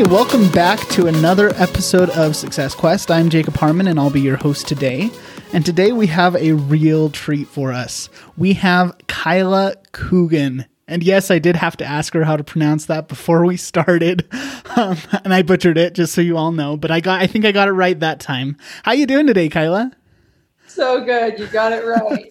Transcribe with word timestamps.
Hey, 0.00 0.06
welcome 0.06 0.50
back 0.50 0.80
to 0.92 1.08
another 1.08 1.50
episode 1.56 2.08
of 2.08 2.34
Success 2.34 2.74
Quest. 2.74 3.10
I'm 3.10 3.28
Jacob 3.28 3.54
Harmon 3.56 3.86
and 3.86 4.00
I'll 4.00 4.08
be 4.08 4.22
your 4.22 4.38
host 4.38 4.66
today. 4.66 5.10
And 5.52 5.66
today 5.66 5.92
we 5.92 6.06
have 6.06 6.34
a 6.36 6.52
real 6.52 7.10
treat 7.10 7.46
for 7.46 7.70
us. 7.70 8.08
We 8.38 8.54
have 8.54 8.96
Kyla 9.08 9.74
Coogan. 9.92 10.64
And 10.88 11.02
yes, 11.02 11.30
I 11.30 11.38
did 11.38 11.54
have 11.56 11.76
to 11.76 11.84
ask 11.84 12.14
her 12.14 12.24
how 12.24 12.38
to 12.38 12.42
pronounce 12.42 12.86
that 12.86 13.08
before 13.08 13.44
we 13.44 13.58
started, 13.58 14.26
um, 14.74 14.96
and 15.22 15.34
I 15.34 15.42
butchered 15.42 15.76
it 15.76 15.92
just 15.92 16.14
so 16.14 16.22
you 16.22 16.38
all 16.38 16.52
know. 16.52 16.78
But 16.78 16.90
I 16.90 17.00
got, 17.00 17.20
I 17.20 17.26
think 17.26 17.44
I 17.44 17.52
got 17.52 17.68
it 17.68 17.72
right 17.72 18.00
that 18.00 18.20
time. 18.20 18.56
How 18.84 18.92
you 18.92 19.04
doing 19.04 19.26
today, 19.26 19.50
Kyla? 19.50 19.92
So 20.66 21.04
good, 21.04 21.38
you 21.38 21.46
got 21.48 21.74
it 21.74 21.84
right. 21.84 22.26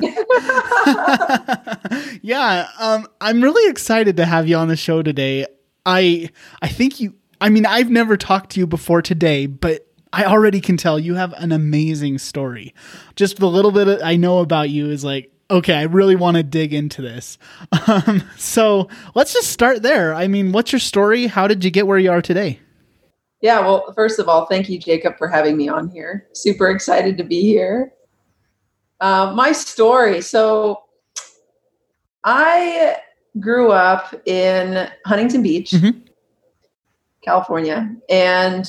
yeah, 2.24 2.68
um, 2.80 3.08
I'm 3.22 3.44
really 3.44 3.70
excited 3.70 4.18
to 4.18 4.26
have 4.26 4.48
you 4.48 4.56
on 4.56 4.70
the 4.70 4.76
show 4.76 5.04
today. 5.04 5.46
I, 5.86 6.30
I 6.64 6.68
think 6.68 7.00
you. 7.00 7.14
I 7.42 7.50
mean, 7.50 7.66
I've 7.66 7.90
never 7.90 8.18
talked 8.18 8.52
to 8.52 8.60
you 8.60 8.68
before 8.68 9.02
today, 9.02 9.46
but 9.46 9.88
I 10.12 10.26
already 10.26 10.62
can 10.62 10.78
tell 10.78 11.00
you 11.00 11.16
have 11.16 11.34
an 11.34 11.52
amazing 11.52 12.18
story. 12.18 12.74
Just 13.16 13.38
the 13.38 13.48
little 13.48 13.72
bit 13.72 14.02
I 14.04 14.16
know 14.16 14.40
about 14.40 14.70
you 14.70 14.90
is 14.90 15.04
like, 15.04 15.32
okay, 15.52 15.74
I 15.74 15.84
really 15.84 16.16
want 16.16 16.38
to 16.38 16.44
dig 16.44 16.74
into 16.74 17.02
this. 17.02 17.38
Um, 17.88 18.24
so 18.38 18.88
let's 19.16 19.34
just 19.34 19.50
start 19.50 19.82
there. 19.82 20.14
I 20.14 20.28
mean, 20.28 20.52
what's 20.52 20.72
your 20.72 20.80
story? 20.80 21.26
How 21.26 21.48
did 21.48 21.64
you 21.64 21.72
get 21.72 21.88
where 21.88 21.98
you 21.98 22.12
are 22.12 22.22
today? 22.22 22.60
Yeah, 23.42 23.62
well, 23.62 23.92
first 23.94 24.20
of 24.20 24.30
all, 24.30 24.46
thank 24.46 24.70
you, 24.70 24.78
Jacob, 24.78 25.18
for 25.18 25.28
having 25.28 25.58
me 25.58 25.70
on 25.70 25.90
here. 25.90 26.28
Super 26.34 26.70
excited 26.70 27.18
to 27.18 27.24
be 27.24 27.42
here. 27.42 27.94
Uh, 29.00 29.34
my 29.34 29.52
story. 29.54 30.22
So 30.22 30.84
I 32.24 32.98
grew 33.40 33.72
up 33.72 34.14
in 34.28 34.90
Huntington 35.06 35.42
Beach, 35.42 35.72
mm-hmm. 35.72 36.00
California. 37.22 37.94
And 38.10 38.66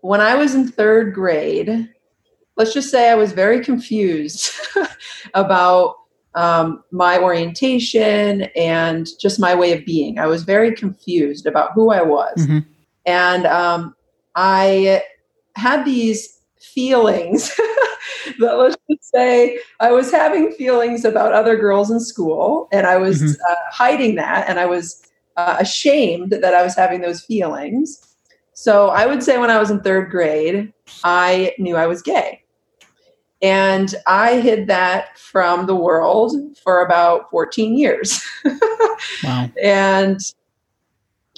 when 0.00 0.20
I 0.20 0.34
was 0.34 0.54
in 0.54 0.68
third 0.68 1.14
grade, 1.14 1.88
let's 2.56 2.72
just 2.72 2.90
say 2.90 3.10
I 3.10 3.14
was 3.14 3.32
very 3.32 3.64
confused 3.64 4.50
about 5.34 5.96
um, 6.34 6.84
my 6.90 7.18
orientation 7.18 8.42
and 8.54 9.08
just 9.18 9.40
my 9.40 9.54
way 9.54 9.72
of 9.72 9.84
being. 9.86 10.18
I 10.18 10.26
was 10.26 10.44
very 10.44 10.74
confused 10.74 11.46
about 11.46 11.72
who 11.72 11.90
I 11.90 12.02
was. 12.02 12.36
Mm-hmm. 12.38 12.58
And 13.06 13.46
um, 13.46 13.96
I 14.34 15.02
had 15.56 15.84
these 15.84 16.38
feelings 16.60 17.48
that 18.38 18.58
let's 18.58 18.76
just 18.90 19.10
say 19.10 19.58
I 19.80 19.92
was 19.92 20.10
having 20.10 20.52
feelings 20.52 21.04
about 21.04 21.32
other 21.32 21.56
girls 21.56 21.90
in 21.90 22.00
school 22.00 22.68
and 22.70 22.86
I 22.86 22.98
was 22.98 23.22
mm-hmm. 23.22 23.42
uh, 23.50 23.54
hiding 23.70 24.16
that 24.16 24.48
and 24.48 24.60
I 24.60 24.66
was 24.66 25.02
uh, 25.36 25.56
ashamed 25.58 26.30
that 26.30 26.54
I 26.54 26.62
was 26.62 26.74
having 26.74 27.00
those 27.00 27.22
feelings. 27.22 28.00
So 28.54 28.88
I 28.88 29.06
would 29.06 29.22
say 29.22 29.38
when 29.38 29.50
I 29.50 29.58
was 29.58 29.70
in 29.70 29.80
third 29.80 30.10
grade, 30.10 30.72
I 31.04 31.52
knew 31.58 31.76
I 31.76 31.86
was 31.86 32.02
gay. 32.02 32.42
And 33.42 33.94
I 34.06 34.40
hid 34.40 34.66
that 34.68 35.18
from 35.18 35.66
the 35.66 35.76
world 35.76 36.34
for 36.64 36.80
about 36.80 37.30
14 37.30 37.76
years. 37.76 38.24
wow. 39.24 39.50
And 39.62 40.18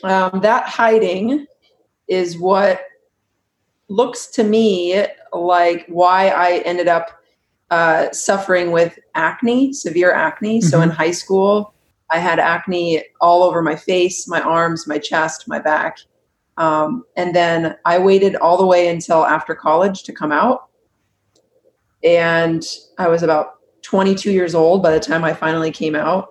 um, 0.04 0.40
that 0.42 0.68
hiding 0.68 1.46
is 2.06 2.38
what 2.38 2.82
looks 3.88 4.26
to 4.26 4.44
me 4.44 5.04
like 5.32 5.86
why 5.88 6.28
I 6.28 6.58
ended 6.58 6.88
up 6.88 7.10
uh, 7.70 8.10
suffering 8.12 8.70
with 8.70 8.98
acne, 9.14 9.72
severe 9.72 10.12
acne. 10.12 10.60
Mm-hmm. 10.60 10.68
So 10.68 10.80
in 10.80 10.90
high 10.90 11.10
school, 11.10 11.74
I 12.10 12.18
had 12.18 12.38
acne 12.38 13.02
all 13.20 13.42
over 13.42 13.62
my 13.62 13.76
face, 13.76 14.26
my 14.26 14.40
arms, 14.40 14.86
my 14.86 14.98
chest, 14.98 15.46
my 15.46 15.58
back. 15.58 15.98
Um, 16.56 17.04
and 17.16 17.34
then 17.34 17.76
I 17.84 17.98
waited 17.98 18.34
all 18.36 18.56
the 18.56 18.66
way 18.66 18.88
until 18.88 19.24
after 19.24 19.54
college 19.54 20.02
to 20.04 20.12
come 20.12 20.32
out 20.32 20.68
and 22.04 22.64
I 22.98 23.08
was 23.08 23.22
about 23.22 23.54
22 23.82 24.32
years 24.32 24.54
old 24.54 24.82
by 24.82 24.90
the 24.90 25.00
time 25.00 25.24
I 25.24 25.32
finally 25.32 25.70
came 25.70 25.94
out. 25.94 26.30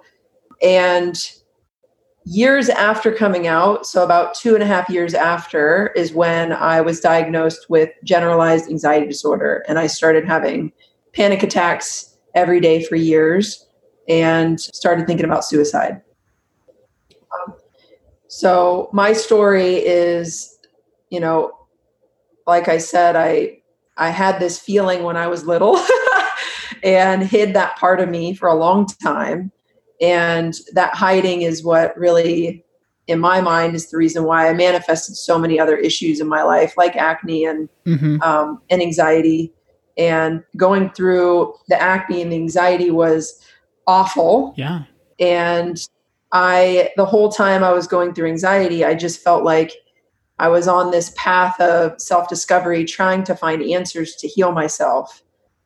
And 0.61 1.17
years 2.25 2.69
after 2.69 3.11
coming 3.11 3.47
out, 3.47 3.85
so 3.85 4.03
about 4.03 4.33
two 4.33 4.53
and 4.53 4.63
a 4.63 4.67
half 4.67 4.89
years 4.89 5.13
after, 5.13 5.87
is 5.95 6.13
when 6.13 6.53
I 6.53 6.81
was 6.81 6.99
diagnosed 6.99 7.69
with 7.69 7.89
generalized 8.03 8.69
anxiety 8.69 9.07
disorder. 9.07 9.63
And 9.67 9.79
I 9.79 9.87
started 9.87 10.25
having 10.25 10.71
panic 11.13 11.43
attacks 11.43 12.17
every 12.33 12.59
day 12.59 12.83
for 12.83 12.95
years 12.95 13.66
and 14.07 14.59
started 14.59 15.07
thinking 15.07 15.25
about 15.25 15.45
suicide. 15.45 16.01
Um, 17.11 17.55
so 18.27 18.89
my 18.93 19.13
story 19.13 19.75
is, 19.75 20.57
you 21.09 21.19
know, 21.19 21.51
like 22.45 22.67
I 22.67 22.77
said, 22.77 23.15
I 23.15 23.59
I 23.97 24.09
had 24.09 24.39
this 24.39 24.59
feeling 24.59 25.03
when 25.03 25.17
I 25.17 25.27
was 25.27 25.45
little 25.45 25.79
and 26.83 27.23
hid 27.23 27.53
that 27.55 27.75
part 27.77 27.99
of 27.99 28.09
me 28.09 28.33
for 28.33 28.47
a 28.47 28.55
long 28.55 28.85
time. 29.03 29.51
And 29.99 30.53
that 30.73 30.93
hiding 30.93 31.41
is 31.41 31.63
what 31.63 31.97
really, 31.97 32.63
in 33.07 33.19
my 33.19 33.41
mind, 33.41 33.75
is 33.75 33.89
the 33.89 33.97
reason 33.97 34.23
why 34.23 34.47
I 34.47 34.53
manifested 34.53 35.15
so 35.15 35.39
many 35.39 35.59
other 35.59 35.75
issues 35.75 36.19
in 36.19 36.27
my 36.27 36.43
life, 36.43 36.75
like 36.77 36.95
acne 36.95 37.45
and 37.45 37.67
mm-hmm. 37.85 38.21
um, 38.21 38.61
and 38.69 38.81
anxiety. 38.81 39.51
And 39.97 40.43
going 40.55 40.91
through 40.91 41.55
the 41.69 41.81
acne 41.81 42.21
and 42.21 42.31
the 42.31 42.35
anxiety 42.35 42.91
was 42.91 43.41
awful. 43.87 44.53
Yeah. 44.57 44.83
And 45.19 45.81
I, 46.31 46.91
the 46.97 47.05
whole 47.05 47.29
time 47.29 47.63
I 47.63 47.71
was 47.71 47.87
going 47.87 48.13
through 48.13 48.27
anxiety, 48.27 48.85
I 48.85 48.93
just 48.93 49.21
felt 49.21 49.43
like 49.43 49.71
I 50.39 50.49
was 50.49 50.67
on 50.67 50.91
this 50.91 51.13
path 51.17 51.59
of 51.59 51.99
self 51.99 52.29
discovery, 52.29 52.85
trying 52.85 53.23
to 53.23 53.35
find 53.35 53.63
answers 53.63 54.15
to 54.17 54.27
heal 54.27 54.51
myself. 54.51 55.23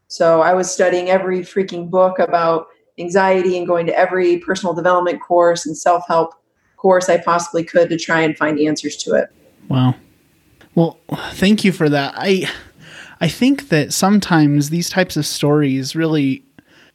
So 0.07 0.41
I 0.41 0.53
was 0.53 0.71
studying 0.71 1.09
every 1.09 1.39
freaking 1.39 1.89
book 1.89 2.19
about 2.19 2.67
anxiety 2.99 3.57
and 3.57 3.67
going 3.67 3.85
to 3.87 3.97
every 3.97 4.37
personal 4.37 4.73
development 4.73 5.21
course 5.21 5.65
and 5.65 5.77
self 5.77 6.07
help 6.07 6.35
course 6.77 7.09
I 7.09 7.17
possibly 7.17 7.63
could 7.63 7.89
to 7.89 7.97
try 7.97 8.21
and 8.21 8.37
find 8.37 8.59
answers 8.59 8.95
to 8.97 9.13
it. 9.13 9.29
Wow. 9.67 9.95
Well, 10.73 10.99
thank 11.33 11.63
you 11.63 11.71
for 11.71 11.89
that. 11.89 12.13
I 12.17 12.49
I 13.19 13.27
think 13.27 13.69
that 13.69 13.93
sometimes 13.93 14.69
these 14.69 14.89
types 14.89 15.15
of 15.15 15.25
stories 15.25 15.95
really 15.95 16.43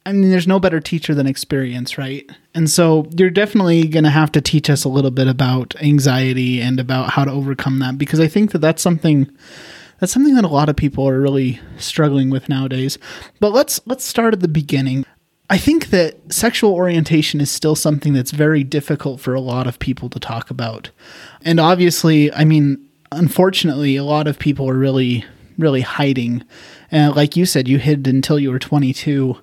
I 0.07 0.13
mean, 0.13 0.31
there's 0.31 0.47
no 0.47 0.57
better 0.57 0.79
teacher 0.79 1.13
than 1.13 1.27
experience, 1.27 1.97
right? 1.97 2.29
And 2.55 2.69
so 2.69 3.09
you're 3.17 3.29
definitely 3.29 3.89
going 3.89 4.05
to 4.05 4.09
have 4.09 4.31
to 4.31 4.41
teach 4.41 4.69
us 4.69 4.85
a 4.85 4.89
little 4.89 5.11
bit 5.11 5.27
about 5.27 5.75
anxiety 5.81 6.61
and 6.61 6.79
about 6.79 7.09
how 7.09 7.25
to 7.25 7.31
overcome 7.31 7.79
that 7.79 7.97
because 7.97 8.21
I 8.21 8.29
think 8.29 8.53
that 8.53 8.59
that's 8.59 8.81
something 8.81 9.29
that's 9.99 10.13
something 10.13 10.35
that 10.35 10.45
a 10.45 10.47
lot 10.47 10.69
of 10.69 10.77
people 10.77 11.09
are 11.09 11.19
really 11.19 11.59
struggling 11.77 12.29
with 12.29 12.47
nowadays. 12.47 12.97
But 13.41 13.51
let's 13.51 13.81
let's 13.85 14.05
start 14.05 14.33
at 14.33 14.39
the 14.39 14.47
beginning. 14.47 15.05
I 15.49 15.57
think 15.57 15.87
that 15.87 16.31
sexual 16.31 16.73
orientation 16.73 17.41
is 17.41 17.51
still 17.51 17.75
something 17.75 18.13
that's 18.13 18.31
very 18.31 18.63
difficult 18.63 19.19
for 19.19 19.33
a 19.33 19.41
lot 19.41 19.67
of 19.67 19.77
people 19.77 20.09
to 20.11 20.19
talk 20.21 20.49
about. 20.49 20.89
And 21.41 21.59
obviously, 21.59 22.31
I 22.31 22.45
mean, 22.45 22.87
unfortunately, 23.11 23.97
a 23.97 24.05
lot 24.05 24.27
of 24.27 24.39
people 24.39 24.69
are 24.69 24.77
really 24.77 25.25
really 25.57 25.81
hiding. 25.81 26.45
And 26.91 27.13
like 27.13 27.35
you 27.35 27.45
said, 27.45 27.67
you 27.67 27.77
hid 27.77 28.07
until 28.07 28.39
you 28.39 28.51
were 28.51 28.59
22 28.59 29.37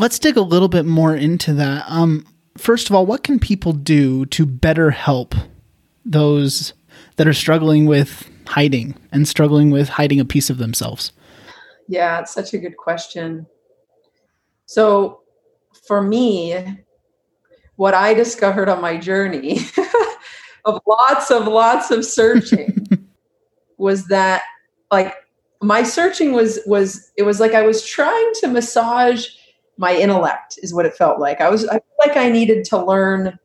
let's 0.00 0.18
dig 0.18 0.36
a 0.36 0.42
little 0.42 0.68
bit 0.68 0.86
more 0.86 1.14
into 1.14 1.52
that. 1.54 1.84
Um, 1.86 2.26
first 2.56 2.88
of 2.88 2.96
all, 2.96 3.04
what 3.04 3.22
can 3.22 3.38
people 3.38 3.72
do 3.72 4.24
to 4.26 4.46
better 4.46 4.90
help 4.90 5.34
those 6.04 6.72
that 7.16 7.28
are 7.28 7.34
struggling 7.34 7.84
with 7.84 8.28
hiding 8.46 8.94
and 9.12 9.28
struggling 9.28 9.70
with 9.70 9.90
hiding 9.90 10.18
a 10.18 10.24
piece 10.24 10.48
of 10.48 10.56
themselves? 10.56 11.12
Yeah, 11.86 12.20
it's 12.20 12.32
such 12.32 12.54
a 12.54 12.58
good 12.58 12.76
question. 12.76 13.46
So, 14.64 15.20
for 15.86 16.00
me, 16.00 16.78
what 17.76 17.94
I 17.94 18.14
discovered 18.14 18.68
on 18.68 18.80
my 18.80 18.96
journey 18.96 19.60
of 20.64 20.80
lots 20.86 21.30
of 21.30 21.46
lots 21.46 21.90
of 21.90 22.04
searching 22.04 22.86
was 23.76 24.06
that 24.06 24.42
like 24.90 25.14
my 25.60 25.82
searching 25.82 26.32
was 26.32 26.60
was 26.66 27.10
it 27.16 27.22
was 27.22 27.40
like 27.40 27.54
I 27.54 27.62
was 27.62 27.84
trying 27.84 28.32
to 28.40 28.48
massage 28.48 29.28
my 29.80 29.96
intellect 29.96 30.58
is 30.62 30.74
what 30.74 30.84
it 30.84 30.94
felt 30.94 31.18
like. 31.18 31.40
I 31.40 31.48
was 31.48 31.66
I 31.66 31.72
felt 31.72 32.06
like 32.06 32.16
I 32.16 32.28
needed 32.28 32.64
to 32.66 32.84
learn 32.84 33.38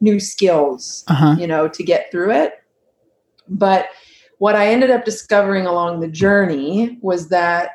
new 0.00 0.18
skills, 0.18 1.04
uh-huh. 1.06 1.36
you 1.38 1.46
know, 1.46 1.68
to 1.68 1.82
get 1.84 2.10
through 2.10 2.32
it. 2.32 2.54
But 3.48 3.86
what 4.38 4.56
I 4.56 4.66
ended 4.66 4.90
up 4.90 5.04
discovering 5.04 5.64
along 5.64 6.00
the 6.00 6.08
journey 6.08 6.98
was 7.02 7.28
that 7.28 7.70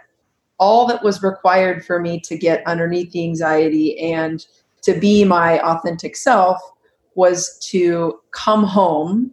all 0.57 0.85
that 0.87 1.03
was 1.03 1.23
required 1.23 1.85
for 1.85 2.01
me 2.01 2.19
to 2.19 2.37
get 2.37 2.67
underneath 2.67 3.13
the 3.13 3.23
anxiety 3.23 3.97
and 3.97 4.45
to 4.81 4.93
be 4.99 5.23
my 5.23 5.61
authentic 5.61 6.17
self 6.17 6.59
was 7.15 7.57
to 7.59 8.19
come 8.31 8.65
home 8.65 9.31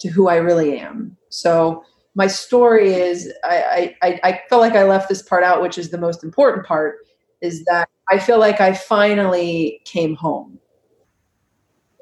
to 0.00 0.08
who 0.08 0.28
I 0.28 0.36
really 0.36 0.80
am. 0.80 1.16
So 1.28 1.84
my 2.16 2.26
story 2.26 2.94
is 2.94 3.32
I, 3.44 3.94
I, 4.02 4.20
I 4.24 4.40
feel 4.48 4.58
like 4.58 4.74
I 4.74 4.82
left 4.82 5.08
this 5.08 5.22
part 5.22 5.44
out, 5.44 5.62
which 5.62 5.78
is 5.78 5.90
the 5.90 5.98
most 5.98 6.24
important 6.24 6.66
part, 6.66 7.05
is 7.40 7.64
that 7.64 7.88
I 8.10 8.18
feel 8.18 8.38
like 8.38 8.60
I 8.60 8.72
finally 8.72 9.80
came 9.84 10.14
home. 10.14 10.58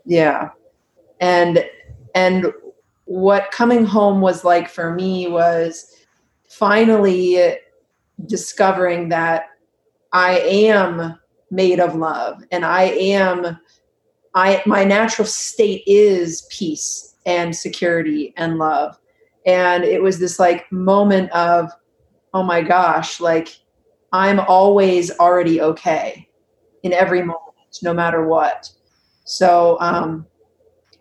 Yeah. 0.04 0.50
And 1.20 1.64
and 2.14 2.52
what 3.06 3.50
coming 3.50 3.84
home 3.84 4.20
was 4.20 4.44
like 4.44 4.69
for 4.69 4.94
me 4.94 5.28
was 5.28 5.94
finally 6.48 7.56
discovering 8.26 9.08
that 9.08 9.46
I 10.12 10.38
am 10.38 11.19
made 11.50 11.80
of 11.80 11.94
love 11.94 12.42
and 12.50 12.64
I 12.64 12.84
am 12.84 13.58
I 14.34 14.62
my 14.66 14.84
natural 14.84 15.26
state 15.26 15.82
is 15.87 16.46
peace 16.50 17.16
and 17.26 17.54
security 17.54 18.34
and 18.37 18.58
love. 18.58 18.98
And 19.46 19.84
it 19.84 20.02
was 20.02 20.19
this 20.19 20.38
like 20.38 20.70
moment 20.70 21.30
of 21.32 21.70
oh 22.32 22.42
my 22.42 22.62
gosh, 22.62 23.20
like 23.20 23.56
I'm 24.14 24.38
always 24.38 25.11
already 25.19 25.61
okay 25.61 26.28
in 26.84 26.93
every 26.93 27.20
moment 27.20 27.81
no 27.82 27.93
matter 27.93 28.25
what. 28.28 28.70
So 29.25 29.76
um 29.81 30.25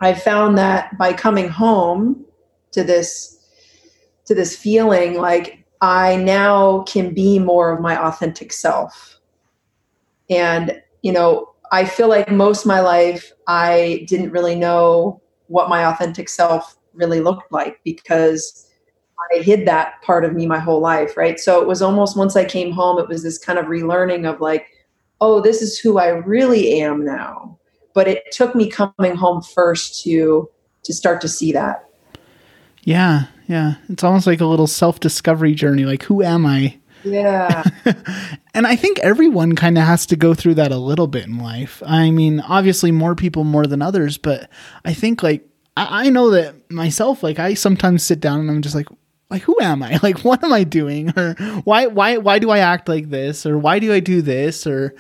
I 0.02 0.16
found 0.16 0.58
that 0.58 0.98
by 0.98 1.14
coming 1.14 1.48
home 1.48 2.26
to 2.72 2.84
this 2.84 3.38
to 4.26 4.34
this 4.34 4.58
feeling 4.58 5.20
like 5.20 5.64
I 5.80 6.16
now 6.16 6.82
can 6.84 7.14
be 7.14 7.38
more 7.38 7.72
of 7.72 7.82
my 7.82 8.04
authentic 8.04 8.52
self. 8.52 9.20
And 10.32 10.82
you 11.04 11.12
know, 11.12 11.54
I 11.72 11.86
feel 11.86 12.10
like 12.10 12.32
most 12.32 12.62
of 12.62 12.66
my 12.66 12.80
life 12.80 13.32
I 13.48 14.06
didn't 14.08 14.32
really 14.32 14.56
know 14.56 15.22
what 15.48 15.70
my 15.70 15.86
authentic 15.86 16.30
self 16.30 16.78
really 16.96 17.22
looked 17.22 17.52
like 17.52 17.80
because 17.84 18.63
I 19.36 19.42
hid 19.42 19.68
that 19.68 20.02
part 20.02 20.26
of 20.26 20.34
me 20.34 20.46
my 20.46 20.60
whole 20.60 20.80
life, 20.80 21.16
right? 21.18 21.40
So 21.40 21.62
it 21.62 21.68
was 21.68 21.82
almost 21.82 22.18
once 22.18 22.36
I 22.36 22.46
came 22.46 22.72
home, 22.72 23.00
it 23.00 23.08
was 23.08 23.24
this 23.24 23.38
kind 23.38 23.60
of 23.60 23.66
relearning 23.66 24.32
of 24.32 24.42
like, 24.42 24.68
oh, 25.22 25.42
this 25.42 25.62
is 25.62 25.80
who 25.80 25.98
I 25.98 26.08
really 26.10 26.82
am 26.82 27.06
now. 27.06 27.58
But 27.94 28.08
it 28.08 28.24
took 28.32 28.56
me 28.56 28.70
coming 28.70 29.16
home 29.16 29.42
first 29.42 30.04
to 30.04 30.50
to 30.84 30.94
start 30.94 31.22
to 31.22 31.28
see 31.28 31.52
that. 31.54 31.86
Yeah 32.82 33.28
yeah. 33.48 33.76
It's 33.90 34.04
almost 34.04 34.28
like 34.28 34.42
a 34.42 34.46
little 34.46 34.68
self-discovery 34.68 35.54
journey 35.56 35.86
like 35.86 36.04
who 36.04 36.24
am 36.24 36.46
i? 36.46 36.78
Yeah. 37.04 37.64
And 38.56 38.68
i 38.68 38.76
think 38.76 39.00
everyone 39.00 39.56
kind 39.56 39.80
of 39.80 39.84
has 39.84 40.06
to 40.06 40.16
go 40.16 40.36
through 40.36 40.54
that 40.56 40.72
a 40.72 40.78
little 40.78 41.08
bit 41.08 41.26
in 41.26 41.40
life. 41.40 41.82
I 41.86 42.12
mean 42.12 42.40
obviously 42.42 42.92
more 42.92 43.16
people 43.16 43.44
more 43.44 43.66
than 43.66 43.82
others 43.82 44.20
but 44.20 44.48
i 44.86 44.94
think 44.94 45.24
like 45.24 45.44
I, 45.76 46.06
I 46.06 46.10
know 46.10 46.30
that 46.30 46.70
myself 46.70 47.24
like 47.24 47.40
i 47.40 47.56
sometimes 47.56 48.04
sit 48.04 48.20
down 48.20 48.42
and 48.42 48.52
i'm 48.52 48.62
just 48.62 48.76
like 48.76 48.88
like 49.34 49.42
who 49.44 49.58
am 49.60 49.84
i 49.84 50.00
like 50.04 50.20
what 50.20 50.44
am 50.44 50.54
i 50.54 50.64
doing 50.64 51.12
or 51.18 51.34
why 51.66 51.88
why 51.88 52.18
why 52.18 52.40
do 52.40 52.50
i 52.50 52.60
act 52.60 52.88
like 52.88 53.10
this 53.10 53.46
or 53.46 53.58
why 53.58 53.80
do 53.80 53.92
i 53.92 54.00
do 54.00 54.22
this 54.22 54.66
or 54.66 54.96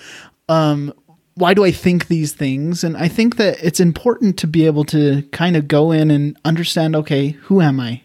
um 0.50 0.94
why 1.36 1.54
do 1.54 1.64
I 1.64 1.72
think 1.72 2.08
these 2.08 2.34
things? 2.34 2.84
And 2.84 2.96
I 2.96 3.08
think 3.08 3.38
that 3.38 3.64
it's 3.64 3.80
important 3.80 4.38
to 4.40 4.48
be 4.48 4.66
able 4.66 4.84
to 4.86 5.24
kind 5.32 5.56
of 5.56 5.68
go 5.68 5.92
in 5.92 6.12
and 6.12 6.38
understand, 6.46 6.96
okay, 6.96 7.30
who 7.30 7.62
am 7.62 7.80
I? 7.80 8.02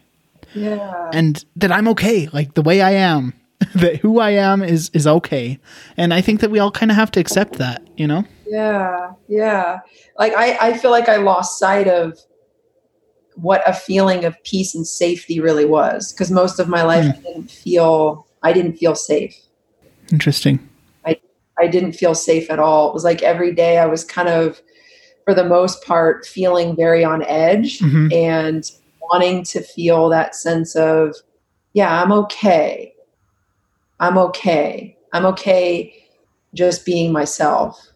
Yeah. 0.55 1.09
And 1.13 1.43
that 1.55 1.71
I'm 1.71 1.87
okay, 1.89 2.27
like 2.33 2.55
the 2.55 2.61
way 2.61 2.81
I 2.81 2.91
am. 2.91 3.33
that 3.75 3.97
who 3.97 4.19
I 4.19 4.31
am 4.31 4.63
is 4.63 4.89
is 4.93 5.05
okay. 5.05 5.59
And 5.97 6.13
I 6.13 6.21
think 6.21 6.39
that 6.39 6.49
we 6.49 6.59
all 6.59 6.71
kind 6.71 6.91
of 6.91 6.95
have 6.95 7.11
to 7.11 7.19
accept 7.19 7.57
that, 7.57 7.85
you 7.97 8.07
know? 8.07 8.23
Yeah. 8.47 9.11
Yeah. 9.27 9.79
Like 10.17 10.33
I, 10.33 10.57
I 10.69 10.77
feel 10.77 10.91
like 10.91 11.09
I 11.09 11.17
lost 11.17 11.59
sight 11.59 11.87
of 11.87 12.17
what 13.41 13.67
a 13.67 13.73
feeling 13.73 14.25
of 14.25 14.41
peace 14.43 14.75
and 14.75 14.85
safety 14.85 15.39
really 15.39 15.65
was. 15.65 16.11
Because 16.11 16.31
most 16.31 16.59
of 16.59 16.67
my 16.67 16.83
life 16.83 17.05
mm. 17.05 17.17
I 17.17 17.21
didn't 17.21 17.51
feel 17.51 18.27
I 18.43 18.53
didn't 18.53 18.77
feel 18.77 18.95
safe. 18.95 19.35
Interesting. 20.11 20.67
I 21.05 21.19
I 21.59 21.67
didn't 21.67 21.93
feel 21.93 22.15
safe 22.15 22.49
at 22.49 22.59
all. 22.59 22.89
It 22.89 22.93
was 22.93 23.03
like 23.03 23.21
every 23.21 23.53
day 23.53 23.77
I 23.77 23.85
was 23.85 24.03
kind 24.03 24.29
of, 24.29 24.61
for 25.25 25.33
the 25.33 25.43
most 25.43 25.83
part, 25.83 26.25
feeling 26.25 26.75
very 26.75 27.03
on 27.03 27.23
edge 27.23 27.79
mm-hmm. 27.79 28.11
and 28.13 28.63
wanting 29.11 29.43
to 29.43 29.61
feel 29.61 30.09
that 30.09 30.35
sense 30.35 30.75
of, 30.75 31.15
yeah, 31.73 32.01
I'm 32.01 32.11
okay. 32.11 32.93
I'm 33.99 34.17
okay. 34.17 34.97
I'm 35.13 35.25
okay 35.25 35.93
just 36.53 36.85
being 36.85 37.11
myself. 37.11 37.88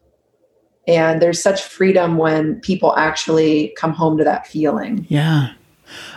And 0.88 1.22
there's 1.22 1.42
such 1.42 1.64
freedom 1.64 2.18
when 2.18 2.60
people 2.60 2.96
actually 2.98 3.74
come 3.78 3.94
home 3.94 4.18
to 4.18 4.24
that 4.24 4.48
feeling. 4.48 5.06
Yeah. 5.10 5.54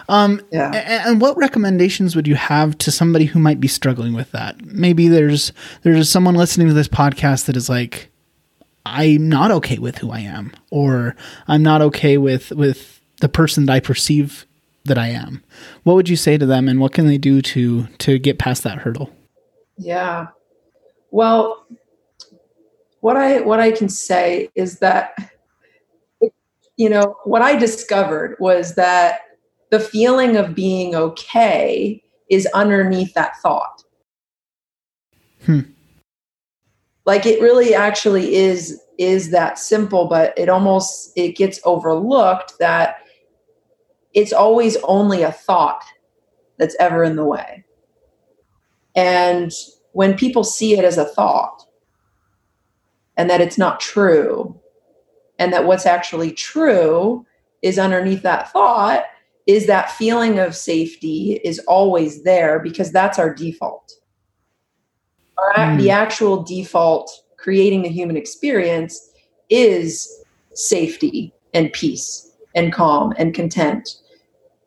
Um, 0.09 0.41
yeah. 0.51 1.05
And 1.07 1.21
what 1.21 1.37
recommendations 1.37 2.17
would 2.17 2.27
you 2.27 2.35
have 2.35 2.77
to 2.79 2.91
somebody 2.91 3.27
who 3.27 3.39
might 3.39 3.61
be 3.61 3.69
struggling 3.69 4.15
with 4.15 4.33
that? 4.33 4.65
Maybe 4.65 5.09
there's 5.09 5.53
there's 5.83 6.09
someone 6.09 6.35
listening 6.35 6.69
to 6.69 6.75
this 6.75 6.89
podcast 6.89 7.47
that 7.47 7.57
is 7.57 7.69
like, 7.69 8.11
I'm 8.85 9.29
not 9.29 9.51
okay 9.51 9.79
with 9.79 9.99
who 9.99 10.11
I 10.11 10.21
am, 10.21 10.53
or 10.71 11.17
I'm 11.49 11.63
not 11.63 11.83
okay 11.83 12.19
with 12.19 12.53
with 12.53 13.01
the 13.21 13.29
person 13.29 13.67
that 13.67 13.73
I 13.73 13.81
perceive 13.81 14.47
that 14.85 14.99
I 14.99 15.09
am. 15.09 15.43
What 15.83 15.95
would 15.95 16.09
you 16.09 16.17
say 16.17 16.39
to 16.39 16.47
them, 16.47 16.69
and 16.69 16.81
what 16.81 16.93
can 16.93 17.07
they 17.07 17.19
do 17.19 17.43
to 17.43 17.87
to 17.87 18.19
get 18.19 18.39
past 18.39 18.63
that 18.63 18.79
hurdle? 18.79 19.11
Yeah. 19.77 20.29
Well, 21.11 21.67
what 23.07 23.17
I 23.17 23.41
what 23.41 23.61
I 23.61 23.71
can 23.71 23.89
say 23.89 24.49
is 24.57 24.81
that 24.81 25.15
you 26.77 26.91
know 26.91 27.15
what 27.23 27.41
I 27.41 27.55
discovered 27.55 28.37
was 28.41 28.75
that 28.75 29.21
the 29.71 29.79
feeling 29.79 30.37
of 30.37 30.57
being 30.57 30.97
okay 30.97 32.03
is 32.29 32.47
underneath 32.47 33.15
that 33.15 33.37
thought. 33.37 33.85
Hmm. 35.45 35.61
Like 37.05 37.27
it 37.27 37.41
really 37.41 37.77
actually 37.77 38.35
is 38.35 38.83
is 38.99 39.31
that 39.31 39.61
simple, 39.61 40.09
but 40.09 40.37
it 40.37 40.49
almost 40.49 41.13
it 41.15 41.37
gets 41.37 41.61
overlooked 41.65 42.55
that 42.59 42.97
it's 44.15 44.33
always 44.33 44.77
only 44.79 45.23
a 45.23 45.31
thought 45.31 45.85
that's 46.59 46.75
ever 46.81 47.05
in 47.05 47.15
the 47.15 47.25
way. 47.25 47.65
And 48.97 49.53
when 49.93 50.17
people 50.17 50.43
see 50.43 50.77
it 50.77 50.85
as 50.85 50.99
a 50.99 51.05
thought 51.05 51.63
and 53.17 53.31
that 53.31 53.41
it's 53.41 53.59
not 53.59 53.81
true, 53.81 54.59
and 55.39 55.53
that 55.53 55.67
what's 55.67 55.87
actually 55.87 56.33
true 56.33 57.25
is 57.63 57.79
underneath 57.79 58.23
that 58.23 58.51
thought, 58.53 59.05
is 59.47 59.67
that 59.67 59.91
feeling 59.93 60.39
of 60.39 60.55
safety 60.55 61.41
is 61.45 61.59
always 61.61 62.23
there 62.25 62.59
because 62.59 62.93
that's 62.93 63.19
our 63.19 63.33
default. 63.33 63.93
Our, 65.39 65.55
mm. 65.55 65.79
The 65.79 65.91
actual 65.91 66.43
default 66.43 67.11
creating 67.37 67.83
the 67.83 67.89
human 67.89 68.17
experience 68.17 69.11
is 69.51 70.25
safety 70.55 71.33
and 71.55 71.73
peace 71.73 72.33
and 72.55 72.73
calm 72.73 73.15
and 73.19 73.35
content. 73.35 73.99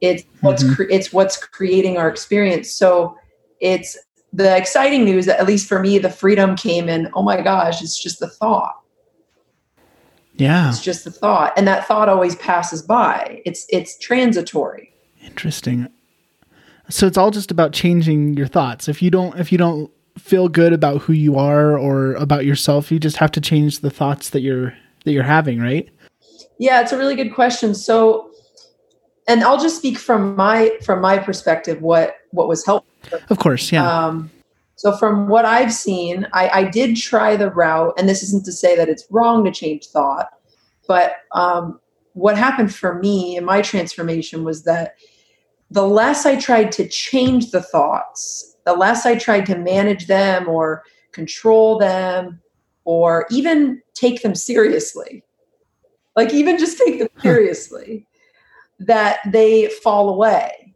It's 0.01 0.23
what's 0.41 0.63
mm-hmm. 0.63 0.75
cre- 0.75 0.89
it's 0.89 1.11
what's 1.11 1.37
creating 1.37 1.97
our 1.97 2.07
experience. 2.07 2.71
So 2.71 3.17
it's 3.59 3.97
the 4.33 4.55
exciting 4.55 5.05
news 5.05 5.27
at 5.27 5.45
least 5.47 5.67
for 5.67 5.79
me, 5.79 5.97
the 5.97 6.09
freedom 6.09 6.55
came 6.55 6.87
in. 6.87 7.09
Oh 7.13 7.23
my 7.23 7.41
gosh, 7.41 7.81
it's 7.81 8.01
just 8.01 8.19
the 8.19 8.27
thought. 8.27 8.75
Yeah. 10.35 10.69
It's 10.69 10.81
just 10.81 11.03
the 11.03 11.11
thought. 11.11 11.53
And 11.57 11.67
that 11.67 11.85
thought 11.85 12.07
always 12.07 12.35
passes 12.35 12.81
by. 12.81 13.41
It's 13.45 13.65
it's 13.69 13.97
transitory. 13.97 14.93
Interesting. 15.21 15.87
So 16.89 17.05
it's 17.05 17.17
all 17.17 17.29
just 17.29 17.51
about 17.51 17.73
changing 17.73 18.35
your 18.35 18.47
thoughts. 18.47 18.87
If 18.87 19.01
you 19.01 19.11
don't 19.11 19.37
if 19.37 19.51
you 19.51 19.57
don't 19.57 19.91
feel 20.17 20.47
good 20.47 20.73
about 20.73 21.01
who 21.01 21.13
you 21.13 21.37
are 21.37 21.77
or 21.77 22.13
about 22.15 22.45
yourself, 22.45 22.91
you 22.91 22.99
just 22.99 23.17
have 23.17 23.31
to 23.31 23.41
change 23.41 23.79
the 23.79 23.89
thoughts 23.89 24.29
that 24.29 24.41
you're 24.41 24.73
that 25.03 25.11
you're 25.11 25.23
having, 25.23 25.59
right? 25.59 25.89
Yeah, 26.57 26.81
it's 26.81 26.91
a 26.91 26.97
really 26.97 27.15
good 27.15 27.33
question. 27.33 27.75
So 27.75 28.31
and 29.27 29.43
I'll 29.43 29.59
just 29.59 29.77
speak 29.77 29.97
from 29.97 30.35
my 30.35 30.71
from 30.83 31.01
my 31.01 31.17
perspective 31.17 31.81
what 31.81 32.15
what 32.31 32.47
was 32.47 32.65
helpful. 32.65 32.88
Of 33.29 33.39
course, 33.39 33.71
yeah. 33.71 33.87
Um, 33.87 34.29
so, 34.75 34.95
from 34.95 35.27
what 35.27 35.45
I've 35.45 35.73
seen, 35.73 36.27
I, 36.31 36.49
I, 36.49 36.63
did 36.63 36.95
try 36.95 37.35
the 37.35 37.51
route, 37.51 37.93
and 37.97 38.07
this 38.07 38.23
isn't 38.23 38.45
to 38.45 38.51
say 38.51 38.77
that 38.77 38.87
it's 38.87 39.05
wrong 39.09 39.43
to 39.43 39.51
change 39.51 39.87
thought, 39.87 40.29
but 40.87 41.17
um, 41.33 41.79
what 42.13 42.37
happened 42.37 42.73
for 42.73 42.95
me 42.95 43.35
in 43.35 43.43
my 43.43 43.61
transformation 43.61 44.43
was 44.43 44.63
that 44.63 44.95
the 45.71 45.85
less 45.85 46.25
I 46.25 46.35
tried 46.35 46.71
to 46.73 46.87
change 46.87 47.51
the 47.51 47.61
thoughts, 47.61 48.55
the 48.65 48.73
less 48.73 49.05
I 49.05 49.17
tried 49.17 49.45
to 49.47 49.57
manage 49.57 50.07
them 50.07 50.47
or 50.47 50.83
control 51.11 51.77
them 51.77 52.39
or 52.85 53.27
even 53.29 53.81
take 53.93 54.21
them 54.21 54.33
seriously, 54.33 55.23
like 56.15 56.33
even 56.33 56.57
just 56.57 56.77
take 56.77 56.99
them 56.99 57.09
seriously, 57.21 58.07
that 58.79 59.19
they 59.27 59.67
fall 59.67 60.09
away. 60.09 60.73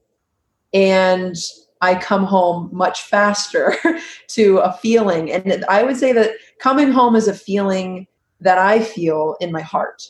And 0.74 1.36
I 1.84 1.96
come 1.96 2.24
home 2.24 2.70
much 2.72 3.02
faster 3.02 3.76
to 4.30 4.58
a 4.60 4.72
feeling. 4.72 5.30
And 5.30 5.66
I 5.68 5.84
would 5.84 5.98
say 5.98 6.14
that 6.14 6.32
coming 6.60 6.92
home 6.92 7.14
is 7.14 7.28
a 7.28 7.34
feeling 7.34 8.08
that 8.40 8.58
I 8.58 8.82
feel 8.82 9.36
in 9.42 9.52
my 9.52 9.60
heart. 9.60 10.10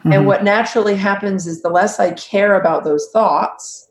Mm-hmm. 0.00 0.12
And 0.12 0.26
what 0.26 0.44
naturally 0.44 0.96
happens 0.96 1.46
is 1.46 1.62
the 1.62 1.70
less 1.70 1.98
I 1.98 2.12
care 2.12 2.60
about 2.60 2.84
those 2.84 3.08
thoughts 3.10 3.88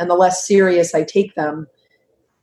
and 0.00 0.10
the 0.10 0.16
less 0.16 0.44
serious 0.44 0.92
I 0.92 1.04
take 1.04 1.36
them, 1.36 1.68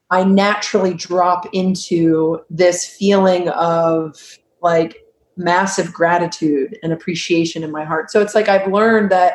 I 0.10 0.24
naturally 0.24 0.94
drop 0.94 1.46
into 1.52 2.40
this 2.50 2.86
feeling 2.86 3.50
of 3.50 4.40
like 4.62 5.04
massive 5.36 5.94
gratitude 5.94 6.80
and 6.82 6.94
appreciation 6.94 7.62
in 7.62 7.72
my 7.72 7.84
heart. 7.84 8.10
So 8.10 8.22
it's 8.22 8.36
like 8.36 8.48
I've 8.48 8.72
learned 8.72 9.12
that 9.12 9.34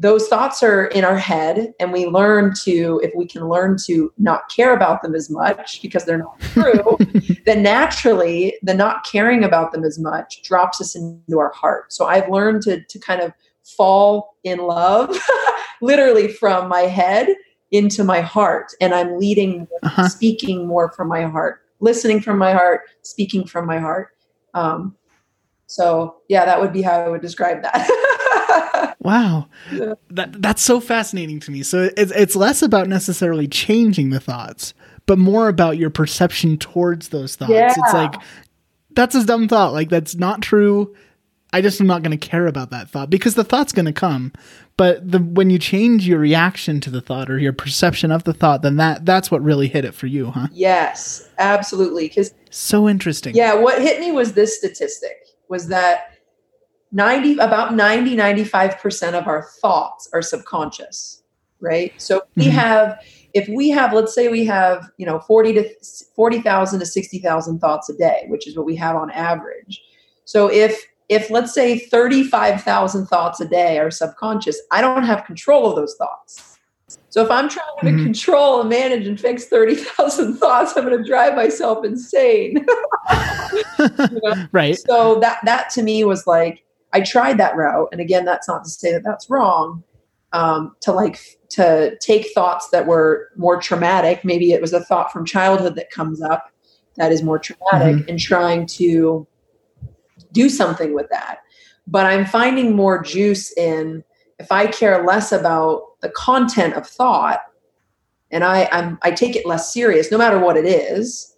those 0.00 0.28
thoughts 0.28 0.62
are 0.62 0.86
in 0.86 1.04
our 1.04 1.16
head 1.16 1.74
and 1.80 1.92
we 1.92 2.06
learn 2.06 2.54
to 2.62 3.00
if 3.02 3.10
we 3.16 3.26
can 3.26 3.48
learn 3.48 3.76
to 3.84 4.12
not 4.16 4.48
care 4.48 4.72
about 4.72 5.02
them 5.02 5.14
as 5.14 5.28
much 5.28 5.82
because 5.82 6.04
they're 6.04 6.18
not 6.18 6.38
true 6.40 6.96
then 7.44 7.62
naturally 7.62 8.56
the 8.62 8.72
not 8.72 9.04
caring 9.04 9.42
about 9.42 9.72
them 9.72 9.84
as 9.84 9.98
much 9.98 10.40
drops 10.42 10.80
us 10.80 10.94
into 10.94 11.38
our 11.38 11.52
heart. 11.52 11.92
So 11.92 12.06
i've 12.06 12.30
learned 12.30 12.62
to 12.62 12.82
to 12.82 12.98
kind 12.98 13.20
of 13.20 13.32
fall 13.64 14.36
in 14.44 14.58
love 14.58 15.18
literally 15.82 16.28
from 16.28 16.68
my 16.68 16.82
head 16.82 17.28
into 17.72 18.04
my 18.04 18.20
heart 18.20 18.72
and 18.80 18.94
i'm 18.94 19.18
leading 19.18 19.66
uh-huh. 19.82 20.08
speaking 20.08 20.66
more 20.66 20.90
from 20.92 21.08
my 21.08 21.22
heart 21.22 21.62
listening 21.80 22.20
from 22.20 22.38
my 22.38 22.52
heart 22.52 22.82
speaking 23.02 23.46
from 23.46 23.66
my 23.66 23.78
heart. 23.78 24.08
Um, 24.54 24.96
so 25.66 26.16
yeah 26.28 26.46
that 26.46 26.58
would 26.58 26.72
be 26.72 26.80
how 26.80 26.98
i 26.98 27.08
would 27.08 27.20
describe 27.20 27.62
that 27.62 27.74
wow 29.00 29.46
yeah. 29.72 29.94
that 30.10 30.40
that's 30.40 30.62
so 30.62 30.80
fascinating 30.80 31.40
to 31.40 31.50
me 31.50 31.62
so 31.62 31.90
it's, 31.96 32.12
it's 32.12 32.36
less 32.36 32.62
about 32.62 32.88
necessarily 32.88 33.48
changing 33.48 34.10
the 34.10 34.20
thoughts 34.20 34.74
but 35.06 35.18
more 35.18 35.48
about 35.48 35.78
your 35.78 35.90
perception 35.90 36.58
towards 36.58 37.08
those 37.08 37.36
thoughts 37.36 37.52
yeah. 37.52 37.74
it's 37.76 37.94
like 37.94 38.14
that's 38.90 39.14
a 39.14 39.24
dumb 39.24 39.48
thought 39.48 39.72
like 39.72 39.88
that's 39.88 40.14
not 40.14 40.42
true 40.42 40.94
I 41.52 41.62
just 41.62 41.80
am 41.80 41.86
not 41.86 42.02
going 42.02 42.16
to 42.16 42.28
care 42.28 42.46
about 42.46 42.70
that 42.70 42.90
thought 42.90 43.08
because 43.08 43.34
the 43.34 43.44
thought's 43.44 43.72
going 43.72 43.86
to 43.86 43.92
come. 43.92 44.32
But 44.76 45.10
the 45.10 45.18
when 45.18 45.50
you 45.50 45.58
change 45.58 46.06
your 46.06 46.18
reaction 46.18 46.80
to 46.82 46.90
the 46.90 47.00
thought 47.00 47.30
or 47.30 47.38
your 47.38 47.52
perception 47.52 48.12
of 48.12 48.24
the 48.24 48.34
thought, 48.34 48.62
then 48.62 48.76
that 48.76 49.04
that's 49.04 49.30
what 49.30 49.42
really 49.42 49.66
hit 49.66 49.84
it 49.84 49.94
for 49.94 50.06
you, 50.06 50.30
huh? 50.30 50.48
Yes, 50.52 51.28
absolutely. 51.38 52.08
Because 52.08 52.32
so 52.50 52.88
interesting. 52.88 53.34
Yeah, 53.34 53.54
what 53.54 53.80
hit 53.80 53.98
me 53.98 54.12
was 54.12 54.34
this 54.34 54.56
statistic 54.56 55.16
was 55.48 55.68
that 55.68 56.17
90 56.92 57.38
about 57.38 57.74
90 57.74 58.16
95% 58.16 59.14
of 59.14 59.26
our 59.26 59.42
thoughts 59.60 60.08
are 60.12 60.22
subconscious, 60.22 61.22
right? 61.60 61.92
So 62.00 62.22
we 62.36 62.44
mm-hmm. 62.44 62.52
have 62.52 62.98
if 63.34 63.48
we 63.48 63.68
have 63.70 63.92
let's 63.92 64.14
say 64.14 64.28
we 64.28 64.44
have, 64.46 64.90
you 64.96 65.06
know, 65.06 65.20
40 65.20 65.52
to 65.54 65.70
40,000 66.16 66.80
to 66.80 66.86
60,000 66.86 67.58
thoughts 67.58 67.88
a 67.88 67.96
day, 67.96 68.24
which 68.28 68.46
is 68.46 68.56
what 68.56 68.66
we 68.66 68.76
have 68.76 68.96
on 68.96 69.10
average. 69.10 69.82
So 70.24 70.50
if 70.50 70.84
if 71.08 71.30
let's 71.30 71.54
say 71.54 71.78
35,000 71.78 73.06
thoughts 73.06 73.40
a 73.40 73.48
day 73.48 73.78
are 73.78 73.90
subconscious, 73.90 74.60
I 74.70 74.80
don't 74.80 75.04
have 75.04 75.24
control 75.24 75.70
of 75.70 75.76
those 75.76 75.94
thoughts. 75.96 76.58
So 77.10 77.22
if 77.24 77.30
I'm 77.30 77.48
trying 77.48 77.66
to 77.80 77.86
mm-hmm. 77.86 78.04
control 78.04 78.60
and 78.60 78.70
manage 78.70 79.06
and 79.06 79.18
fix 79.18 79.46
30,000 79.46 80.36
thoughts, 80.38 80.74
I'm 80.76 80.84
going 80.84 80.96
to 80.96 81.04
drive 81.08 81.34
myself 81.34 81.84
insane. 81.84 82.64
you 83.10 84.20
know? 84.22 84.46
Right. 84.52 84.78
So 84.78 85.18
that 85.20 85.38
that 85.44 85.70
to 85.70 85.82
me 85.82 86.04
was 86.04 86.26
like 86.26 86.64
I 86.92 87.00
tried 87.00 87.38
that 87.38 87.56
route 87.56 87.88
and 87.92 88.00
again 88.00 88.24
that's 88.24 88.48
not 88.48 88.64
to 88.64 88.70
say 88.70 88.92
that 88.92 89.04
that's 89.04 89.28
wrong. 89.30 89.82
Um, 90.32 90.76
to 90.82 90.92
like 90.92 91.38
to 91.50 91.96
take 92.00 92.34
thoughts 92.34 92.68
that 92.68 92.86
were 92.86 93.30
more 93.36 93.58
traumatic, 93.60 94.24
maybe 94.24 94.52
it 94.52 94.60
was 94.60 94.74
a 94.74 94.84
thought 94.84 95.10
from 95.10 95.24
childhood 95.24 95.74
that 95.76 95.90
comes 95.90 96.20
up 96.20 96.52
that 96.96 97.12
is 97.12 97.22
more 97.22 97.38
traumatic 97.38 97.96
mm-hmm. 97.96 98.08
and 98.10 98.18
trying 98.18 98.66
to 98.66 99.26
do 100.32 100.50
something 100.50 100.94
with 100.94 101.08
that. 101.10 101.38
But 101.86 102.04
I'm 102.04 102.26
finding 102.26 102.76
more 102.76 103.02
juice 103.02 103.56
in 103.56 104.04
if 104.38 104.52
I 104.52 104.66
care 104.66 105.04
less 105.04 105.32
about 105.32 106.00
the 106.00 106.10
content 106.10 106.74
of 106.74 106.86
thought 106.86 107.40
and 108.30 108.44
I, 108.44 108.68
I'm, 108.70 108.98
I 109.02 109.10
take 109.10 109.36
it 109.36 109.46
less 109.46 109.72
serious, 109.72 110.10
no 110.10 110.18
matter 110.18 110.38
what 110.38 110.56
it 110.56 110.66
is, 110.66 111.34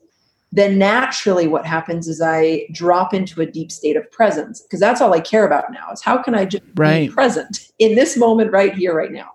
then 0.53 0.79
naturally 0.79 1.47
what 1.47 1.65
happens 1.65 2.09
is 2.09 2.21
I 2.21 2.67
drop 2.73 3.15
into 3.15 3.41
a 3.41 3.47
deep 3.47 3.71
state 3.71 3.97
of 3.97 4.11
presence 4.11 4.61
because 4.61 4.81
that's 4.81 5.01
all 5.01 5.15
I 5.15 5.21
care 5.21 5.47
about 5.47 5.73
now 5.73 5.93
is 5.93 6.03
how 6.03 6.19
can 6.23 6.35
I 6.35 6.45
just 6.45 6.65
right. 6.75 7.09
be 7.09 7.15
present 7.15 7.71
in 7.79 7.95
this 7.95 8.17
moment 8.17 8.51
right 8.51 8.75
here, 8.75 8.95
right 8.95 9.13
now. 9.13 9.31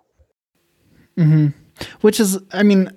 Mm-hmm. 1.18 1.48
Which 2.02 2.20
is, 2.20 2.40
I 2.52 2.64
mean, 2.64 2.92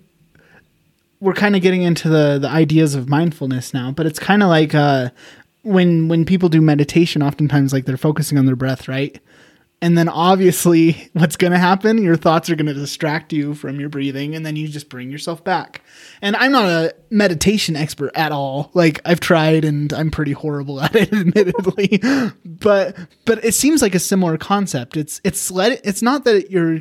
we're 1.20 1.34
kind 1.34 1.56
of 1.56 1.62
getting 1.62 1.82
into 1.82 2.08
the 2.08 2.38
the 2.40 2.48
ideas 2.48 2.94
of 2.94 3.08
mindfulness 3.08 3.75
now, 3.75 3.90
but 3.92 4.06
it's 4.06 4.18
kind 4.18 4.42
of 4.42 4.48
like 4.48 4.75
uh, 4.75 5.10
when 5.62 6.08
when 6.08 6.25
people 6.25 6.48
do 6.48 6.60
meditation 6.60 7.22
oftentimes 7.22 7.72
like 7.72 7.84
they're 7.84 7.96
focusing 7.96 8.38
on 8.38 8.46
their 8.46 8.56
breath 8.56 8.88
right 8.88 9.20
and 9.80 9.97
then 9.97 10.08
obviously 10.08 11.11
what's 11.12 11.37
going 11.37 11.52
to 11.52 11.58
happen? 11.58 12.02
Your 12.02 12.16
thoughts 12.16 12.50
are 12.50 12.56
going 12.56 12.66
to 12.66 12.75
distract 12.75 13.32
you 13.32 13.54
from 13.54 13.78
your 13.78 13.88
breathing 13.88 14.35
and 14.35 14.44
then 14.44 14.56
you 14.56 14.68
just 14.68 14.88
bring 14.88 15.11
yourself 15.11 15.44
back. 15.44 15.82
And 16.20 16.35
i'm 16.37 16.52
not 16.52 16.64
a 16.64 16.94
meditation 17.11 17.76
expert 17.76 18.11
at 18.14 18.32
all. 18.32 18.70
Like 18.75 19.00
i've 19.04 19.20
tried 19.20 19.64
and 19.64 19.92
i'm 19.92 20.11
pretty 20.11 20.32
horrible 20.32 20.80
at 20.82 20.97
it 20.97 21.12
admittedly. 21.12 22.00
But 22.44 22.97
but 23.25 23.44
it 23.44 23.54
seems 23.54 23.82
like 23.82 23.94
a 23.94 24.00
similar 24.00 24.37
concept. 24.37 24.97
It's 24.97 25.20
it's 25.25 25.50
let 25.50 25.80
it's 25.85 26.02
not 26.02 26.25
that 26.25 26.50
you're 26.50 26.80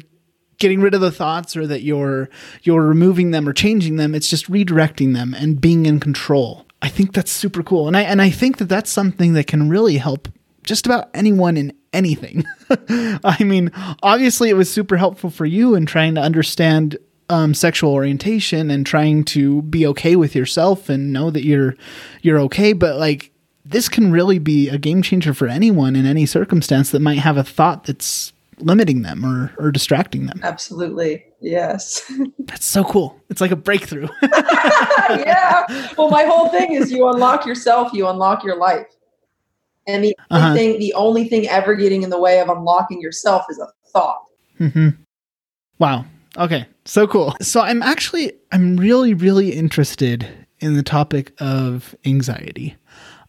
getting 0.57 0.81
rid 0.81 0.95
of 0.95 1.01
the 1.01 1.11
thoughts 1.11 1.55
or 1.55 1.67
that 1.67 1.83
you're 1.83 2.29
you're 2.63 2.81
removing 2.81 3.31
them 3.31 3.47
or 3.47 3.53
changing 3.53 3.97
them. 3.97 4.15
It's 4.15 4.29
just 4.29 4.49
redirecting 4.49 5.13
them 5.13 5.33
and 5.33 5.61
being 5.61 5.85
in 5.85 5.99
control. 5.99 6.65
I 6.81 6.89
think 6.89 7.13
that's 7.13 7.31
super 7.31 7.63
cool. 7.63 7.87
And 7.87 7.95
I 7.95 8.01
and 8.01 8.21
I 8.21 8.29
think 8.29 8.57
that 8.57 8.69
that's 8.69 8.91
something 8.91 9.33
that 9.33 9.47
can 9.47 9.69
really 9.69 9.97
help 9.97 10.27
just 10.63 10.85
about 10.85 11.09
anyone 11.13 11.57
in 11.57 11.73
anything. 11.97 12.45
I 13.23 13.43
mean, 13.43 13.71
obviously 14.03 14.49
it 14.49 14.55
was 14.55 14.71
super 14.71 14.97
helpful 14.97 15.29
for 15.29 15.45
you 15.45 15.75
in 15.75 15.85
trying 15.85 16.15
to 16.15 16.21
understand 16.21 16.97
um, 17.29 17.53
sexual 17.53 17.91
orientation 17.91 18.71
and 18.71 18.85
trying 18.85 19.23
to 19.25 19.61
be 19.63 19.85
okay 19.87 20.15
with 20.15 20.35
yourself 20.35 20.89
and 20.89 21.11
know 21.11 21.29
that 21.31 21.43
you're 21.43 21.75
you're 22.21 22.39
okay, 22.39 22.73
but 22.73 22.97
like 22.97 23.31
this 23.65 23.89
can 23.89 24.11
really 24.11 24.39
be 24.39 24.69
a 24.69 24.77
game 24.77 25.01
changer 25.01 25.33
for 25.33 25.47
anyone 25.47 25.95
in 25.95 26.05
any 26.05 26.25
circumstance 26.25 26.91
that 26.91 27.01
might 27.01 27.19
have 27.19 27.35
a 27.35 27.43
thought 27.43 27.83
that's 27.83 28.31
limiting 28.59 29.01
them 29.01 29.25
or, 29.25 29.53
or 29.57 29.71
distracting 29.71 30.25
them. 30.25 30.39
Absolutely. 30.43 31.25
Yes. 31.41 32.09
That's 32.39 32.65
so 32.65 32.83
cool. 32.83 33.19
It's 33.29 33.41
like 33.41 33.51
a 33.51 33.55
breakthrough. 33.55 34.07
yeah. 34.21 35.91
Well, 35.97 36.09
my 36.09 36.23
whole 36.23 36.49
thing 36.49 36.73
is 36.73 36.91
you 36.91 37.07
unlock 37.07 37.45
yourself, 37.45 37.93
you 37.93 38.07
unlock 38.07 38.43
your 38.43 38.57
life. 38.57 38.87
And 39.87 40.03
the 40.03 40.15
uh-huh. 40.29 40.47
only 40.49 40.59
thing, 40.59 40.79
the 40.79 40.93
only 40.93 41.27
thing 41.27 41.47
ever 41.47 41.75
getting 41.75 42.03
in 42.03 42.09
the 42.09 42.19
way 42.19 42.39
of 42.39 42.49
unlocking 42.49 43.01
yourself 43.01 43.45
is 43.49 43.59
a 43.59 43.67
thought. 43.89 44.23
Mm-hmm. 44.59 44.89
Wow. 45.79 46.05
Okay. 46.37 46.65
So 46.85 47.07
cool. 47.07 47.35
So 47.41 47.61
I'm 47.61 47.81
actually 47.81 48.33
I'm 48.51 48.77
really 48.77 49.13
really 49.13 49.53
interested 49.53 50.27
in 50.59 50.75
the 50.75 50.83
topic 50.83 51.33
of 51.39 51.95
anxiety. 52.05 52.75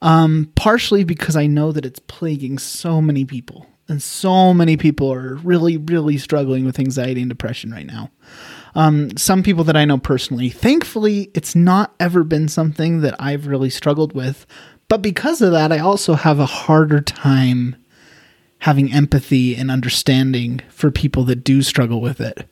Um, 0.00 0.52
partially 0.54 1.02
because 1.02 1.34
I 1.34 1.48
know 1.48 1.72
that 1.72 1.84
it's 1.84 1.98
plaguing 1.98 2.58
so 2.58 3.02
many 3.02 3.24
people 3.24 3.66
and 3.88 4.02
so 4.02 4.52
many 4.52 4.76
people 4.76 5.12
are 5.12 5.36
really, 5.36 5.78
really 5.78 6.18
struggling 6.18 6.66
with 6.66 6.78
anxiety 6.78 7.22
and 7.22 7.30
depression 7.30 7.70
right 7.70 7.86
now. 7.86 8.10
Um, 8.74 9.16
some 9.16 9.42
people 9.42 9.64
that 9.64 9.76
I 9.76 9.86
know 9.86 9.96
personally, 9.96 10.50
thankfully, 10.50 11.30
it's 11.34 11.56
not 11.56 11.94
ever 11.98 12.22
been 12.22 12.48
something 12.48 13.00
that 13.00 13.14
I've 13.18 13.46
really 13.46 13.70
struggled 13.70 14.12
with. 14.12 14.46
But 14.88 15.02
because 15.02 15.42
of 15.42 15.52
that, 15.52 15.72
I 15.72 15.78
also 15.78 16.14
have 16.14 16.38
a 16.38 16.46
harder 16.46 17.00
time 17.00 17.76
having 18.60 18.92
empathy 18.92 19.54
and 19.54 19.70
understanding 19.70 20.60
for 20.68 20.90
people 20.90 21.22
that 21.24 21.44
do 21.44 21.62
struggle 21.62 22.00
with 22.00 22.20
it. 22.20 22.48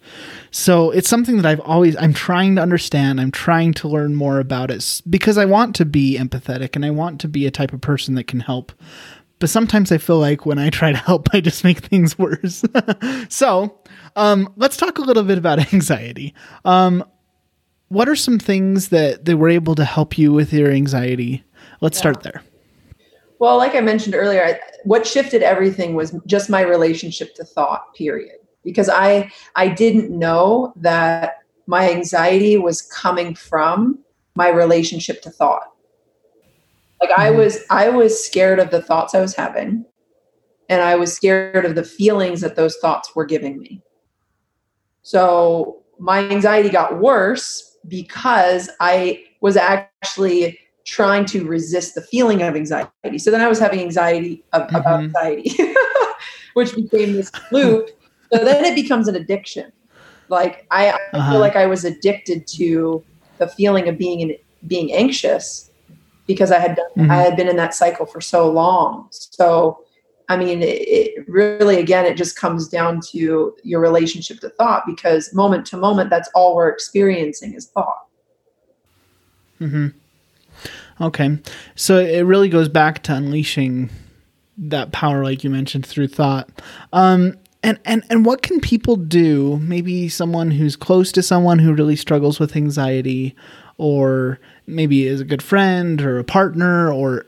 So 0.53 0.93
it's 0.93 1.09
something 1.09 1.37
that 1.39 1.47
I've 1.47 1.61
always, 1.61 1.97
I'm 1.97 2.13
trying 2.13 2.55
to 2.57 2.63
understand. 2.63 3.21
I'm 3.21 3.33
trying 3.33 3.73
to 3.75 3.89
learn 3.89 4.15
more 4.15 4.39
about 4.39 4.71
it 4.71 5.03
because 5.11 5.37
I 5.37 5.47
want 5.47 5.75
to 5.77 5.85
be 5.85 6.17
empathetic 6.17 6.77
and 6.77 6.85
I 6.85 6.91
want 6.91 7.21
to 7.23 7.29
be 7.29 7.45
a 7.47 7.51
type 7.51 7.73
of 7.73 7.81
person 7.81 8.15
that 8.15 8.29
can 8.29 8.41
help 8.41 8.73
but 9.39 9.51
sometimes 9.51 9.93
I 9.93 9.99
feel 9.99 10.19
like 10.19 10.47
when 10.47 10.59
I 10.59 10.71
try 10.71 10.93
to 10.93 10.99
help, 10.99 11.29
I 11.33 11.41
just 11.41 11.65
make 11.65 11.79
things 11.79 12.19
worse. 12.19 12.65
so, 13.29 13.79
um, 14.15 14.53
let's 14.57 14.77
talk 14.77 14.99
a 14.99 15.03
little 15.03 15.23
bit 15.23 15.39
about 15.39 15.59
anxiety. 15.75 16.35
Um, 16.65 17.05
what 17.89 18.09
are 18.09 18.17
some 18.17 18.39
things 18.39 18.89
that, 18.89 19.25
that 19.27 19.37
were 19.37 19.49
able 19.49 19.75
to 19.77 19.85
help 19.85 20.19
you 20.19 20.33
with 20.33 20.53
your 20.53 20.71
anxiety? 20.71 21.45
Let's 21.81 21.97
yeah. 21.97 22.01
start 22.01 22.23
there. 22.23 22.43
Well, 23.39 23.59
like 23.59 23.75
I 23.75 23.81
mentioned 23.81 24.15
earlier, 24.15 24.59
what 24.85 25.07
shifted 25.07 25.43
everything 25.43 25.95
was 25.95 26.15
just 26.27 26.49
my 26.49 26.63
relationship 26.63 27.35
to 27.35 27.45
thought, 27.45 27.95
period. 27.95 28.37
Because 28.65 28.89
I 28.89 29.31
I 29.55 29.69
didn't 29.69 30.11
know 30.11 30.73
that 30.77 31.43
my 31.67 31.91
anxiety 31.91 32.57
was 32.57 32.83
coming 32.83 33.35
from 33.35 33.99
my 34.35 34.49
relationship 34.49 35.23
to 35.23 35.31
thought. 35.31 35.73
Like 37.01 37.11
mm-hmm. 37.11 37.21
I 37.21 37.31
was 37.31 37.65
I 37.71 37.89
was 37.89 38.25
scared 38.25 38.59
of 38.59 38.71
the 38.71 38.83
thoughts 38.83 39.15
I 39.15 39.21
was 39.21 39.35
having 39.35 39.85
and 40.69 40.83
I 40.83 40.97
was 40.97 41.15
scared 41.15 41.65
of 41.65 41.75
the 41.75 41.85
feelings 41.85 42.41
that 42.41 42.57
those 42.57 42.77
thoughts 42.77 43.15
were 43.15 43.25
giving 43.25 43.59
me. 43.59 43.83
So 45.03 45.83
my 45.99 46.21
anxiety 46.29 46.69
got 46.69 47.01
worse 47.01 47.79
because 47.87 48.69
I 48.81 49.25
was 49.41 49.57
actually 49.57 50.59
trying 50.87 51.25
to 51.27 51.45
resist 51.47 51.95
the 51.95 52.01
feeling 52.01 52.43
of 52.43 52.57
anxiety. 52.57 53.19
So 53.19 53.31
then 53.31 53.41
I 53.41 53.49
was 53.49 53.59
having 53.59 53.81
anxiety 53.81 54.45
of, 54.53 54.63
mm-hmm. 54.63 54.77
about 54.77 55.01
anxiety, 55.01 55.53
which 56.55 56.75
became 56.75 57.13
this 57.13 57.31
loop. 57.53 57.91
So 58.33 58.45
then 58.45 58.65
it 58.65 58.75
becomes 58.75 59.09
an 59.09 59.17
addiction. 59.17 59.73
Like 60.29 60.67
I, 60.71 60.91
I 60.91 60.99
uh-huh. 61.13 61.33
feel 61.33 61.41
like 61.41 61.57
I 61.57 61.67
was 61.67 61.85
addicted 61.85 62.47
to 62.49 63.05
the 63.39 63.49
feeling 63.49 63.89
of 63.89 63.99
being 63.99 64.21
in, 64.21 64.37
being 64.67 64.93
anxious 64.93 65.71
because 66.27 66.51
I 66.51 66.59
had 66.59 66.77
done, 66.77 66.91
mm-hmm. 66.97 67.11
I 67.11 67.17
had 67.17 67.37
been 67.37 67.49
in 67.49 67.57
that 67.57 67.75
cycle 67.75 68.07
for 68.07 68.21
so 68.21 68.51
long. 68.51 69.09
So 69.11 69.85
I 70.29 70.37
mean, 70.37 70.63
it, 70.63 70.83
it 70.83 71.29
really, 71.29 71.79
again, 71.79 72.05
it 72.05 72.17
just 72.17 72.37
comes 72.37 72.69
down 72.69 73.01
to 73.13 73.55
your 73.63 73.81
relationship 73.81 74.41
to 74.41 74.49
thought 74.51 74.83
because 74.85 75.33
moment 75.33 75.67
to 75.67 75.77
moment, 75.77 76.11
that's 76.11 76.29
all 76.35 76.57
we're 76.57 76.69
experiencing 76.69 77.55
is 77.55 77.67
thought. 77.67 78.07
hmm 79.59 79.89
Okay. 81.01 81.39
So 81.75 81.99
it 81.99 82.23
really 82.23 82.49
goes 82.49 82.69
back 82.69 83.03
to 83.05 83.15
unleashing 83.15 83.91
that 84.59 84.93
power, 84.93 85.23
like 85.23 85.45
you 85.45 85.51
mentioned, 85.51 85.85
through 85.87 86.09
thought. 86.09 86.49
Um, 86.93 87.37
and, 87.63 87.79
and, 87.85 88.05
and 88.09 88.25
what 88.25 88.43
can 88.43 88.61
people 88.61 88.97
do? 88.97 89.59
Maybe 89.59 90.09
someone 90.09 90.51
who's 90.51 90.77
close 90.77 91.13
to 91.13 91.23
someone 91.23 91.59
who 91.59 91.75
really 91.75 91.97
struggles 91.97 92.39
with 92.39 92.57
anxiety, 92.57 93.35
or 93.77 94.39
maybe 94.67 95.07
is 95.07 95.21
a 95.21 95.25
good 95.25 95.43
friend 95.43 96.01
or 96.01 96.19
a 96.19 96.25
partner, 96.25 96.91
or 96.91 97.27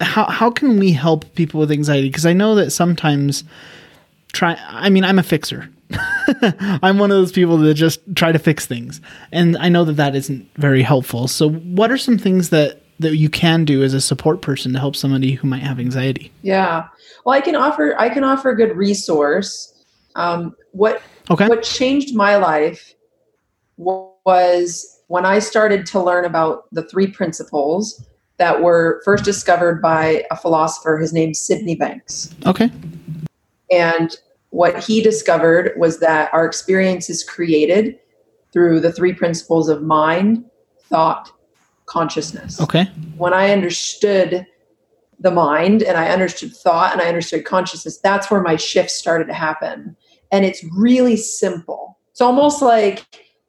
how, 0.00 0.26
how 0.26 0.50
can 0.50 0.78
we 0.78 0.92
help 0.92 1.34
people 1.34 1.60
with 1.60 1.70
anxiety? 1.70 2.08
Because 2.08 2.24
I 2.24 2.32
know 2.32 2.54
that 2.54 2.70
sometimes 2.70 3.44
try, 4.32 4.56
I 4.68 4.88
mean, 4.88 5.04
I'm 5.04 5.18
a 5.18 5.24
fixer. 5.24 5.68
I'm 6.82 6.98
one 6.98 7.10
of 7.10 7.16
those 7.16 7.32
people 7.32 7.58
that 7.58 7.74
just 7.74 8.00
try 8.14 8.32
to 8.32 8.38
fix 8.38 8.64
things. 8.64 9.00
And 9.32 9.56
I 9.58 9.68
know 9.68 9.84
that 9.84 9.94
that 9.94 10.14
isn't 10.14 10.48
very 10.54 10.82
helpful. 10.82 11.26
So, 11.26 11.50
what 11.50 11.90
are 11.90 11.98
some 11.98 12.16
things 12.16 12.50
that 12.50 12.79
that 13.00 13.16
you 13.16 13.28
can 13.30 13.64
do 13.64 13.82
as 13.82 13.94
a 13.94 14.00
support 14.00 14.42
person 14.42 14.72
to 14.74 14.78
help 14.78 14.94
somebody 14.94 15.32
who 15.32 15.48
might 15.48 15.62
have 15.62 15.80
anxiety? 15.80 16.30
Yeah. 16.42 16.86
Well, 17.24 17.34
I 17.36 17.40
can 17.40 17.56
offer 17.56 17.98
I 17.98 18.08
can 18.08 18.24
offer 18.24 18.50
a 18.50 18.56
good 18.56 18.76
resource. 18.76 19.74
Um, 20.14 20.54
what 20.72 21.02
Okay. 21.30 21.48
what 21.48 21.62
changed 21.62 22.14
my 22.14 22.36
life 22.36 22.94
was 23.76 25.00
when 25.06 25.24
I 25.24 25.38
started 25.38 25.86
to 25.86 26.00
learn 26.00 26.24
about 26.24 26.72
the 26.72 26.82
three 26.82 27.06
principles 27.06 28.04
that 28.36 28.62
were 28.62 29.00
first 29.04 29.24
discovered 29.24 29.80
by 29.82 30.24
a 30.30 30.36
philosopher. 30.36 30.98
His 30.98 31.12
name's 31.12 31.40
Sydney 31.40 31.76
Banks. 31.76 32.34
Okay. 32.46 32.70
And 33.70 34.16
what 34.50 34.82
he 34.82 35.00
discovered 35.00 35.72
was 35.76 36.00
that 36.00 36.32
our 36.32 36.44
experience 36.44 37.08
is 37.08 37.22
created 37.22 37.98
through 38.52 38.80
the 38.80 38.92
three 38.92 39.12
principles 39.12 39.68
of 39.68 39.82
mind, 39.82 40.44
thought, 40.88 41.30
consciousness. 41.90 42.60
Okay. 42.60 42.84
When 43.16 43.34
I 43.34 43.50
understood 43.50 44.46
the 45.18 45.30
mind 45.30 45.82
and 45.82 45.98
I 45.98 46.08
understood 46.08 46.54
thought 46.54 46.92
and 46.92 47.02
I 47.02 47.08
understood 47.08 47.44
consciousness, 47.44 47.98
that's 47.98 48.30
where 48.30 48.40
my 48.40 48.56
shift 48.56 48.90
started 48.90 49.26
to 49.26 49.34
happen. 49.34 49.96
And 50.32 50.44
it's 50.44 50.64
really 50.72 51.16
simple. 51.16 51.98
It's 52.12 52.20
almost 52.20 52.62
like 52.62 53.04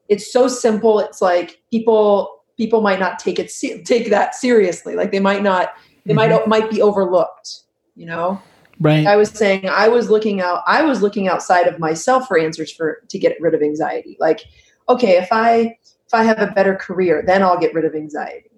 it's 0.09 0.33
so 0.33 0.47
simple. 0.47 0.99
It's 0.99 1.21
like 1.21 1.61
people 1.69 2.43
people 2.57 2.81
might 2.81 2.99
not 2.99 3.19
take 3.19 3.39
it 3.39 3.51
se- 3.51 3.83
take 3.83 4.09
that 4.09 4.33
seriously. 4.35 4.95
Like 4.95 5.11
they 5.11 5.19
might 5.19 5.43
not 5.43 5.73
they 6.05 6.13
might 6.13 6.31
mm-hmm. 6.31 6.49
might 6.49 6.69
be 6.69 6.81
overlooked, 6.81 7.61
you 7.95 8.07
know? 8.07 8.41
Right. 8.79 9.05
I 9.05 9.15
was 9.15 9.29
saying 9.29 9.69
I 9.69 9.87
was 9.87 10.09
looking 10.09 10.41
out 10.41 10.63
I 10.65 10.81
was 10.81 11.03
looking 11.03 11.27
outside 11.27 11.67
of 11.67 11.79
myself 11.79 12.27
for 12.27 12.39
answers 12.39 12.71
for 12.71 13.03
to 13.07 13.19
get 13.19 13.39
rid 13.39 13.53
of 13.53 13.61
anxiety. 13.61 14.17
Like, 14.19 14.41
okay, 14.89 15.17
if 15.17 15.27
I 15.31 15.77
if 16.11 16.19
I 16.19 16.23
have 16.23 16.39
a 16.39 16.51
better 16.51 16.75
career, 16.75 17.23
then 17.25 17.41
I'll 17.41 17.57
get 17.57 17.73
rid 17.73 17.85
of 17.85 17.95
anxiety. 17.95 18.51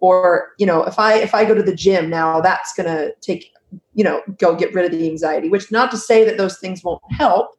Or, 0.00 0.50
you 0.58 0.66
know, 0.66 0.84
if 0.84 0.98
I 0.98 1.14
if 1.14 1.34
I 1.34 1.46
go 1.46 1.54
to 1.54 1.62
the 1.62 1.74
gym 1.74 2.10
now, 2.10 2.42
that's 2.42 2.74
going 2.74 2.88
to 2.88 3.14
take, 3.22 3.52
you 3.94 4.04
know, 4.04 4.20
go 4.38 4.54
get 4.54 4.74
rid 4.74 4.84
of 4.84 4.90
the 4.90 5.08
anxiety, 5.08 5.48
which 5.48 5.72
not 5.72 5.90
to 5.92 5.96
say 5.96 6.24
that 6.24 6.36
those 6.36 6.58
things 6.58 6.84
won't 6.84 7.00
help, 7.10 7.56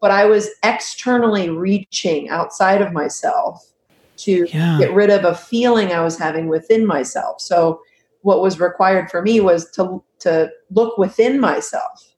but 0.00 0.10
I 0.10 0.24
was 0.24 0.48
externally 0.64 1.48
reaching 1.48 2.28
outside 2.28 2.82
of 2.82 2.92
myself 2.92 3.64
to 4.16 4.48
Yeah. 4.52 4.78
get 4.78 4.92
rid 4.94 5.10
of 5.10 5.24
a 5.24 5.34
feeling 5.34 5.92
I 5.92 6.00
was 6.00 6.18
having 6.18 6.48
within 6.48 6.84
myself. 6.84 7.40
So 7.40 7.80
what 8.22 8.42
was 8.42 8.58
required 8.58 9.10
for 9.10 9.22
me 9.22 9.40
was 9.40 9.70
to 9.72 10.02
to 10.20 10.50
look 10.70 10.98
within 10.98 11.38
myself 11.38 12.14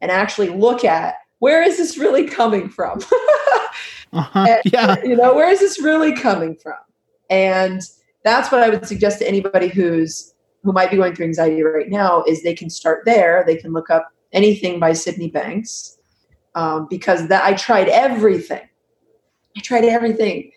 and 0.00 0.10
actually 0.10 0.48
look 0.48 0.84
at 0.84 1.14
where 1.38 1.62
is 1.62 1.76
this 1.76 1.96
really 1.96 2.26
coming 2.26 2.68
from? 2.68 3.00
Uh-huh. 4.12 4.46
And, 4.48 4.60
Yeah. 4.72 4.96
you 5.04 5.16
know, 5.16 5.34
where 5.34 5.50
is 5.50 5.60
this 5.60 5.80
really 5.80 6.14
coming 6.14 6.56
from? 6.56 6.78
And 7.28 7.80
that's 8.24 8.50
what 8.50 8.62
I 8.62 8.68
would 8.68 8.86
suggest 8.86 9.18
to 9.20 9.28
anybody 9.28 9.68
who's 9.68 10.34
who 10.62 10.72
might 10.72 10.90
be 10.90 10.96
going 10.96 11.14
through 11.14 11.24
anxiety 11.24 11.62
right 11.62 11.88
now 11.88 12.22
is 12.24 12.42
they 12.42 12.54
can 12.54 12.68
start 12.68 13.04
there. 13.06 13.42
They 13.46 13.56
can 13.56 13.72
look 13.72 13.88
up 13.88 14.12
anything 14.32 14.78
by 14.78 14.92
Sydney 14.92 15.30
Banks 15.30 15.98
um, 16.54 16.86
because 16.90 17.28
that 17.28 17.44
I 17.44 17.54
tried 17.54 17.88
everything. 17.88 18.68
I 19.56 19.60
tried 19.60 19.84
everything, 19.84 20.50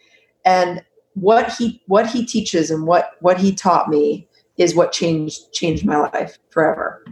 and 0.46 0.84
what 1.14 1.54
he 1.54 1.82
what 1.88 2.08
he 2.08 2.26
teaches 2.26 2.70
and 2.70 2.86
what 2.86 3.12
what 3.22 3.40
he 3.40 3.54
taught 3.54 3.90
me 3.90 4.28
is 4.58 4.76
what 4.76 4.92
changed 4.92 5.54
changed 5.54 5.86
my 5.86 5.98
life 5.98 6.38
forever. 6.50 7.04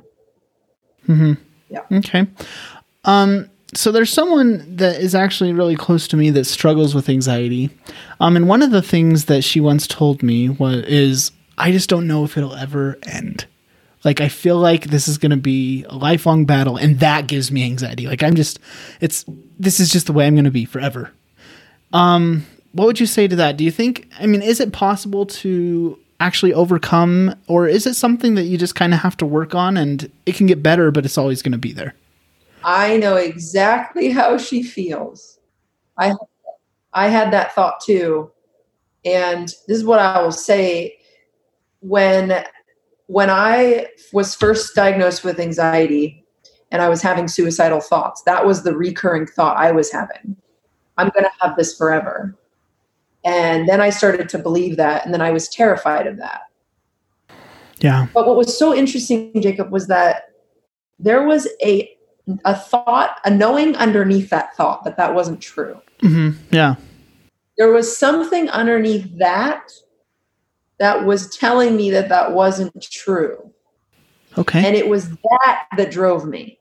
Mm-hmm. 1.07 1.33
Yeah. 1.69 1.81
Okay. 1.91 2.27
Um, 3.05 3.49
so 3.73 3.91
there's 3.91 4.11
someone 4.11 4.75
that 4.75 4.99
is 4.99 5.15
actually 5.15 5.53
really 5.53 5.75
close 5.75 6.07
to 6.09 6.17
me 6.17 6.29
that 6.31 6.45
struggles 6.45 6.93
with 6.93 7.09
anxiety. 7.09 7.69
Um, 8.19 8.35
and 8.35 8.47
one 8.47 8.61
of 8.61 8.71
the 8.71 8.81
things 8.81 9.25
that 9.25 9.43
she 9.43 9.59
once 9.59 9.87
told 9.87 10.21
me 10.21 10.49
was 10.49 10.83
is 10.85 11.31
I 11.57 11.71
just 11.71 11.89
don't 11.89 12.07
know 12.07 12.23
if 12.25 12.37
it'll 12.37 12.55
ever 12.55 12.97
end. 13.03 13.45
Like 14.03 14.19
I 14.19 14.29
feel 14.29 14.57
like 14.57 14.85
this 14.85 15.07
is 15.07 15.17
going 15.17 15.29
to 15.29 15.37
be 15.37 15.85
a 15.87 15.95
lifelong 15.95 16.45
battle, 16.45 16.75
and 16.75 16.99
that 16.99 17.27
gives 17.27 17.51
me 17.51 17.63
anxiety. 17.63 18.07
Like 18.07 18.23
I'm 18.23 18.35
just, 18.35 18.59
it's 18.99 19.25
this 19.59 19.79
is 19.79 19.91
just 19.91 20.07
the 20.07 20.13
way 20.13 20.25
I'm 20.25 20.33
going 20.33 20.45
to 20.45 20.51
be 20.51 20.65
forever. 20.65 21.11
Um, 21.93 22.45
what 22.71 22.85
would 22.85 22.99
you 22.99 23.05
say 23.05 23.27
to 23.27 23.35
that? 23.35 23.57
Do 23.57 23.63
you 23.63 23.71
think? 23.71 24.09
I 24.19 24.25
mean, 24.25 24.41
is 24.41 24.59
it 24.59 24.73
possible 24.73 25.25
to 25.27 25.99
actually 26.19 26.53
overcome, 26.53 27.35
or 27.47 27.67
is 27.67 27.85
it 27.85 27.95
something 27.95 28.35
that 28.35 28.43
you 28.43 28.57
just 28.57 28.75
kind 28.75 28.93
of 28.93 29.01
have 29.01 29.17
to 29.17 29.25
work 29.25 29.53
on, 29.53 29.77
and 29.77 30.11
it 30.25 30.35
can 30.35 30.47
get 30.47 30.63
better, 30.63 30.89
but 30.89 31.05
it's 31.05 31.17
always 31.17 31.41
going 31.41 31.51
to 31.51 31.57
be 31.57 31.71
there? 31.71 31.93
I 32.63 32.97
know 32.97 33.15
exactly 33.15 34.09
how 34.11 34.37
she 34.37 34.63
feels. 34.63 35.39
I 35.97 36.13
I 36.93 37.07
had 37.07 37.31
that 37.31 37.53
thought 37.53 37.79
too. 37.81 38.31
And 39.05 39.47
this 39.67 39.77
is 39.77 39.85
what 39.85 39.99
I 39.99 40.21
will 40.21 40.31
say 40.31 40.97
when 41.79 42.43
when 43.07 43.29
I 43.29 43.87
was 44.13 44.35
first 44.35 44.75
diagnosed 44.75 45.23
with 45.23 45.39
anxiety 45.39 46.25
and 46.71 46.81
I 46.81 46.87
was 46.87 47.01
having 47.01 47.27
suicidal 47.27 47.81
thoughts, 47.81 48.21
that 48.23 48.45
was 48.45 48.63
the 48.63 48.75
recurring 48.75 49.25
thought 49.25 49.57
I 49.57 49.71
was 49.71 49.91
having. 49.91 50.37
I'm 50.97 51.09
going 51.09 51.25
to 51.25 51.31
have 51.41 51.57
this 51.57 51.75
forever. 51.75 52.37
And 53.25 53.67
then 53.67 53.81
I 53.81 53.89
started 53.89 54.29
to 54.29 54.37
believe 54.37 54.77
that 54.77 55.03
and 55.03 55.13
then 55.13 55.21
I 55.21 55.31
was 55.31 55.49
terrified 55.49 56.07
of 56.07 56.17
that. 56.17 56.41
Yeah. 57.79 58.07
But 58.13 58.27
what 58.27 58.37
was 58.37 58.57
so 58.57 58.73
interesting, 58.73 59.41
Jacob, 59.41 59.71
was 59.71 59.87
that 59.87 60.33
there 60.99 61.23
was 61.25 61.47
a 61.63 61.89
a 62.45 62.55
thought, 62.55 63.19
a 63.25 63.29
knowing 63.31 63.75
underneath 63.75 64.29
that 64.29 64.55
thought 64.55 64.83
that 64.83 64.97
that 64.97 65.13
wasn't 65.13 65.41
true. 65.41 65.79
hmm 66.01 66.31
Yeah. 66.51 66.75
There 67.57 67.71
was 67.71 67.95
something 67.97 68.49
underneath 68.49 69.17
that 69.19 69.71
that 70.79 71.05
was 71.05 71.35
telling 71.37 71.75
me 71.75 71.91
that 71.91 72.09
that 72.09 72.31
wasn't 72.33 72.81
true, 72.81 73.51
Okay. 74.37 74.65
and 74.65 74.75
it 74.75 74.87
was 74.87 75.09
that 75.09 75.65
that 75.77 75.91
drove 75.91 76.25
me. 76.25 76.57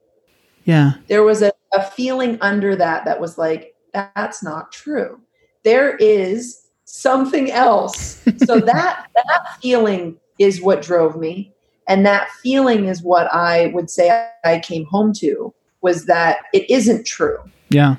yeah. 0.65 0.93
There 1.09 1.23
was 1.23 1.43
a, 1.43 1.53
a 1.73 1.83
feeling 1.83 2.39
under 2.41 2.77
that 2.77 3.05
that 3.07 3.21
was 3.21 3.39
like, 3.39 3.75
that's 3.95 4.43
not 4.43 4.73
true. 4.73 5.21
There 5.65 5.97
is 5.97 6.61
something 6.85 7.51
else. 7.51 8.23
so 8.37 8.61
that 8.67 9.07
that 9.15 9.61
feeling 9.63 10.17
is 10.39 10.61
what 10.61 10.83
drove 10.83 11.17
me. 11.17 11.53
And 11.89 12.05
that 12.07 12.29
feeling 12.43 12.85
is 12.87 13.03
what 13.03 13.27
I 13.33 13.69
would 13.69 13.89
say 13.91 14.29
I 14.45 14.59
came 14.61 14.85
home 14.85 15.13
to 15.15 15.53
was 15.83 16.07
that 16.07 16.39
it 16.53 16.69
isn't 16.71 17.07
true. 17.07 17.39
Yeah. 17.71 17.97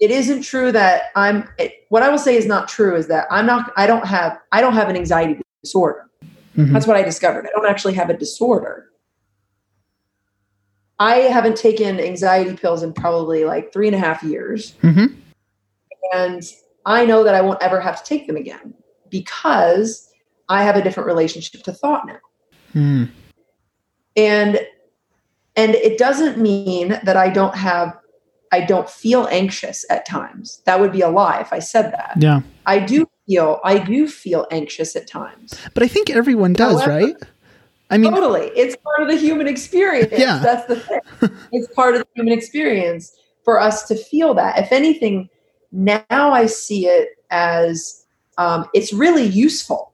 It 0.00 0.10
isn't 0.10 0.42
true 0.42 0.72
that 0.72 1.04
I'm 1.14 1.48
it, 1.58 1.86
what 1.88 2.02
I 2.02 2.10
will 2.10 2.18
say 2.18 2.36
is 2.36 2.46
not 2.46 2.68
true 2.68 2.96
is 2.96 3.06
that 3.08 3.26
I'm 3.30 3.46
not 3.46 3.72
I 3.76 3.86
don't 3.86 4.06
have 4.06 4.38
I 4.52 4.60
don't 4.60 4.74
have 4.74 4.88
an 4.88 4.96
anxiety 4.96 5.40
disorder. 5.62 6.08
Mhm. 6.56 6.72
That's 6.72 6.86
what 6.86 6.96
I 6.96 7.02
discovered. 7.02 7.46
I 7.46 7.50
don't 7.56 7.66
actually 7.66 7.94
have 7.94 8.10
a 8.10 8.16
disorder. 8.16 8.90
I 10.98 11.16
haven't 11.16 11.56
taken 11.56 12.00
anxiety 12.00 12.56
pills 12.56 12.82
in 12.82 12.92
probably 12.92 13.44
like 13.44 13.72
three 13.72 13.86
and 13.86 13.94
a 13.94 13.98
half 13.98 14.22
years. 14.22 14.74
hmm 14.80 15.06
And 16.12 16.42
I 16.86 17.04
know 17.04 17.24
that 17.24 17.34
I 17.34 17.40
won't 17.40 17.62
ever 17.62 17.80
have 17.80 18.02
to 18.02 18.04
take 18.04 18.26
them 18.26 18.36
again 18.36 18.74
because 19.10 20.08
I 20.48 20.62
have 20.62 20.76
a 20.76 20.82
different 20.82 21.06
relationship 21.06 21.62
to 21.64 21.72
thought 21.72 22.06
now. 22.06 22.18
Mm. 22.74 23.10
And 24.16 24.60
and 25.56 25.74
it 25.74 25.98
doesn't 25.98 26.38
mean 26.38 27.00
that 27.02 27.16
I 27.16 27.30
don't 27.30 27.56
have 27.56 27.96
I 28.52 28.60
don't 28.60 28.88
feel 28.88 29.26
anxious 29.30 29.84
at 29.90 30.06
times. 30.06 30.62
That 30.66 30.78
would 30.80 30.92
be 30.92 31.00
a 31.00 31.08
lie 31.08 31.40
if 31.40 31.52
I 31.52 31.58
said 31.58 31.90
that. 31.92 32.14
Yeah. 32.18 32.40
I 32.64 32.78
do 32.78 33.08
feel 33.26 33.60
I 33.64 33.78
do 33.78 34.06
feel 34.08 34.46
anxious 34.50 34.94
at 34.94 35.08
times. 35.08 35.54
But 35.74 35.82
I 35.82 35.88
think 35.88 36.10
everyone 36.10 36.52
does, 36.52 36.82
However- 36.82 37.06
right? 37.06 37.16
I 37.88 37.98
mean, 37.98 38.12
totally. 38.12 38.48
It's 38.56 38.74
part 38.76 39.02
of 39.02 39.08
the 39.08 39.16
human 39.16 39.46
experience. 39.46 40.12
Yeah. 40.16 40.38
That's 40.42 40.66
the 40.66 40.76
thing. 40.76 41.00
it's 41.52 41.72
part 41.74 41.94
of 41.94 42.00
the 42.00 42.08
human 42.16 42.32
experience 42.32 43.16
for 43.44 43.60
us 43.60 43.86
to 43.88 43.94
feel 43.94 44.34
that. 44.34 44.58
If 44.58 44.72
anything, 44.72 45.28
now 45.70 46.04
I 46.10 46.46
see 46.46 46.86
it 46.86 47.10
as 47.30 48.04
um, 48.38 48.66
it's 48.74 48.92
really 48.92 49.24
useful 49.24 49.92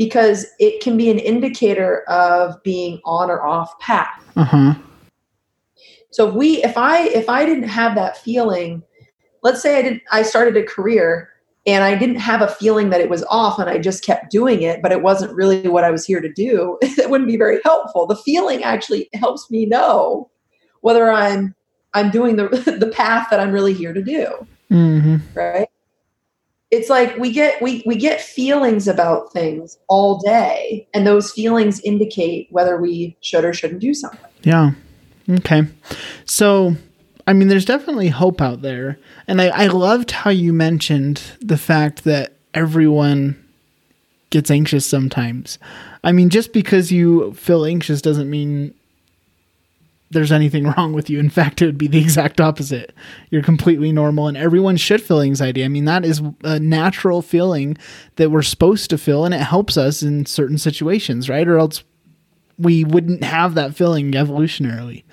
because 0.00 0.46
it 0.58 0.82
can 0.82 0.96
be 0.96 1.10
an 1.10 1.18
indicator 1.18 2.04
of 2.08 2.54
being 2.62 2.98
on 3.04 3.30
or 3.30 3.44
off 3.44 3.78
path. 3.80 4.24
Uh-huh. 4.34 4.74
So 6.08 6.26
if 6.26 6.34
we 6.34 6.64
if 6.64 6.78
I 6.78 7.02
if 7.08 7.28
I 7.28 7.44
didn't 7.44 7.68
have 7.68 7.96
that 7.96 8.16
feeling, 8.16 8.82
let's 9.42 9.60
say 9.60 9.78
I 9.78 9.82
didn't 9.82 10.02
I 10.10 10.22
started 10.22 10.56
a 10.56 10.62
career 10.62 11.28
and 11.66 11.84
I 11.84 11.96
didn't 11.96 12.16
have 12.16 12.40
a 12.40 12.48
feeling 12.48 12.88
that 12.88 13.02
it 13.02 13.10
was 13.10 13.22
off 13.24 13.58
and 13.58 13.68
I 13.68 13.76
just 13.76 14.02
kept 14.02 14.30
doing 14.30 14.62
it, 14.62 14.80
but 14.80 14.90
it 14.90 15.02
wasn't 15.02 15.34
really 15.34 15.68
what 15.68 15.84
I 15.84 15.90
was 15.90 16.06
here 16.06 16.22
to 16.22 16.32
do, 16.32 16.78
it 16.82 17.10
wouldn't 17.10 17.28
be 17.28 17.36
very 17.36 17.60
helpful. 17.62 18.06
The 18.06 18.16
feeling 18.16 18.64
actually 18.64 19.10
helps 19.12 19.50
me 19.50 19.66
know 19.66 20.30
whether 20.80 21.12
I'm 21.12 21.54
I'm 21.92 22.10
doing 22.10 22.36
the 22.36 22.48
the 22.80 22.90
path 22.90 23.28
that 23.30 23.38
I'm 23.38 23.52
really 23.52 23.74
here 23.74 23.92
to 23.92 24.02
do. 24.02 24.46
Mm-hmm. 24.70 25.16
Right? 25.38 25.68
It's 26.70 26.88
like 26.88 27.16
we 27.16 27.32
get 27.32 27.60
we 27.60 27.82
we 27.84 27.96
get 27.96 28.20
feelings 28.20 28.86
about 28.86 29.32
things 29.32 29.78
all 29.88 30.18
day, 30.18 30.86
and 30.94 31.06
those 31.06 31.32
feelings 31.32 31.80
indicate 31.80 32.48
whether 32.50 32.80
we 32.80 33.16
should 33.20 33.44
or 33.44 33.52
shouldn't 33.52 33.80
do 33.80 33.92
something. 33.92 34.20
Yeah. 34.42 34.72
Okay. 35.28 35.66
So, 36.24 36.74
I 37.26 37.32
mean, 37.32 37.48
there's 37.48 37.64
definitely 37.64 38.08
hope 38.08 38.40
out 38.40 38.62
there. 38.62 38.98
And 39.26 39.40
I, 39.40 39.48
I 39.48 39.66
loved 39.66 40.10
how 40.10 40.30
you 40.30 40.52
mentioned 40.52 41.22
the 41.40 41.58
fact 41.58 42.04
that 42.04 42.34
everyone 42.54 43.42
gets 44.30 44.50
anxious 44.50 44.86
sometimes. 44.86 45.58
I 46.02 46.12
mean, 46.12 46.30
just 46.30 46.52
because 46.52 46.90
you 46.90 47.34
feel 47.34 47.64
anxious 47.64 48.00
doesn't 48.00 48.30
mean 48.30 48.74
there's 50.10 50.32
anything 50.32 50.66
wrong 50.76 50.92
with 50.92 51.08
you. 51.08 51.18
In 51.18 51.30
fact, 51.30 51.62
it 51.62 51.66
would 51.66 51.78
be 51.78 51.86
the 51.86 52.00
exact 52.00 52.40
opposite. 52.40 52.94
You're 53.30 53.42
completely 53.42 53.92
normal, 53.92 54.28
and 54.28 54.36
everyone 54.36 54.76
should 54.76 55.02
feel 55.02 55.20
anxiety. 55.20 55.64
I 55.64 55.68
mean, 55.68 55.84
that 55.86 56.04
is 56.04 56.22
a 56.44 56.58
natural 56.58 57.22
feeling 57.22 57.76
that 58.16 58.30
we're 58.30 58.42
supposed 58.42 58.90
to 58.90 58.98
feel, 58.98 59.24
and 59.24 59.34
it 59.34 59.40
helps 59.40 59.76
us 59.76 60.02
in 60.02 60.26
certain 60.26 60.58
situations, 60.58 61.28
right? 61.28 61.46
Or 61.46 61.58
else 61.58 61.84
we 62.58 62.84
wouldn't 62.84 63.24
have 63.24 63.54
that 63.54 63.74
feeling 63.74 64.12
evolutionarily. 64.12 65.04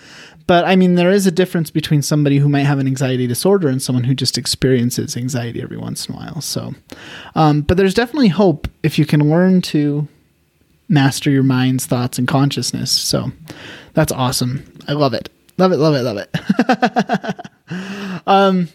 But 0.48 0.64
I 0.64 0.78
mean, 0.78 0.96
there 0.96 1.12
is 1.12 1.28
a 1.28 1.32
difference 1.32 1.70
between 1.70 2.02
somebody 2.02 2.38
who 2.38 2.48
might 2.48 2.64
have 2.64 2.80
an 2.80 2.88
anxiety 2.88 3.28
disorder 3.28 3.68
and 3.68 3.82
someone 3.82 4.06
who 4.06 4.16
just 4.16 4.38
experiences 4.38 5.18
anxiety 5.18 5.62
every 5.62 5.78
once 5.78 6.08
in 6.08 6.16
a 6.16 6.18
while. 6.18 6.42
So, 6.42 6.74
um, 7.36 7.62
but 7.62 7.76
there's 7.76 7.94
definitely 7.94 8.30
hope 8.30 8.70
if 8.82 8.98
you 8.98 9.06
can 9.06 9.30
learn 9.30 9.62
to 9.64 10.08
master 10.90 11.30
your 11.30 11.44
mind's 11.44 11.86
thoughts 11.86 12.18
and 12.18 12.30
consciousness. 12.30 12.92
So, 12.92 13.32
that's 13.98 14.12
awesome. 14.12 14.64
I 14.88 14.94
love 14.94 15.16
it. 15.16 15.28
Love 15.58 15.72
it. 15.72 15.78
Love 15.78 15.96
it. 15.96 16.04
Love 16.04 16.18
it. 17.68 18.22
um, 18.28 18.70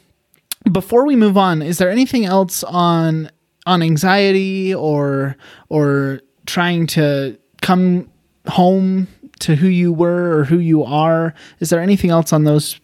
before 0.73 1.07
we 1.07 1.15
move 1.15 1.39
on, 1.39 1.63
is 1.63 1.79
there 1.79 1.91
anything 1.91 2.25
else 2.25 2.65
on 2.65 3.31
on 3.65 3.83
anxiety 3.83 4.75
or 4.75 5.37
or 5.69 6.23
trying 6.47 6.89
to 6.89 7.39
come 7.61 8.11
home 8.49 9.07
to 9.39 9.55
who 9.55 9.69
you 9.69 9.93
were 9.93 10.39
or 10.39 10.45
who 10.45 10.59
you 10.59 10.83
are. 10.83 11.35
Is 11.61 11.71
there 11.71 11.81
anything 11.81 12.11
else 12.11 12.33
on 12.33 12.43
those 12.43 12.81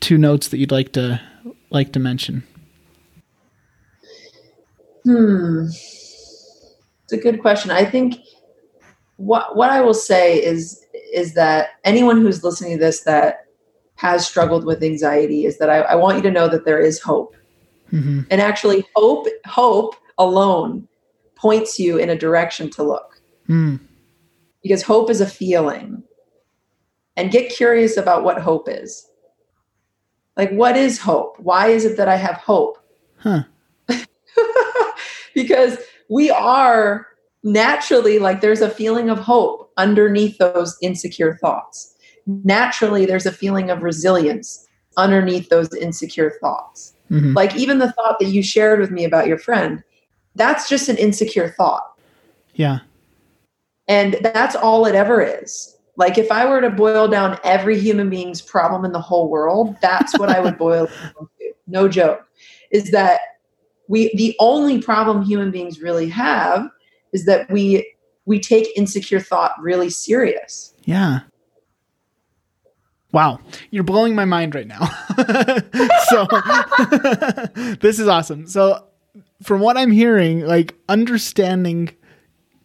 two 0.00 0.18
notes 0.18 0.48
that 0.48 0.58
you'd 0.58 0.70
like 0.70 0.92
to 0.92 1.20
like 1.70 1.92
to 1.94 1.98
mention? 1.98 2.44
Hmm. 5.02 5.66
It's 5.66 7.12
a 7.12 7.16
good 7.16 7.40
question. 7.40 7.72
I 7.72 7.84
think 7.84 8.20
what 9.16 9.56
what 9.56 9.70
I 9.70 9.80
will 9.80 9.94
say 9.94 10.40
is 10.40 10.81
is 11.12 11.34
that 11.34 11.70
anyone 11.84 12.20
who's 12.20 12.42
listening 12.42 12.72
to 12.72 12.84
this 12.84 13.00
that 13.02 13.46
has 13.96 14.26
struggled 14.26 14.64
with 14.64 14.82
anxiety 14.82 15.44
is 15.44 15.58
that 15.58 15.70
I, 15.70 15.80
I 15.80 15.94
want 15.94 16.16
you 16.16 16.22
to 16.22 16.30
know 16.30 16.48
that 16.48 16.64
there 16.64 16.80
is 16.80 17.00
hope. 17.00 17.36
Mm-hmm. 17.92 18.22
And 18.30 18.40
actually 18.40 18.86
hope 18.96 19.26
hope 19.46 19.94
alone 20.18 20.88
points 21.36 21.78
you 21.78 21.98
in 21.98 22.08
a 22.08 22.16
direction 22.16 22.70
to 22.70 22.82
look. 22.82 23.20
Mm 23.48 23.80
because 24.62 24.82
hope 24.82 25.10
is 25.10 25.20
a 25.20 25.26
feeling. 25.26 26.02
And 27.16 27.30
get 27.30 27.52
curious 27.52 27.96
about 27.96 28.24
what 28.24 28.40
hope 28.40 28.68
is. 28.68 29.06
Like, 30.36 30.50
what 30.52 30.76
is 30.76 30.98
hope? 30.98 31.38
Why 31.38 31.66
is 31.68 31.84
it 31.84 31.98
that 31.98 32.08
I 32.08 32.16
have 32.16 32.36
hope? 32.36 32.78
Huh. 33.18 33.42
because 35.34 35.76
we 36.08 36.30
are 36.30 37.06
naturally 37.42 38.18
like 38.18 38.40
there's 38.40 38.62
a 38.62 38.70
feeling 38.70 39.10
of 39.10 39.18
hope 39.18 39.61
underneath 39.76 40.38
those 40.38 40.76
insecure 40.82 41.36
thoughts. 41.36 41.94
Naturally, 42.26 43.06
there's 43.06 43.26
a 43.26 43.32
feeling 43.32 43.70
of 43.70 43.82
resilience 43.82 44.66
underneath 44.96 45.48
those 45.48 45.72
insecure 45.74 46.38
thoughts. 46.40 46.94
Mm-hmm. 47.10 47.34
Like, 47.34 47.56
even 47.56 47.78
the 47.78 47.92
thought 47.92 48.18
that 48.20 48.28
you 48.28 48.42
shared 48.42 48.80
with 48.80 48.90
me 48.90 49.04
about 49.04 49.26
your 49.26 49.38
friend, 49.38 49.82
that's 50.34 50.68
just 50.68 50.88
an 50.88 50.96
insecure 50.96 51.50
thought. 51.50 51.98
Yeah. 52.54 52.80
And 53.88 54.16
that's 54.22 54.54
all 54.54 54.86
it 54.86 54.94
ever 54.94 55.20
is. 55.20 55.76
Like 55.96 56.16
if 56.16 56.32
I 56.32 56.46
were 56.46 56.60
to 56.60 56.70
boil 56.70 57.08
down 57.08 57.38
every 57.44 57.78
human 57.78 58.08
being's 58.08 58.40
problem 58.40 58.84
in 58.84 58.92
the 58.92 59.00
whole 59.00 59.28
world, 59.28 59.76
that's 59.82 60.18
what 60.18 60.30
I 60.30 60.40
would 60.40 60.56
boil 60.58 60.86
down 60.86 61.28
to. 61.38 61.52
No 61.66 61.88
joke. 61.88 62.26
Is 62.70 62.90
that 62.92 63.20
we 63.88 64.14
the 64.16 64.34
only 64.40 64.80
problem 64.80 65.22
human 65.22 65.50
beings 65.50 65.80
really 65.80 66.08
have 66.08 66.68
is 67.12 67.26
that 67.26 67.50
we 67.50 67.94
we 68.32 68.40
take 68.40 68.66
insecure 68.78 69.20
thought 69.20 69.52
really 69.60 69.90
serious. 69.90 70.72
Yeah. 70.86 71.20
Wow, 73.12 73.40
you're 73.70 73.84
blowing 73.84 74.14
my 74.14 74.24
mind 74.24 74.54
right 74.54 74.66
now. 74.66 74.86
so 76.08 76.26
this 77.82 77.98
is 77.98 78.08
awesome. 78.08 78.46
So 78.46 78.86
from 79.42 79.60
what 79.60 79.76
I'm 79.76 79.90
hearing, 79.90 80.46
like 80.46 80.74
understanding 80.88 81.94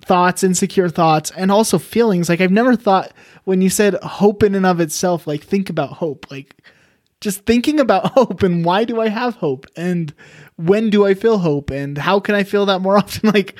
thoughts, 0.06 0.41
insecure 0.41 0.88
thoughts, 0.88 1.32
and 1.32 1.51
also 1.51 1.77
feelings. 1.77 2.30
Like 2.30 2.39
I've 2.39 2.49
never 2.49 2.77
thought 2.77 3.12
when 3.43 3.62
you 3.62 3.69
said 3.69 3.95
hope 3.95 4.43
in 4.43 4.56
and 4.56 4.65
of 4.65 4.80
itself, 4.80 5.27
like 5.27 5.43
think 5.43 5.69
about 5.69 5.89
hope. 5.89 6.32
Like 6.32 6.63
just 7.19 7.45
thinking 7.45 7.77
about 7.77 8.06
hope 8.13 8.41
and 8.41 8.63
why 8.63 8.86
do 8.86 9.01
I 9.01 9.10
have 9.10 9.36
hope 9.36 9.65
and 9.75 10.13
when 10.56 10.89
do 10.89 11.06
I 11.06 11.13
feel 11.13 11.39
hope 11.39 11.71
and 11.71 11.97
how 11.97 12.21
can 12.21 12.36
I 12.36 12.45
feel 12.45 12.67
that 12.67 12.80
more 12.80 12.97
often? 12.97 13.32
Like 13.34 13.60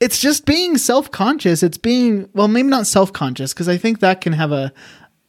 it's 0.00 0.20
just 0.20 0.46
being 0.46 0.78
self-conscious. 0.78 1.62
It's 1.62 1.78
being 1.78 2.28
well, 2.32 2.48
maybe 2.48 2.68
not 2.68 2.86
self-conscious 2.86 3.52
because 3.52 3.68
I 3.68 3.76
think 3.76 4.00
that 4.00 4.20
can 4.20 4.32
have 4.32 4.52
a 4.52 4.72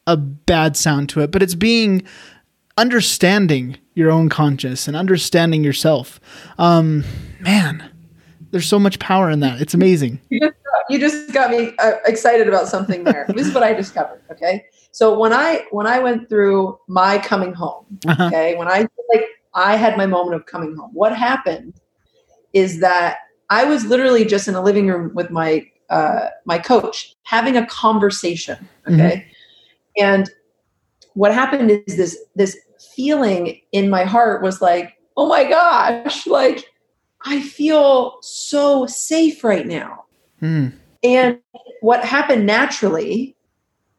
a 0.06 0.16
bad 0.16 0.76
sound 0.76 1.08
to 1.10 1.20
it, 1.20 1.30
but 1.30 1.42
it's 1.42 1.54
being 1.54 2.02
understanding 2.76 3.76
your 3.94 4.10
own 4.10 4.28
conscious 4.28 4.88
and 4.88 4.96
understanding 4.96 5.62
yourself. 5.62 6.20
Um, 6.58 7.04
man, 7.40 7.90
there's 8.50 8.66
so 8.66 8.78
much 8.78 8.98
power 8.98 9.30
in 9.30 9.40
that. 9.40 9.60
It's 9.60 9.74
amazing. 9.74 10.20
You 10.30 10.40
just, 10.40 10.54
you 10.88 10.98
just 10.98 11.32
got 11.32 11.50
me 11.50 11.74
uh, 11.78 11.92
excited 12.06 12.48
about 12.48 12.68
something 12.68 13.04
there. 13.04 13.26
this 13.28 13.46
is 13.46 13.54
what 13.54 13.62
I 13.62 13.72
discovered. 13.74 14.22
Okay, 14.30 14.64
so 14.92 15.18
when 15.18 15.32
I 15.32 15.66
when 15.70 15.86
I 15.86 15.98
went 15.98 16.28
through 16.28 16.78
my 16.88 17.18
coming 17.18 17.52
home, 17.52 17.84
uh-huh. 18.06 18.26
okay, 18.26 18.56
when 18.56 18.68
I 18.68 18.86
like 19.12 19.26
I 19.54 19.76
had 19.76 19.96
my 19.96 20.06
moment 20.06 20.36
of 20.36 20.46
coming 20.46 20.76
home. 20.76 20.90
What 20.92 21.16
happened 21.16 21.74
is 22.52 22.80
that 22.80 23.18
I 23.50 23.64
was 23.64 23.84
literally 23.84 24.24
just 24.24 24.48
in 24.48 24.54
a 24.54 24.62
living 24.62 24.86
room 24.86 25.12
with 25.14 25.30
my 25.30 25.66
uh, 25.90 26.28
my 26.44 26.58
coach 26.58 27.14
having 27.24 27.56
a 27.56 27.66
conversation. 27.66 28.68
Okay, 28.86 29.26
mm-hmm. 29.26 30.04
and 30.04 30.30
what 31.14 31.34
happened 31.34 31.70
is 31.70 31.96
this 31.96 32.18
this 32.34 32.56
feeling 32.94 33.60
in 33.72 33.90
my 33.90 34.04
heart 34.04 34.42
was 34.42 34.62
like, 34.62 34.96
oh 35.16 35.28
my 35.28 35.44
gosh, 35.44 36.26
like 36.26 36.64
I 37.22 37.40
feel 37.40 38.18
so 38.22 38.86
safe 38.86 39.44
right 39.44 39.66
now. 39.66 40.04
Mm. 40.40 40.72
And 41.02 41.38
what 41.80 42.04
happened 42.04 42.46
naturally 42.46 43.36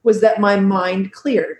was 0.03 0.21
that 0.21 0.39
my 0.39 0.59
mind 0.59 1.11
cleared. 1.11 1.57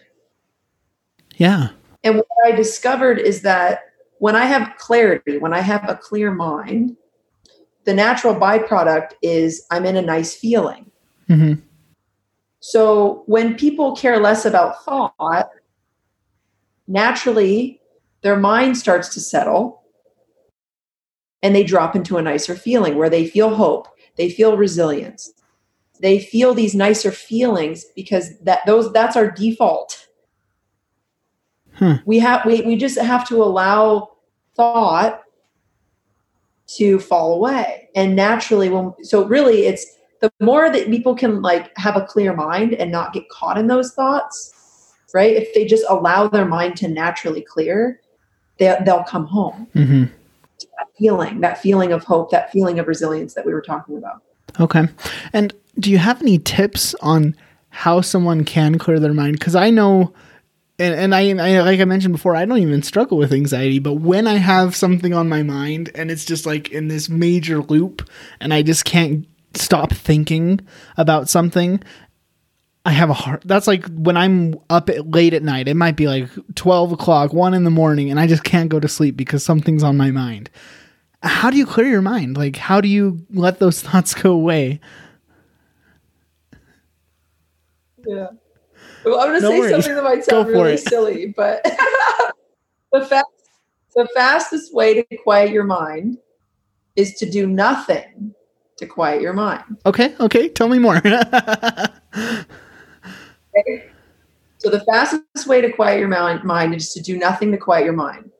Yeah. 1.38 1.70
And 2.04 2.18
what 2.18 2.28
I 2.46 2.52
discovered 2.52 3.20
is 3.20 3.42
that 3.44 3.82
when 4.20 4.36
I 4.36 4.46
have 4.46 4.76
clarity, 4.78 5.38
when 5.38 5.54
I 5.54 5.62
have 5.62 5.88
a 5.88 5.96
clear 5.96 6.32
mind, 6.32 6.98
the 7.86 7.94
natural 7.94 8.36
byproduct 8.36 9.12
is 9.22 9.66
I'm 9.72 9.86
in 9.86 9.98
a 9.98 10.02
nice 10.02 10.36
feeling. 10.36 10.90
Mm-hmm. 11.30 11.62
So 12.60 13.24
when 13.26 13.56
people 13.56 13.96
care 13.96 14.20
less 14.20 14.46
about 14.46 14.84
thought, 14.84 15.50
naturally 16.88 17.82
their 18.22 18.38
mind 18.38 18.78
starts 18.78 19.10
to 19.10 19.20
settle 19.20 19.82
and 21.42 21.56
they 21.56 21.64
drop 21.64 21.96
into 21.96 22.18
a 22.18 22.22
nicer 22.22 22.56
feeling 22.56 22.98
where 22.98 23.10
they 23.10 23.28
feel 23.28 23.56
hope, 23.56 23.88
they 24.16 24.30
feel 24.30 24.58
resilience. 24.58 25.34
They 26.00 26.20
feel 26.20 26.54
these 26.54 26.76
nicer 26.76 27.12
feelings 27.12 27.86
because 27.96 28.38
that 28.40 28.66
those 28.66 28.92
that's 28.92 29.16
our 29.16 29.30
default. 29.30 30.08
Hmm. 31.74 31.94
We 32.06 32.20
have 32.20 32.46
we, 32.46 32.62
we 32.62 32.76
just 32.76 33.00
have 33.00 33.28
to 33.30 33.42
allow 33.44 34.12
thought 34.56 35.24
to 36.78 37.00
fall 37.00 37.34
away. 37.34 37.90
And 37.96 38.16
naturally 38.16 38.70
when 38.70 38.94
so 39.04 39.26
really 39.26 39.66
it's 39.66 39.86
the 40.22 40.32
more 40.40 40.72
that 40.72 40.88
people 40.88 41.16
can 41.16 41.42
like 41.42 41.76
have 41.78 41.96
a 41.96 42.06
clear 42.06 42.34
mind 42.34 42.74
and 42.74 42.92
not 42.92 43.14
get 43.14 43.28
caught 43.30 43.58
in 43.58 43.68
those 43.68 43.94
thoughts, 43.94 44.94
right? 45.14 45.36
If 45.36 45.54
they 45.54 45.66
just 45.66 45.84
allow 45.90 46.28
their 46.28 46.46
mind 46.46 46.78
to 46.78 46.88
naturally 46.88 47.42
clear, 47.42 48.00
they, 48.60 48.78
they'll 48.86 49.04
come 49.04 49.26
home. 49.26 49.68
Mm-hmm 49.76 50.04
feeling, 51.02 51.42
that 51.42 51.58
feeling 51.58 51.92
of 51.92 52.04
hope, 52.04 52.30
that 52.30 52.52
feeling 52.52 52.78
of 52.78 52.88
resilience 52.88 53.34
that 53.34 53.46
we 53.46 53.54
were 53.54 53.62
talking 53.62 53.98
about. 53.98 54.22
Okay. 54.60 54.88
And 55.34 55.54
do 55.80 55.90
you 55.90 55.98
have 55.98 56.22
any 56.22 56.38
tips 56.38 56.94
on 57.02 57.36
how 57.70 58.02
someone 58.02 58.44
can 58.44 58.78
clear 58.78 59.00
their 59.00 59.14
mind? 59.14 59.40
Because 59.40 59.56
I 59.56 59.72
know, 59.72 60.14
and, 60.82 61.14
and 61.14 61.16
I, 61.16 61.30
I, 61.30 61.62
like 61.62 61.80
I 61.80 61.86
mentioned 61.86 62.14
before, 62.14 62.36
I 62.36 62.46
don't 62.46 62.58
even 62.58 62.82
struggle 62.82 63.18
with 63.18 63.32
anxiety, 63.32 63.80
but 63.80 63.96
when 63.96 64.26
I 64.26 64.36
have 64.36 64.76
something 64.76 65.14
on 65.14 65.30
my 65.30 65.44
mind 65.44 65.92
and 65.94 66.10
it's 66.10 66.26
just 66.26 66.46
like 66.46 66.72
in 66.72 66.88
this 66.88 67.08
major 67.08 67.62
loop 67.62 68.10
and 68.40 68.54
I 68.54 68.64
just 68.64 68.84
can't 68.84 69.28
stop 69.54 69.94
thinking 69.94 70.60
about 70.98 71.30
something, 71.30 71.82
I 72.84 72.92
have 72.92 73.12
a 73.12 73.14
heart. 73.14 73.44
That's 73.46 73.68
like 73.68 73.86
when 73.90 74.18
I'm 74.18 74.56
up 74.70 74.90
at, 74.90 75.10
late 75.10 75.36
at 75.36 75.44
night. 75.44 75.68
It 75.68 75.76
might 75.76 75.96
be 75.96 76.08
like 76.08 76.30
12 76.56 76.94
o'clock, 76.94 77.32
1 77.32 77.54
in 77.54 77.64
the 77.64 77.70
morning, 77.70 78.10
and 78.10 78.20
I 78.20 78.26
just 78.26 78.44
can't 78.44 78.70
go 78.70 78.80
to 78.80 78.88
sleep 78.88 79.16
because 79.16 79.44
something's 79.44 79.84
on 79.84 79.98
my 79.98 80.10
mind. 80.10 80.50
How 81.22 81.52
do 81.52 81.58
you 81.58 81.68
clear 81.68 81.88
your 81.88 82.02
mind? 82.02 82.38
Like, 82.38 82.56
how 82.56 82.82
do 82.82 82.88
you 82.88 83.24
let 83.32 83.60
those 83.60 83.82
thoughts 83.84 84.16
go 84.16 84.32
away? 84.32 84.80
Yeah. 88.08 88.30
Well, 89.06 89.20
I'm 89.20 89.30
going 89.30 89.42
to 89.42 89.42
no 89.42 89.50
say 89.50 89.60
worries. 89.60 89.72
something 89.72 89.96
that 89.96 90.04
might 90.04 90.24
sound 90.24 90.48
really 90.48 90.74
it. 90.74 90.80
silly, 90.80 91.34
but 91.36 91.64
the, 92.92 93.06
fast, 93.06 93.26
the 93.96 94.08
fastest 94.16 94.74
way 94.74 95.02
to 95.02 95.18
quiet 95.18 95.52
your 95.52 95.64
mind 95.64 96.18
is 96.96 97.14
to 97.16 97.30
do 97.30 97.48
nothing 97.48 98.34
to 98.78 98.86
quiet 98.86 99.22
your 99.22 99.34
mind. 99.34 99.78
Okay, 99.86 100.16
okay. 100.20 100.50
Tell 100.50 100.68
me 100.68 100.80
more. 100.80 101.02
Okay. 103.58 103.90
So 104.58 104.70
the 104.70 104.82
fastest 104.82 105.48
way 105.48 105.62
to 105.62 105.72
quiet 105.72 106.00
your 106.00 106.08
mind 106.08 106.76
is 106.76 106.94
to 106.94 107.02
do 107.02 107.18
nothing 107.18 107.52
to 107.52 107.58
quiet 107.58 107.84
your 107.84 107.94
mind. 107.94 108.32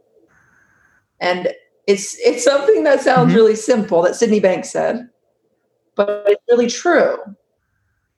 And 1.20 1.50
it's 1.88 2.18
it's 2.20 2.44
something 2.44 2.84
that 2.84 3.02
sounds 3.02 3.30
mm-hmm. 3.30 3.36
really 3.36 3.56
simple 3.56 4.02
that 4.04 4.16
Sydney 4.16 4.40
Banks 4.40 4.72
said, 4.72 5.10
but 5.96 6.24
it's 6.28 6.44
really 6.50 6.68
true. 6.68 7.18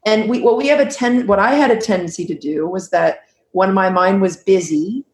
And 0.06 0.30
we 0.30 0.42
what 0.42 0.58
we 0.58 0.68
have 0.68 0.80
a 0.80 0.90
ten 0.90 1.28
what 1.28 1.40
I 1.40 1.54
had 1.54 1.72
a 1.72 1.80
tendency 1.80 2.26
to 2.26 2.38
do 2.38 2.68
was 2.68 2.90
that 2.90 3.22
when 3.52 3.74
my 3.74 3.90
mind 3.90 4.22
was 4.22 4.38
busy, 4.38 5.06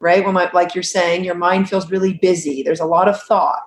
right? 0.00 0.24
When 0.24 0.34
my 0.34 0.50
like 0.52 0.74
you're 0.74 0.82
saying, 0.82 1.24
your 1.24 1.34
mind 1.34 1.68
feels 1.68 1.90
really 1.90 2.14
busy. 2.14 2.62
There's 2.62 2.80
a 2.80 2.86
lot 2.86 3.08
of 3.08 3.20
thought. 3.22 3.62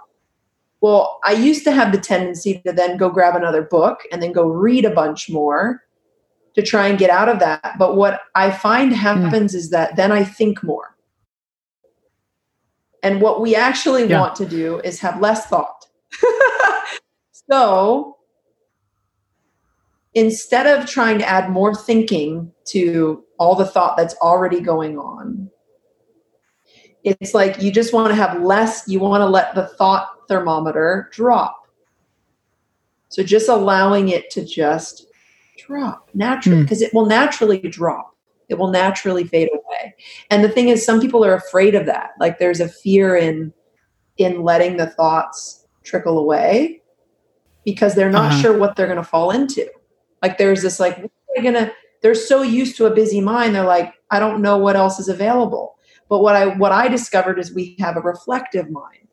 Well, 0.81 1.19
I 1.25 1.33
used 1.33 1.63
to 1.65 1.71
have 1.71 1.91
the 1.91 1.99
tendency 1.99 2.61
to 2.65 2.71
then 2.71 2.97
go 2.97 3.09
grab 3.09 3.35
another 3.35 3.63
book 3.63 3.99
and 4.11 4.21
then 4.21 4.31
go 4.31 4.47
read 4.47 4.85
a 4.85 4.91
bunch 4.91 5.29
more 5.29 5.83
to 6.55 6.61
try 6.61 6.87
and 6.87 6.97
get 6.97 7.09
out 7.09 7.29
of 7.29 7.39
that. 7.39 7.75
But 7.77 7.95
what 7.95 8.21
I 8.35 8.51
find 8.51 8.91
hmm. 8.91 8.97
happens 8.97 9.53
mm. 9.53 9.57
is 9.57 9.69
that 9.71 9.95
then 9.95 10.11
I 10.11 10.23
think 10.23 10.63
more. 10.63 10.95
And 13.03 13.21
what 13.21 13.41
we 13.41 13.55
actually 13.55 14.07
yeah. 14.07 14.19
want 14.19 14.35
to 14.35 14.45
do 14.45 14.79
is 14.79 14.99
have 14.99 15.21
less 15.21 15.47
thought. 15.47 15.85
so 17.31 18.17
instead 20.19 20.67
of 20.67 20.85
trying 20.85 21.17
to 21.17 21.27
add 21.27 21.49
more 21.49 21.73
thinking 21.73 22.51
to 22.65 23.23
all 23.37 23.55
the 23.55 23.65
thought 23.65 23.95
that's 23.95 24.15
already 24.15 24.59
going 24.59 24.97
on, 24.97 25.49
it's 27.05 27.33
like 27.33 27.61
you 27.61 27.71
just 27.71 27.93
want 27.93 28.09
to 28.09 28.15
have 28.15 28.41
less, 28.41 28.85
you 28.85 28.99
want 28.99 29.21
to 29.21 29.25
let 29.25 29.55
the 29.55 29.67
thought 29.67 30.09
thermometer 30.27 31.09
drop. 31.13 31.55
So 33.07 33.23
just 33.23 33.47
allowing 33.47 34.09
it 34.09 34.29
to 34.31 34.45
just 34.45 35.07
drop 35.57 36.09
naturally 36.13 36.63
because 36.63 36.79
hmm. 36.79 36.83
mm. 36.83 36.87
it 36.87 36.93
will 36.93 37.05
naturally 37.05 37.59
drop. 37.59 38.13
It 38.49 38.57
will 38.57 38.71
naturally 38.71 39.23
fade 39.23 39.49
away. 39.53 39.95
And 40.29 40.43
the 40.43 40.49
thing 40.49 40.67
is, 40.67 40.85
some 40.85 40.99
people 40.99 41.23
are 41.23 41.35
afraid 41.35 41.75
of 41.75 41.85
that. 41.85 42.11
Like 42.19 42.39
there's 42.39 42.59
a 42.59 42.67
fear 42.67 43.15
in 43.15 43.53
in 44.17 44.43
letting 44.43 44.75
the 44.75 44.87
thoughts 44.87 45.65
trickle 45.83 46.19
away 46.19 46.81
because 47.63 47.95
they're 47.95 48.11
not 48.11 48.33
uh-huh. 48.33 48.41
sure 48.41 48.57
what 48.57 48.75
they're 48.75 48.87
going 48.87 48.97
to 48.97 49.03
fall 49.03 49.31
into. 49.31 49.65
Like 50.21 50.37
there's 50.37 50.61
this 50.61 50.79
like 50.79 50.97
they're 50.97 51.43
gonna 51.43 51.71
they're 52.01 52.15
so 52.15 52.41
used 52.41 52.77
to 52.77 52.85
a 52.85 52.93
busy 52.93 53.21
mind. 53.21 53.55
They're 53.55 53.63
like, 53.63 53.93
I 54.09 54.19
don't 54.19 54.41
know 54.41 54.57
what 54.57 54.75
else 54.75 54.99
is 54.99 55.09
available. 55.09 55.75
But 56.09 56.19
what 56.19 56.35
I 56.35 56.47
what 56.57 56.71
I 56.71 56.87
discovered 56.87 57.39
is 57.39 57.53
we 57.53 57.75
have 57.79 57.97
a 57.97 58.01
reflective 58.01 58.69
mind. 58.69 59.07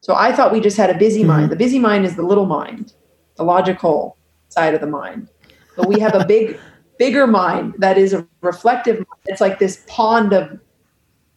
So 0.00 0.14
I 0.14 0.32
thought 0.32 0.52
we 0.52 0.60
just 0.60 0.76
had 0.76 0.90
a 0.90 0.98
busy 0.98 1.20
mm-hmm. 1.20 1.28
mind. 1.28 1.50
The 1.50 1.56
busy 1.56 1.78
mind 1.78 2.06
is 2.06 2.16
the 2.16 2.22
little 2.22 2.46
mind, 2.46 2.94
the 3.36 3.44
logical, 3.44 4.16
side 4.50 4.74
of 4.74 4.80
the 4.80 4.86
mind. 4.86 5.28
But 5.76 5.88
we 5.88 6.00
have 6.00 6.14
a 6.14 6.24
big, 6.24 6.58
bigger 6.98 7.26
mind 7.26 7.74
that 7.78 7.96
is 7.96 8.12
a 8.12 8.26
reflective 8.40 8.96
mind. 8.96 9.20
It's 9.26 9.40
like 9.40 9.58
this 9.58 9.84
pond 9.86 10.32
of 10.32 10.58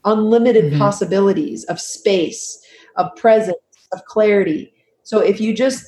unlimited 0.06 0.66
mm-hmm. 0.66 0.80
possibilities 0.80 1.64
of 1.66 1.80
space, 1.80 2.60
of 2.98 3.16
presence, 3.16 3.58
of 3.94 4.04
clarity. 4.06 4.74
So 5.04 5.20
if 5.20 5.40
you 5.40 5.54
just 5.54 5.86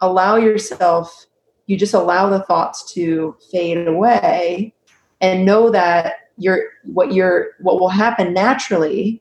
allow 0.00 0.36
yourself, 0.36 1.26
you 1.66 1.76
just 1.76 1.94
allow 1.94 2.28
the 2.28 2.40
thoughts 2.40 2.92
to 2.94 3.36
fade 3.50 3.86
away 3.86 4.74
and 5.20 5.44
know 5.44 5.70
that 5.70 6.14
you're 6.36 6.62
what 6.84 7.12
you're 7.12 7.48
what 7.60 7.80
will 7.80 7.88
happen 7.88 8.32
naturally 8.32 9.20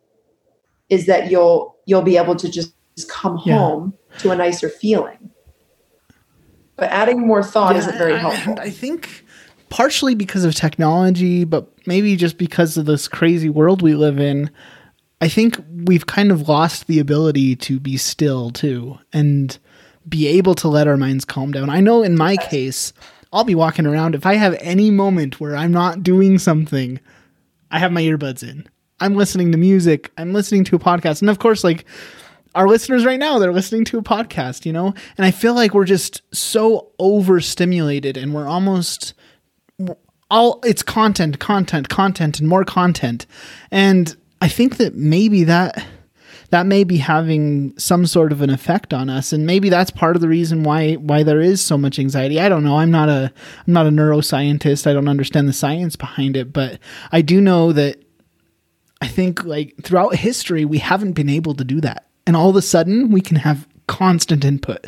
is 0.90 1.08
that 1.08 1.32
you'll 1.32 1.76
you'll 1.86 2.02
be 2.02 2.18
able 2.18 2.36
to 2.36 2.50
just 2.50 2.74
come 3.10 3.38
home 3.38 3.94
to 4.20 4.32
a 4.32 4.36
nicer 4.36 4.70
feeling. 4.70 5.30
But 6.76 6.92
adding 6.92 7.26
more 7.26 7.44
thought 7.44 7.74
yeah, 7.74 7.80
isn't 7.80 7.98
very 7.98 8.18
helpful. 8.18 8.56
I, 8.60 8.66
I 8.66 8.70
think 8.70 9.26
partially 9.70 10.16
because 10.16 10.46
of 10.46 10.56
technology, 10.56 11.44
but 11.44 11.68
maybe 11.88 12.16
just 12.16 12.38
because 12.38 12.78
of 12.78 12.86
this 12.86 13.08
crazy 13.08 13.50
world 13.50 13.82
we 13.82 13.96
live 13.96 14.20
in, 14.20 14.50
I 15.20 15.28
think 15.28 15.58
we've 15.86 16.06
kind 16.06 16.32
of 16.32 16.48
lost 16.48 16.88
the 16.88 17.00
ability 17.00 17.56
to 17.58 17.80
be 17.80 17.98
still 17.98 18.52
too. 18.52 19.00
And 19.12 19.58
be 20.08 20.28
able 20.28 20.56
to 20.56 20.68
let 20.68 20.88
our 20.88 20.98
minds 20.98 21.26
calm 21.26 21.52
down. 21.52 21.70
I 21.70 21.80
know 21.80 22.04
in 22.04 22.16
my 22.16 22.38
case, 22.38 22.94
I'll 23.34 23.44
be 23.44 23.56
walking 23.56 23.86
around. 23.86 24.16
If 24.16 24.26
I 24.26 24.36
have 24.36 24.58
any 24.62 24.90
moment 24.90 25.40
where 25.40 25.56
I'm 25.56 25.72
not 25.72 26.04
doing 26.04 26.38
something, 26.40 27.00
I 27.72 27.80
have 27.80 27.92
my 27.92 28.02
earbuds 28.02 28.44
in. 28.44 28.68
I'm 29.00 29.16
listening 29.16 29.52
to 29.52 29.58
music. 29.58 30.12
I'm 30.18 30.34
listening 30.34 30.64
to 30.66 30.76
a 30.76 30.80
podcast. 30.80 31.22
And 31.22 31.30
of 31.30 31.40
course, 31.40 31.64
like 31.64 31.86
our 32.58 32.68
listeners 32.68 33.06
right 33.06 33.20
now 33.20 33.38
they're 33.38 33.54
listening 33.54 33.86
to 33.86 34.00
a 34.00 34.02
podcast 34.02 34.66
you 34.66 34.74
know 34.74 34.94
and 35.18 35.26
i 35.26 35.30
feel 35.30 35.54
like 35.54 35.74
we're 35.76 35.86
just 35.86 36.24
so 36.34 36.92
overstimulated 36.98 38.18
and 38.18 38.34
we're 38.34 38.48
almost 38.48 39.14
all 40.32 40.60
it's 40.66 40.82
content 40.82 41.38
content 41.40 41.88
content 41.88 42.40
and 42.40 42.50
more 42.50 42.66
content 42.66 43.28
and 43.70 44.18
i 44.42 44.48
think 44.48 44.78
that 44.78 44.96
maybe 44.96 45.44
that 45.44 45.86
that 46.50 46.66
may 46.66 46.84
be 46.84 46.98
having 46.98 47.78
some 47.78 48.06
sort 48.06 48.32
of 48.32 48.42
an 48.42 48.50
effect 48.50 48.94
on 48.94 49.10
us 49.10 49.34
and 49.34 49.46
maybe 49.46 49.70
that's 49.70 49.92
part 49.92 50.16
of 50.16 50.22
the 50.22 50.28
reason 50.28 50.64
why 50.64 50.94
why 50.94 51.24
there 51.24 51.42
is 51.42 51.62
so 51.62 51.78
much 51.78 52.00
anxiety 52.00 52.40
i 52.40 52.50
don't 52.50 52.64
know 52.64 52.78
i'm 52.78 52.92
not 52.92 53.10
a 53.10 53.32
i'm 53.66 53.74
not 53.74 53.88
a 53.88 53.92
neuroscientist 53.92 54.88
i 54.88 54.94
don't 54.94 55.08
understand 55.08 55.48
the 55.48 55.54
science 55.54 55.96
behind 55.96 56.38
it 56.38 56.54
but 56.54 56.80
i 57.12 57.22
do 57.22 57.42
know 57.42 57.72
that 57.72 58.02
i 59.02 59.08
think 59.08 59.44
like 59.44 59.76
throughout 59.84 60.16
history 60.16 60.66
we 60.66 60.78
haven't 60.78 61.14
been 61.14 61.30
able 61.30 61.54
to 61.54 61.64
do 61.64 61.82
that 61.82 62.08
and 62.26 62.36
all 62.36 62.50
of 62.50 62.56
a 62.56 62.62
sudden 62.62 63.12
we 63.12 63.22
can 63.22 63.38
have 63.38 63.68
constant 63.88 64.46
input. 64.46 64.88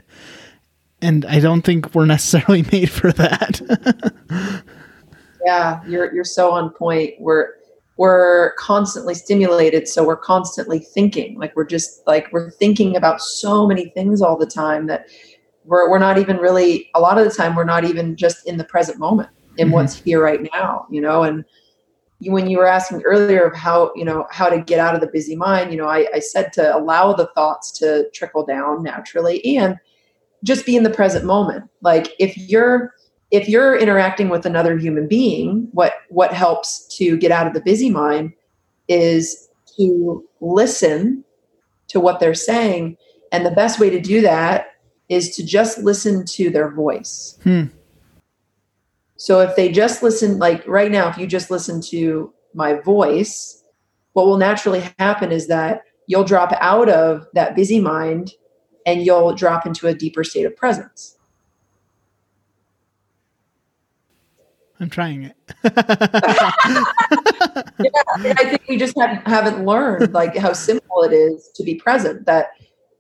And 1.01 1.25
I 1.25 1.39
don't 1.39 1.61
think 1.61 1.95
we're 1.95 2.05
necessarily 2.05 2.63
made 2.71 2.91
for 2.91 3.11
that. 3.13 3.61
yeah, 5.45 5.81
you're 5.87 6.13
you're 6.13 6.25
so 6.25 6.51
on 6.51 6.69
point. 6.69 7.15
We're 7.19 7.53
we're 7.99 8.53
constantly 8.53 9.13
stimulated, 9.13 9.85
so 9.85 10.05
we're 10.05 10.15
constantly 10.15 10.79
thinking. 10.79 11.37
Like 11.37 11.53
we're 11.53 11.65
just 11.65 12.01
like 12.07 12.31
we're 12.31 12.49
thinking 12.49 12.95
about 12.95 13.19
so 13.19 13.67
many 13.67 13.89
things 13.89 14.21
all 14.21 14.37
the 14.37 14.45
time 14.45 14.87
that 14.87 15.07
we're 15.65 15.89
we're 15.89 15.99
not 15.99 16.17
even 16.17 16.37
really 16.37 16.89
a 16.95 17.01
lot 17.01 17.17
of 17.17 17.25
the 17.25 17.29
time 17.29 17.55
we're 17.55 17.65
not 17.65 17.83
even 17.83 18.15
just 18.15 18.47
in 18.47 18.55
the 18.55 18.63
present 18.63 18.99
moment 18.99 19.27
in 19.57 19.67
mm-hmm. 19.67 19.73
what's 19.73 19.99
here 19.99 20.23
right 20.23 20.39
now, 20.53 20.87
you 20.89 21.01
know, 21.01 21.23
and 21.23 21.43
when 22.21 22.49
you 22.49 22.57
were 22.57 22.67
asking 22.67 23.01
earlier 23.01 23.45
of 23.45 23.53
how 23.53 23.91
you 23.97 24.05
know 24.05 24.25
how 24.31 24.47
to 24.47 24.61
get 24.61 24.79
out 24.79 24.95
of 24.95 25.01
the 25.01 25.07
busy 25.07 25.35
mind 25.35 25.71
you 25.71 25.77
know 25.77 25.87
I, 25.87 26.05
I, 26.13 26.19
said 26.19 26.51
to 26.53 26.75
allow 26.75 27.13
the 27.13 27.27
thoughts 27.27 27.71
to 27.79 28.09
trickle 28.13 28.45
down 28.45 28.83
naturally 28.83 29.55
and 29.55 29.77
just 30.43 30.65
be 30.65 30.75
in 30.75 30.83
the 30.83 30.89
present 30.89 31.23
moment 31.23 31.69
like 31.81 32.13
if 32.19 32.37
you're 32.37 32.93
if 33.31 33.47
you're 33.47 33.77
interacting 33.77 34.29
with 34.29 34.45
another 34.45 34.77
human 34.77 35.07
being 35.07 35.67
what 35.71 35.93
what 36.09 36.33
helps 36.33 36.87
to 36.97 37.17
get 37.17 37.31
out 37.31 37.47
of 37.47 37.53
the 37.53 37.61
busy 37.61 37.89
mind 37.89 38.33
is 38.87 39.49
to 39.77 40.23
listen 40.41 41.23
to 41.89 41.99
what 41.99 42.19
they're 42.19 42.33
saying. 42.33 42.97
And 43.31 43.45
the 43.45 43.51
best 43.51 43.79
way 43.79 43.89
to 43.89 43.99
do 43.99 44.21
that 44.21 44.67
is 45.09 45.35
to 45.35 45.45
just 45.45 45.79
listen 45.79 46.25
to 46.25 46.49
their 46.49 46.71
voice. 46.71 47.37
Hmm. 47.43 47.65
So 49.17 49.41
if 49.41 49.55
they 49.55 49.71
just 49.71 50.01
listen, 50.01 50.39
like 50.39 50.65
right 50.67 50.91
now, 50.91 51.09
if 51.09 51.17
you 51.17 51.27
just 51.27 51.51
listen 51.51 51.81
to 51.89 52.33
my 52.53 52.73
voice, 52.73 53.63
what 54.13 54.25
will 54.25 54.37
naturally 54.37 54.83
happen 54.97 55.31
is 55.31 55.47
that 55.47 55.83
you'll 56.07 56.23
drop 56.23 56.53
out 56.59 56.89
of 56.89 57.27
that 57.33 57.55
busy 57.55 57.79
mind 57.79 58.31
and 58.85 59.05
you'll 59.05 59.33
drop 59.33 59.65
into 59.65 59.87
a 59.87 59.93
deeper 59.93 60.23
state 60.23 60.45
of 60.45 60.55
presence. 60.55 61.17
I'm 64.79 64.89
trying 64.89 65.23
it. 65.23 65.35
yeah, 67.79 68.33
I 68.37 68.45
think 68.45 68.61
we 68.69 68.77
just 68.77 68.97
haven't, 68.97 69.27
haven't 69.27 69.65
learned 69.65 70.13
like 70.13 70.37
how 70.37 70.53
simple 70.53 71.03
it 71.03 71.11
is 71.11 71.49
to 71.55 71.63
be 71.63 71.75
present. 71.75 72.25
That 72.25 72.51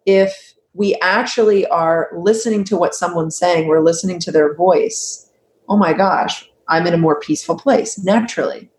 if 0.05 0.53
we 0.73 0.95
actually 1.01 1.65
are 1.67 2.09
listening 2.15 2.63
to 2.65 2.77
what 2.77 2.95
someone's 2.95 3.37
saying, 3.37 3.67
we're 3.67 3.83
listening 3.83 4.19
to 4.21 4.31
their 4.31 4.53
voice. 4.53 5.31
Oh 5.67 5.77
my 5.77 5.93
gosh, 5.93 6.49
I'm 6.67 6.85
in 6.85 6.93
a 6.93 6.97
more 6.97 7.19
peaceful 7.19 7.57
place 7.57 7.97
naturally. 8.03 8.69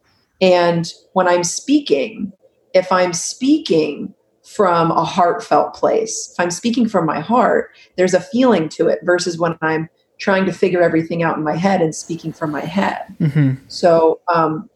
And 0.41 0.91
when 1.13 1.29
I'm 1.29 1.45
speaking, 1.45 2.33
if 2.75 2.91
I'm 2.93 3.13
speaking 3.13 4.15
from 4.45 4.91
a 4.91 5.05
heartfelt 5.05 5.75
place, 5.75 6.33
if 6.33 6.43
I'm 6.43 6.51
speaking 6.51 6.89
from 6.89 7.07
my 7.07 7.21
heart, 7.21 7.71
there's 7.97 8.15
a 8.15 8.21
feeling 8.21 8.69
to 8.71 8.89
it 8.89 9.01
versus 9.05 9.39
when 9.39 9.57
I'm 9.63 9.89
trying 10.20 10.44
to 10.46 10.52
figure 10.52 10.83
everything 10.83 11.22
out 11.22 11.37
in 11.37 11.42
my 11.42 11.56
head 11.56 11.80
and 11.80 11.94
speaking 11.94 12.33
from 12.33 12.50
my 12.50 12.61
head. 12.61 13.02
Mm-hmm. 13.20 13.54
So, 13.68 14.20
um, 14.33 14.68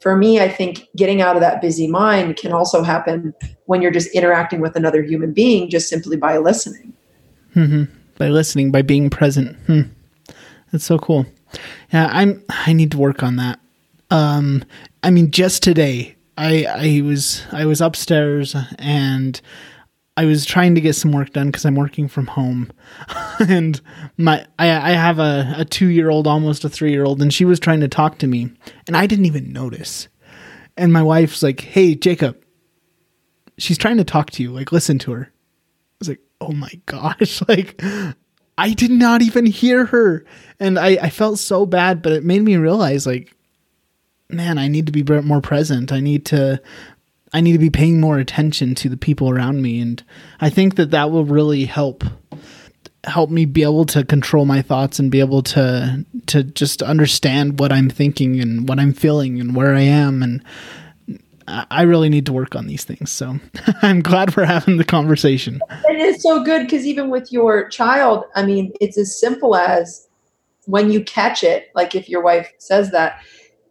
for 0.00 0.16
me, 0.16 0.40
I 0.40 0.48
think 0.48 0.88
getting 0.96 1.20
out 1.20 1.36
of 1.36 1.42
that 1.42 1.60
busy 1.60 1.86
mind 1.86 2.38
can 2.38 2.52
also 2.52 2.82
happen 2.82 3.34
when 3.66 3.82
you're 3.82 3.90
just 3.90 4.08
interacting 4.14 4.60
with 4.60 4.74
another 4.74 5.02
human 5.02 5.32
being 5.32 5.68
just 5.68 5.90
simply 5.90 6.16
by 6.16 6.38
listening. 6.38 6.94
Mm-hmm. 7.54 7.84
By 8.16 8.28
listening, 8.28 8.70
by 8.70 8.80
being 8.82 9.10
present. 9.10 9.56
Hmm. 9.66 9.82
That's 10.72 10.84
so 10.84 10.98
cool. 10.98 11.26
Yeah, 11.92 12.08
I'm. 12.10 12.42
I 12.48 12.72
need 12.72 12.92
to 12.92 12.98
work 12.98 13.22
on 13.22 13.36
that. 13.36 13.60
Um, 14.10 14.64
I 15.02 15.10
mean, 15.10 15.30
just 15.30 15.62
today, 15.62 16.16
I 16.38 16.64
I 16.64 17.00
was 17.02 17.42
I 17.52 17.64
was 17.66 17.80
upstairs 17.80 18.54
and 18.78 19.40
I 20.20 20.26
was 20.26 20.44
trying 20.44 20.74
to 20.74 20.82
get 20.82 20.96
some 20.96 21.12
work 21.12 21.32
done 21.32 21.46
because 21.46 21.64
I'm 21.64 21.76
working 21.76 22.06
from 22.06 22.26
home, 22.26 22.70
and 23.40 23.80
my 24.18 24.44
I, 24.58 24.68
I 24.68 24.90
have 24.90 25.18
a, 25.18 25.54
a 25.56 25.64
two 25.64 25.86
year 25.86 26.10
old, 26.10 26.26
almost 26.26 26.62
a 26.62 26.68
three 26.68 26.90
year 26.90 27.04
old, 27.04 27.22
and 27.22 27.32
she 27.32 27.46
was 27.46 27.58
trying 27.58 27.80
to 27.80 27.88
talk 27.88 28.18
to 28.18 28.26
me, 28.26 28.52
and 28.86 28.98
I 28.98 29.06
didn't 29.06 29.24
even 29.24 29.50
notice. 29.50 30.08
And 30.76 30.92
my 30.92 31.02
wife's 31.02 31.42
like, 31.42 31.62
"Hey, 31.62 31.94
Jacob, 31.94 32.36
she's 33.56 33.78
trying 33.78 33.96
to 33.96 34.04
talk 34.04 34.28
to 34.32 34.42
you. 34.42 34.52
Like, 34.52 34.72
listen 34.72 34.98
to 34.98 35.12
her." 35.12 35.32
I 35.32 35.96
was 36.00 36.10
like, 36.10 36.20
"Oh 36.38 36.52
my 36.52 36.72
gosh!" 36.84 37.42
Like, 37.48 37.82
I 38.58 38.74
did 38.74 38.90
not 38.90 39.22
even 39.22 39.46
hear 39.46 39.86
her, 39.86 40.26
and 40.58 40.78
I 40.78 40.98
I 41.00 41.08
felt 41.08 41.38
so 41.38 41.64
bad, 41.64 42.02
but 42.02 42.12
it 42.12 42.24
made 42.24 42.42
me 42.42 42.58
realize 42.58 43.06
like 43.06 43.34
man, 44.28 44.58
I 44.58 44.68
need 44.68 44.86
to 44.86 44.92
be 44.92 45.02
more 45.22 45.40
present. 45.40 45.90
I 45.90 45.98
need 45.98 46.24
to 46.26 46.62
I 47.32 47.40
need 47.40 47.52
to 47.52 47.58
be 47.58 47.70
paying 47.70 48.00
more 48.00 48.18
attention 48.18 48.74
to 48.76 48.88
the 48.88 48.96
people 48.96 49.30
around 49.30 49.62
me 49.62 49.80
and 49.80 50.02
I 50.40 50.50
think 50.50 50.76
that 50.76 50.90
that 50.90 51.10
will 51.10 51.24
really 51.24 51.64
help 51.64 52.04
help 53.04 53.30
me 53.30 53.46
be 53.46 53.62
able 53.62 53.86
to 53.86 54.04
control 54.04 54.44
my 54.44 54.60
thoughts 54.60 54.98
and 54.98 55.10
be 55.10 55.20
able 55.20 55.42
to 55.42 56.04
to 56.26 56.42
just 56.42 56.82
understand 56.82 57.58
what 57.58 57.72
I'm 57.72 57.88
thinking 57.88 58.40
and 58.40 58.68
what 58.68 58.78
I'm 58.78 58.92
feeling 58.92 59.40
and 59.40 59.54
where 59.54 59.74
I 59.74 59.82
am 59.82 60.22
and 60.22 60.44
I 61.70 61.82
really 61.82 62.08
need 62.08 62.26
to 62.26 62.32
work 62.32 62.54
on 62.54 62.66
these 62.66 62.84
things. 62.84 63.10
So 63.10 63.38
I'm 63.82 64.02
glad 64.02 64.36
we're 64.36 64.44
having 64.44 64.76
the 64.76 64.84
conversation. 64.84 65.60
It 65.88 65.98
is 65.98 66.22
so 66.22 66.44
good 66.44 66.62
because 66.66 66.86
even 66.86 67.10
with 67.10 67.32
your 67.32 67.68
child, 67.68 68.24
I 68.34 68.44
mean, 68.44 68.72
it's 68.80 68.96
as 68.96 69.18
simple 69.18 69.56
as 69.56 70.08
when 70.66 70.90
you 70.90 71.02
catch 71.02 71.42
it, 71.42 71.70
like 71.74 71.94
if 71.94 72.08
your 72.08 72.22
wife 72.22 72.52
says 72.58 72.90
that, 72.92 73.20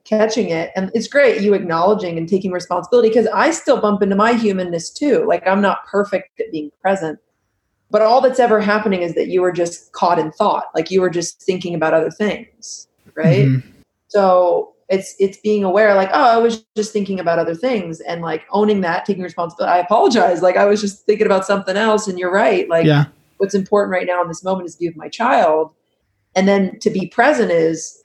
catching 0.09 0.49
it 0.49 0.71
and 0.75 0.89
it's 0.95 1.07
great 1.07 1.41
you 1.41 1.53
acknowledging 1.53 2.17
and 2.17 2.27
taking 2.27 2.51
responsibility 2.51 3.09
because 3.09 3.27
i 3.27 3.51
still 3.51 3.79
bump 3.79 4.01
into 4.01 4.15
my 4.15 4.33
humanness 4.33 4.89
too 4.89 5.23
like 5.27 5.45
i'm 5.45 5.61
not 5.61 5.85
perfect 5.85 6.39
at 6.39 6.51
being 6.51 6.71
present 6.81 7.19
but 7.91 8.01
all 8.01 8.19
that's 8.19 8.39
ever 8.39 8.59
happening 8.59 9.01
is 9.03 9.13
that 9.13 9.27
you 9.27 9.39
were 9.41 9.51
just 9.51 9.91
caught 9.93 10.17
in 10.17 10.31
thought 10.31 10.65
like 10.73 10.89
you 10.89 10.99
were 10.99 11.11
just 11.11 11.41
thinking 11.43 11.75
about 11.75 11.93
other 11.93 12.09
things 12.09 12.87
right 13.13 13.45
mm-hmm. 13.45 13.69
so 14.07 14.73
it's 14.89 15.13
it's 15.19 15.37
being 15.37 15.63
aware 15.63 15.93
like 15.93 16.09
oh 16.11 16.23
i 16.23 16.37
was 16.37 16.65
just 16.75 16.91
thinking 16.91 17.19
about 17.19 17.37
other 17.37 17.55
things 17.55 17.99
and 18.01 18.23
like 18.23 18.45
owning 18.51 18.81
that 18.81 19.05
taking 19.05 19.21
responsibility 19.21 19.71
i 19.71 19.77
apologize 19.77 20.41
like 20.41 20.57
i 20.57 20.65
was 20.65 20.81
just 20.81 21.05
thinking 21.05 21.27
about 21.27 21.45
something 21.45 21.77
else 21.77 22.07
and 22.07 22.17
you're 22.17 22.33
right 22.33 22.67
like 22.67 22.85
yeah. 22.85 23.05
what's 23.37 23.53
important 23.53 23.91
right 23.91 24.07
now 24.07 24.23
in 24.23 24.27
this 24.27 24.43
moment 24.43 24.65
is 24.65 24.73
to 24.73 24.79
be 24.79 24.87
with 24.87 24.97
my 24.97 25.07
child 25.07 25.71
and 26.35 26.47
then 26.47 26.79
to 26.79 26.89
be 26.89 27.05
present 27.07 27.51
is 27.51 28.03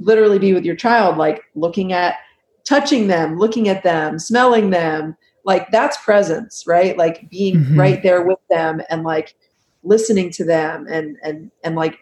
literally 0.00 0.38
be 0.38 0.52
with 0.52 0.64
your 0.64 0.76
child, 0.76 1.16
like 1.16 1.42
looking 1.54 1.92
at, 1.92 2.16
touching 2.64 3.06
them, 3.06 3.38
looking 3.38 3.68
at 3.68 3.82
them, 3.82 4.18
smelling 4.18 4.70
them. 4.70 5.16
Like 5.44 5.70
that's 5.70 5.96
presence, 5.98 6.64
right? 6.66 6.96
Like 6.98 7.30
being 7.30 7.56
mm-hmm. 7.56 7.78
right 7.78 8.02
there 8.02 8.22
with 8.22 8.38
them 8.50 8.82
and 8.90 9.04
like 9.04 9.34
listening 9.82 10.30
to 10.30 10.44
them 10.44 10.86
and 10.90 11.16
and 11.22 11.50
and 11.64 11.76
like 11.76 11.98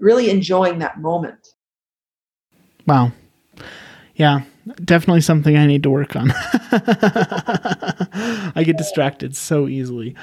really 0.00 0.28
enjoying 0.30 0.80
that 0.80 1.00
moment. 1.00 1.54
Wow. 2.86 3.12
Yeah, 4.16 4.42
definitely 4.84 5.22
something 5.22 5.56
I 5.56 5.66
need 5.66 5.82
to 5.84 5.90
work 5.90 6.14
on. 6.14 6.30
I 8.52 8.62
get 8.64 8.76
distracted 8.76 9.34
so 9.34 9.66
easily. 9.66 10.14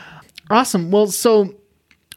Awesome. 0.50 0.92
Well, 0.92 1.08
so 1.08 1.54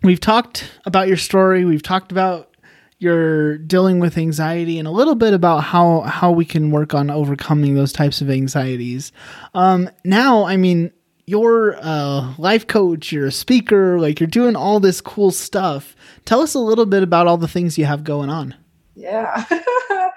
we've 0.03 0.21
talked 0.21 0.71
about 0.85 1.09
your 1.09 1.17
story, 1.17 1.65
we've 1.65 1.83
talked 1.83 2.13
about 2.13 2.54
you're 2.99 3.59
dealing 3.59 3.99
with 3.99 4.17
anxiety 4.17 4.79
and 4.79 4.89
a 4.89 4.93
little 4.93 5.15
bit 5.15 5.35
about 5.35 5.65
how 5.65 6.01
how 6.01 6.31
we 6.31 6.45
can 6.45 6.71
work 6.71 6.95
on 6.95 7.11
overcoming 7.11 7.75
those 7.75 7.93
types 7.93 8.21
of 8.21 8.31
anxieties. 8.31 9.13
Um, 9.55 9.91
now, 10.05 10.45
I 10.45 10.57
mean, 10.57 10.93
you're 11.27 11.73
a 11.73 12.35
life 12.39 12.67
coach, 12.67 13.13
you're 13.13 13.27
a 13.27 13.33
speaker, 13.33 13.99
like 13.99 14.21
you're 14.21 14.27
doing 14.27 14.57
all 14.57 14.81
this 14.81 15.01
cool 15.01 15.31
stuff. 15.31 15.97
Tell 16.25 16.41
us 16.41 16.55
a 16.55 16.59
little 16.59 16.87
bit 16.87 17.03
about 17.03 17.27
all 17.27 17.37
the 17.37 17.49
things 17.49 17.79
you 17.79 17.85
have 17.85 18.05
going 18.05 18.31
on. 18.31 18.55
Yeah. 18.95 19.45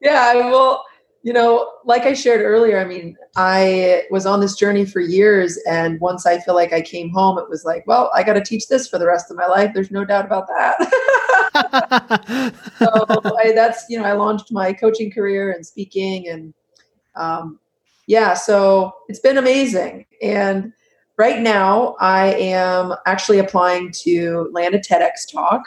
yeah, 0.00 0.34
well, 0.34 0.84
you 1.22 1.34
know, 1.34 1.70
like 1.84 2.02
I 2.02 2.14
shared 2.14 2.40
earlier, 2.40 2.78
I 2.78 2.84
mean, 2.84 3.16
I 3.36 4.04
was 4.10 4.24
on 4.24 4.40
this 4.40 4.56
journey 4.56 4.86
for 4.86 5.00
years. 5.00 5.58
And 5.68 6.00
once 6.00 6.24
I 6.24 6.38
feel 6.38 6.54
like 6.54 6.72
I 6.72 6.80
came 6.80 7.10
home, 7.10 7.38
it 7.38 7.48
was 7.48 7.64
like, 7.64 7.86
well, 7.86 8.10
I 8.14 8.22
got 8.22 8.34
to 8.34 8.42
teach 8.42 8.68
this 8.68 8.88
for 8.88 8.98
the 8.98 9.06
rest 9.06 9.30
of 9.30 9.36
my 9.36 9.46
life. 9.46 9.72
There's 9.74 9.90
no 9.90 10.04
doubt 10.04 10.24
about 10.24 10.48
that. 10.48 10.78
so 12.78 13.36
I, 13.36 13.52
that's, 13.52 13.84
you 13.90 13.98
know, 13.98 14.04
I 14.04 14.12
launched 14.12 14.50
my 14.50 14.72
coaching 14.72 15.10
career 15.10 15.52
and 15.52 15.66
speaking. 15.66 16.28
And 16.28 16.54
um, 17.16 17.58
yeah, 18.06 18.32
so 18.32 18.92
it's 19.08 19.20
been 19.20 19.36
amazing. 19.36 20.06
And 20.22 20.72
right 21.18 21.40
now, 21.40 21.96
I 22.00 22.32
am 22.34 22.94
actually 23.04 23.40
applying 23.40 23.92
to 24.04 24.48
land 24.52 24.74
a 24.74 24.78
TEDx 24.78 25.30
talk 25.30 25.62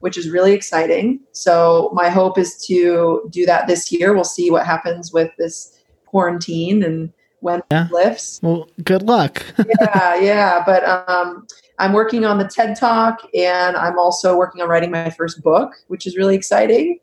which 0.00 0.18
is 0.18 0.28
really 0.30 0.52
exciting. 0.52 1.20
So 1.32 1.90
my 1.92 2.08
hope 2.08 2.38
is 2.38 2.56
to 2.66 3.28
do 3.30 3.46
that 3.46 3.66
this 3.66 3.92
year. 3.92 4.12
We'll 4.14 4.24
see 4.24 4.50
what 4.50 4.66
happens 4.66 5.12
with 5.12 5.30
this 5.38 5.78
quarantine 6.06 6.82
and 6.82 7.12
when 7.40 7.62
yeah. 7.70 7.86
it 7.86 7.92
lifts. 7.92 8.40
Well, 8.42 8.68
good 8.84 9.02
luck. 9.02 9.42
yeah, 9.80 10.14
yeah. 10.16 10.62
But 10.64 10.84
um, 10.84 11.46
I'm 11.78 11.92
working 11.92 12.24
on 12.24 12.38
the 12.38 12.44
TED 12.44 12.76
Talk, 12.76 13.20
and 13.34 13.76
I'm 13.76 13.98
also 13.98 14.36
working 14.36 14.60
on 14.62 14.68
writing 14.68 14.90
my 14.90 15.10
first 15.10 15.42
book, 15.42 15.72
which 15.88 16.06
is 16.06 16.16
really 16.16 16.34
exciting. 16.34 16.98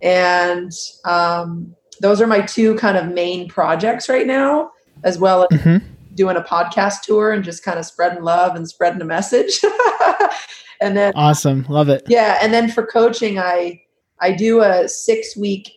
And 0.00 0.72
um, 1.04 1.74
those 2.00 2.20
are 2.20 2.26
my 2.26 2.40
two 2.40 2.74
kind 2.76 2.96
of 2.96 3.12
main 3.12 3.48
projects 3.48 4.08
right 4.08 4.26
now, 4.26 4.70
as 5.04 5.18
well 5.18 5.46
as 5.50 5.58
mm-hmm. 5.58 5.86
doing 6.14 6.36
a 6.36 6.42
podcast 6.42 7.02
tour 7.02 7.32
and 7.32 7.44
just 7.44 7.62
kind 7.62 7.78
of 7.78 7.84
spreading 7.84 8.22
love 8.22 8.56
and 8.56 8.68
spreading 8.68 9.00
a 9.00 9.04
message. 9.04 9.60
and 10.80 10.96
then 10.96 11.12
awesome, 11.14 11.64
love 11.68 11.88
it. 11.88 12.02
Yeah, 12.08 12.38
and 12.42 12.52
then 12.52 12.70
for 12.70 12.86
coaching, 12.86 13.38
I 13.38 13.82
I 14.20 14.32
do 14.32 14.60
a 14.60 14.88
six 14.88 15.36
week 15.36 15.70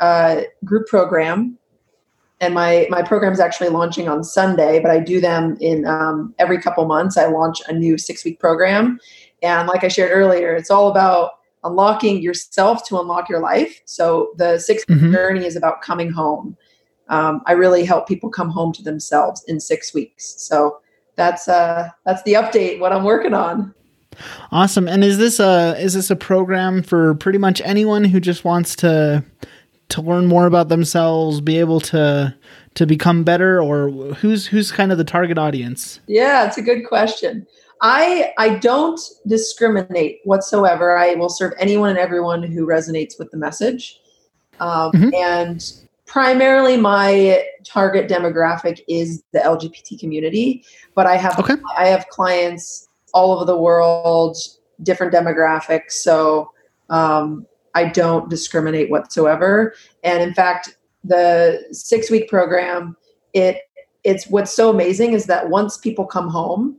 uh, 0.00 0.42
group 0.64 0.86
program, 0.86 1.58
and 2.40 2.54
my 2.54 2.86
my 2.90 3.02
program 3.02 3.32
is 3.32 3.40
actually 3.40 3.68
launching 3.68 4.08
on 4.08 4.24
Sunday, 4.24 4.80
but 4.80 4.90
I 4.90 5.00
do 5.00 5.20
them 5.20 5.56
in 5.60 5.86
um, 5.86 6.34
every 6.38 6.60
couple 6.60 6.84
months. 6.86 7.16
I 7.16 7.26
launch 7.26 7.60
a 7.68 7.72
new 7.72 7.98
six 7.98 8.24
week 8.24 8.40
program, 8.40 8.98
and 9.42 9.68
like 9.68 9.84
I 9.84 9.88
shared 9.88 10.12
earlier, 10.12 10.54
it's 10.54 10.70
all 10.70 10.88
about 10.88 11.32
unlocking 11.64 12.22
yourself 12.22 12.86
to 12.88 13.00
unlock 13.00 13.28
your 13.28 13.40
life. 13.40 13.80
So 13.84 14.32
the 14.36 14.58
6 14.58 14.84
mm-hmm. 14.84 15.12
journey 15.12 15.44
is 15.44 15.56
about 15.56 15.82
coming 15.82 16.10
home. 16.10 16.56
Um, 17.08 17.42
I 17.46 17.52
really 17.52 17.84
help 17.84 18.06
people 18.06 18.30
come 18.30 18.50
home 18.50 18.72
to 18.74 18.82
themselves 18.82 19.42
in 19.48 19.60
six 19.60 19.94
weeks. 19.94 20.34
So 20.38 20.78
that's 21.16 21.48
uh 21.48 21.88
that's 22.04 22.22
the 22.22 22.34
update. 22.34 22.78
What 22.80 22.92
I'm 22.92 23.02
working 23.02 23.34
on. 23.34 23.74
Awesome. 24.52 24.88
And 24.88 25.04
is 25.04 25.18
this 25.18 25.40
a 25.40 25.76
is 25.78 25.94
this 25.94 26.10
a 26.10 26.16
program 26.16 26.82
for 26.82 27.14
pretty 27.14 27.38
much 27.38 27.60
anyone 27.64 28.04
who 28.04 28.20
just 28.20 28.44
wants 28.44 28.74
to 28.76 29.24
to 29.90 30.02
learn 30.02 30.26
more 30.26 30.46
about 30.46 30.68
themselves, 30.68 31.40
be 31.40 31.58
able 31.58 31.80
to 31.80 32.34
to 32.74 32.86
become 32.86 33.24
better 33.24 33.60
or 33.60 33.90
who's 34.14 34.46
who's 34.46 34.70
kind 34.70 34.92
of 34.92 34.98
the 34.98 35.04
target 35.04 35.38
audience? 35.38 36.00
Yeah, 36.06 36.46
it's 36.46 36.58
a 36.58 36.62
good 36.62 36.86
question. 36.86 37.46
I 37.82 38.32
I 38.38 38.56
don't 38.56 39.00
discriminate 39.26 40.20
whatsoever. 40.24 40.96
I 40.96 41.14
will 41.14 41.28
serve 41.28 41.52
anyone 41.58 41.90
and 41.90 41.98
everyone 41.98 42.42
who 42.42 42.66
resonates 42.66 43.18
with 43.18 43.30
the 43.30 43.36
message. 43.36 44.00
Um, 44.60 44.90
mm-hmm. 44.92 45.14
and 45.14 45.72
primarily 46.06 46.76
my 46.76 47.44
target 47.64 48.10
demographic 48.10 48.80
is 48.88 49.22
the 49.32 49.38
LGBT 49.38 50.00
community, 50.00 50.64
but 50.94 51.06
I 51.06 51.16
have 51.16 51.38
okay. 51.38 51.54
I 51.76 51.86
have 51.86 52.08
clients 52.08 52.87
all 53.14 53.32
over 53.32 53.44
the 53.44 53.56
world, 53.56 54.36
different 54.82 55.12
demographics. 55.12 55.92
So 55.92 56.50
um, 56.90 57.46
I 57.74 57.88
don't 57.88 58.28
discriminate 58.28 58.90
whatsoever. 58.90 59.74
And 60.02 60.22
in 60.22 60.34
fact, 60.34 60.76
the 61.04 61.64
six 61.72 62.10
week 62.10 62.28
program, 62.28 62.96
it 63.32 63.58
it's 64.04 64.26
what's 64.28 64.54
so 64.54 64.70
amazing 64.70 65.12
is 65.12 65.26
that 65.26 65.50
once 65.50 65.76
people 65.76 66.06
come 66.06 66.28
home, 66.28 66.78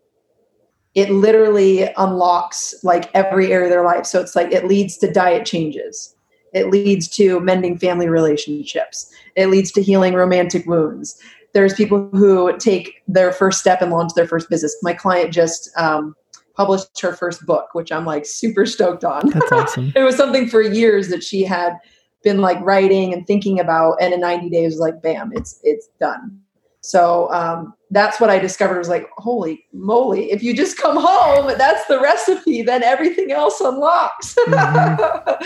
it 0.96 1.10
literally 1.10 1.90
unlocks 1.98 2.74
like 2.84 3.14
every 3.14 3.52
area 3.52 3.68
of 3.68 3.72
their 3.72 3.86
life. 3.86 4.06
So 4.06 4.20
it's 4.20 4.36
like 4.36 4.52
it 4.52 4.66
leads 4.66 4.98
to 4.98 5.12
diet 5.12 5.46
changes. 5.46 6.16
It 6.54 6.70
leads 6.70 7.08
to 7.10 7.40
mending 7.42 7.78
family 7.78 8.10
relationships. 8.10 9.12
It 9.36 9.48
leads 9.48 9.72
to 9.74 9.84
healing 9.84 10.14
romantic 10.14 10.66
wounds. 10.66 11.20
There's 11.54 11.74
people 11.74 12.10
who 12.14 12.56
take 12.58 13.02
their 13.08 13.32
first 13.32 13.60
step 13.60 13.82
and 13.82 13.92
launch 13.92 14.14
their 14.16 14.28
first 14.28 14.50
business. 14.50 14.76
My 14.82 14.94
client 14.94 15.32
just 15.34 15.70
um, 15.78 16.16
published 16.60 17.00
her 17.00 17.14
first 17.14 17.46
book, 17.46 17.70
which 17.72 17.90
I'm 17.90 18.06
like 18.06 18.26
super 18.26 18.66
stoked 18.66 19.06
on. 19.06 19.30
That's 19.30 19.52
awesome. 19.52 19.94
it 19.96 20.04
was 20.04 20.18
something 20.18 20.50
for 20.50 20.62
years 20.62 21.08
that 21.08 21.24
she 21.24 21.44
had 21.44 21.78
been 22.22 22.42
like 22.42 22.60
writing 22.60 23.14
and 23.14 23.26
thinking 23.26 23.62
about, 23.62 23.96
and 24.02 24.14
in 24.14 24.20
90 24.20 24.50
days, 24.50 24.78
like 24.78 25.02
bam, 25.02 25.32
it's 25.34 25.62
it's 25.64 25.88
done. 26.02 26.38
So 26.82 27.32
um, 27.32 27.74
that's 27.92 28.20
what 28.20 28.30
I 28.30 28.40
discovered 28.40 28.78
was 28.78 28.90
like, 28.90 29.10
holy 29.18 29.66
moly, 29.72 30.32
if 30.32 30.44
you 30.44 30.54
just 30.54 30.78
come 30.78 30.98
home, 31.00 31.58
that's 31.58 31.86
the 31.88 32.00
recipe, 32.02 32.62
then 32.62 32.84
everything 32.84 33.32
else 33.32 33.62
unlocks. 33.62 34.36
Mm-hmm. 34.36 35.44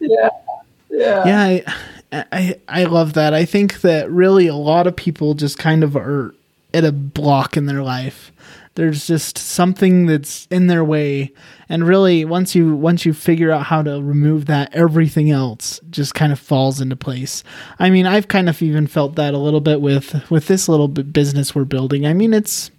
yeah. 0.00 0.28
Yeah. 0.90 1.26
Yeah. 1.26 1.74
I, 2.12 2.24
I, 2.32 2.60
I 2.68 2.84
love 2.84 3.14
that. 3.14 3.34
I 3.34 3.44
think 3.44 3.80
that 3.80 4.08
really 4.08 4.46
a 4.46 4.54
lot 4.54 4.86
of 4.86 4.94
people 4.94 5.34
just 5.34 5.58
kind 5.58 5.82
of 5.82 5.96
are 5.96 6.32
at 6.72 6.84
a 6.84 6.92
block 6.92 7.56
in 7.56 7.66
their 7.66 7.82
life 7.82 8.32
there's 8.74 9.06
just 9.06 9.38
something 9.38 10.06
that's 10.06 10.46
in 10.50 10.66
their 10.66 10.84
way. 10.84 11.32
And 11.68 11.86
really 11.86 12.24
once 12.24 12.54
you 12.54 12.74
once 12.74 13.06
you 13.06 13.12
figure 13.12 13.50
out 13.50 13.66
how 13.66 13.82
to 13.82 14.02
remove 14.02 14.46
that 14.46 14.74
everything 14.74 15.30
else 15.30 15.80
just 15.90 16.14
kind 16.14 16.32
of 16.32 16.40
falls 16.40 16.80
into 16.80 16.96
place. 16.96 17.44
I 17.78 17.90
mean 17.90 18.06
i've 18.06 18.28
kind 18.28 18.48
of 18.48 18.60
even 18.62 18.86
felt 18.86 19.14
that 19.16 19.34
a 19.34 19.38
little 19.38 19.60
bit 19.60 19.80
with 19.80 20.30
with 20.30 20.46
this 20.46 20.68
little 20.68 20.88
business 20.88 21.54
we're 21.54 21.64
building. 21.64 22.06
I 22.06 22.14
mean 22.14 22.34
it's 22.34 22.70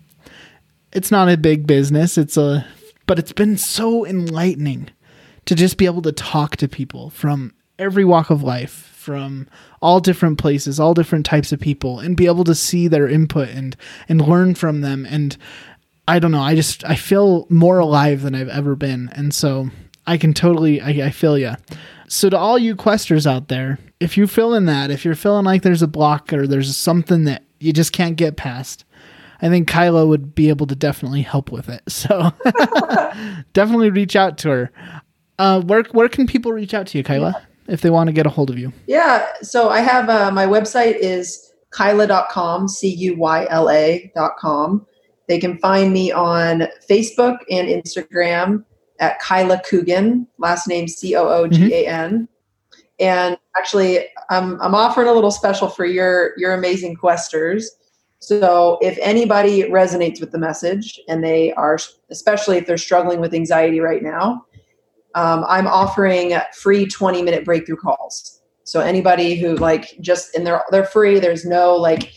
it's 0.91 1.11
not 1.11 1.29
a 1.29 1.37
big 1.37 1.67
business. 1.67 2.17
It's 2.17 2.37
a 2.37 2.65
but 3.07 3.19
it's 3.19 3.33
been 3.33 3.57
so 3.57 4.05
enlightening 4.05 4.89
to 5.45 5.55
just 5.55 5.77
be 5.77 5.85
able 5.85 6.01
to 6.01 6.11
talk 6.11 6.57
to 6.57 6.67
people 6.67 7.09
from 7.11 7.53
every 7.77 8.03
walk 8.03 8.29
of 8.29 8.41
life 8.41 8.91
from 8.95 9.47
all 9.83 9.99
different 9.99 10.39
places 10.39 10.79
all 10.79 10.95
different 10.95 11.27
types 11.27 11.51
of 11.51 11.59
people 11.59 11.99
and 11.99 12.17
be 12.17 12.25
able 12.25 12.43
to 12.43 12.55
see 12.55 12.87
their 12.87 13.07
input 13.07 13.49
and 13.49 13.77
and 14.09 14.27
learn 14.27 14.55
from 14.55 14.81
them. 14.81 15.05
And 15.05 15.37
I 16.07 16.19
don't 16.19 16.31
know. 16.31 16.41
I 16.41 16.55
just 16.55 16.83
I 16.83 16.95
feel 16.95 17.47
more 17.49 17.79
alive 17.79 18.21
than 18.21 18.35
I've 18.35 18.49
ever 18.49 18.75
been, 18.75 19.09
and 19.13 19.33
so 19.33 19.69
I 20.05 20.17
can 20.17 20.33
totally 20.33 20.81
I, 20.81 21.07
I 21.07 21.09
feel 21.09 21.37
you. 21.37 21.53
So 22.07 22.29
to 22.29 22.37
all 22.37 22.59
you 22.59 22.75
questers 22.75 23.25
out 23.25 23.47
there, 23.47 23.79
if 23.99 24.15
you're 24.15 24.27
feeling 24.27 24.65
that, 24.65 24.91
if 24.91 25.03
you're 25.03 25.15
feeling 25.15 25.45
like 25.45 25.63
there's 25.63 25.81
a 25.81 25.87
block 25.87 26.31
or 26.31 26.45
there's 26.45 26.75
something 26.77 27.23
that 27.23 27.43
you 27.59 27.73
just 27.73 27.91
can't 27.91 28.15
get 28.15 28.37
past, 28.37 28.85
I 29.41 29.49
think 29.49 29.67
Kyla 29.67 30.05
would 30.05 30.35
be 30.35 30.49
able 30.49 30.67
to 30.67 30.75
definitely 30.75 31.23
help 31.23 31.51
with 31.51 31.69
it. 31.69 31.81
So 31.89 32.31
definitely 33.53 33.89
reach 33.89 34.15
out 34.15 34.37
to 34.39 34.49
her. 34.49 34.71
Uh, 35.39 35.61
where 35.61 35.83
where 35.91 36.07
can 36.07 36.27
people 36.27 36.51
reach 36.51 36.73
out 36.73 36.87
to 36.87 36.97
you, 36.97 37.03
Kyla, 37.03 37.33
yeah. 37.35 37.73
if 37.73 37.81
they 37.81 37.89
want 37.89 38.07
to 38.07 38.13
get 38.13 38.27
a 38.27 38.29
hold 38.29 38.49
of 38.49 38.59
you? 38.59 38.71
Yeah, 38.87 39.25
so 39.41 39.69
I 39.69 39.79
have 39.81 40.07
uh, 40.07 40.31
my 40.31 40.45
website 40.45 40.97
is 40.97 41.51
cuyla.com, 41.71 42.67
c 42.67 42.87
u 42.87 43.17
y 43.17 43.47
l 43.49 43.69
a.com. 43.69 44.85
They 45.27 45.39
can 45.39 45.57
find 45.57 45.91
me 45.91 46.11
on 46.11 46.67
Facebook 46.89 47.37
and 47.49 47.67
Instagram 47.67 48.63
at 48.99 49.19
Kyla 49.19 49.61
Coogan, 49.67 50.27
last 50.37 50.67
name 50.67 50.87
C 50.87 51.15
O 51.15 51.27
O 51.27 51.47
G 51.47 51.73
A 51.73 51.87
N. 51.87 52.11
Mm-hmm. 52.11 52.23
And 52.99 53.37
actually, 53.57 54.05
I'm, 54.29 54.59
I'm 54.61 54.73
offering 54.73 55.07
a 55.07 55.13
little 55.13 55.31
special 55.31 55.67
for 55.67 55.85
your, 55.85 56.33
your 56.37 56.53
amazing 56.53 56.95
questers. 56.95 57.65
So 58.19 58.79
if 58.81 58.97
anybody 59.01 59.63
resonates 59.63 60.21
with 60.21 60.31
the 60.31 60.39
message 60.39 60.99
and 61.09 61.23
they 61.23 61.51
are, 61.53 61.77
especially 62.09 62.57
if 62.57 62.65
they're 62.65 62.77
struggling 62.77 63.19
with 63.19 63.33
anxiety 63.33 63.81
right 63.81 64.01
now, 64.01 64.45
um, 65.13 65.45
I'm 65.47 65.67
offering 65.67 66.37
free 66.53 66.85
20 66.85 67.21
minute 67.21 67.45
breakthrough 67.45 67.77
calls. 67.77 68.41
So 68.63 68.79
anybody 68.79 69.35
who 69.35 69.55
like 69.55 69.95
just 70.01 70.35
and 70.35 70.45
they're 70.45 70.63
they're 70.71 70.85
free. 70.85 71.19
There's 71.19 71.45
no 71.45 71.75
like 71.75 72.13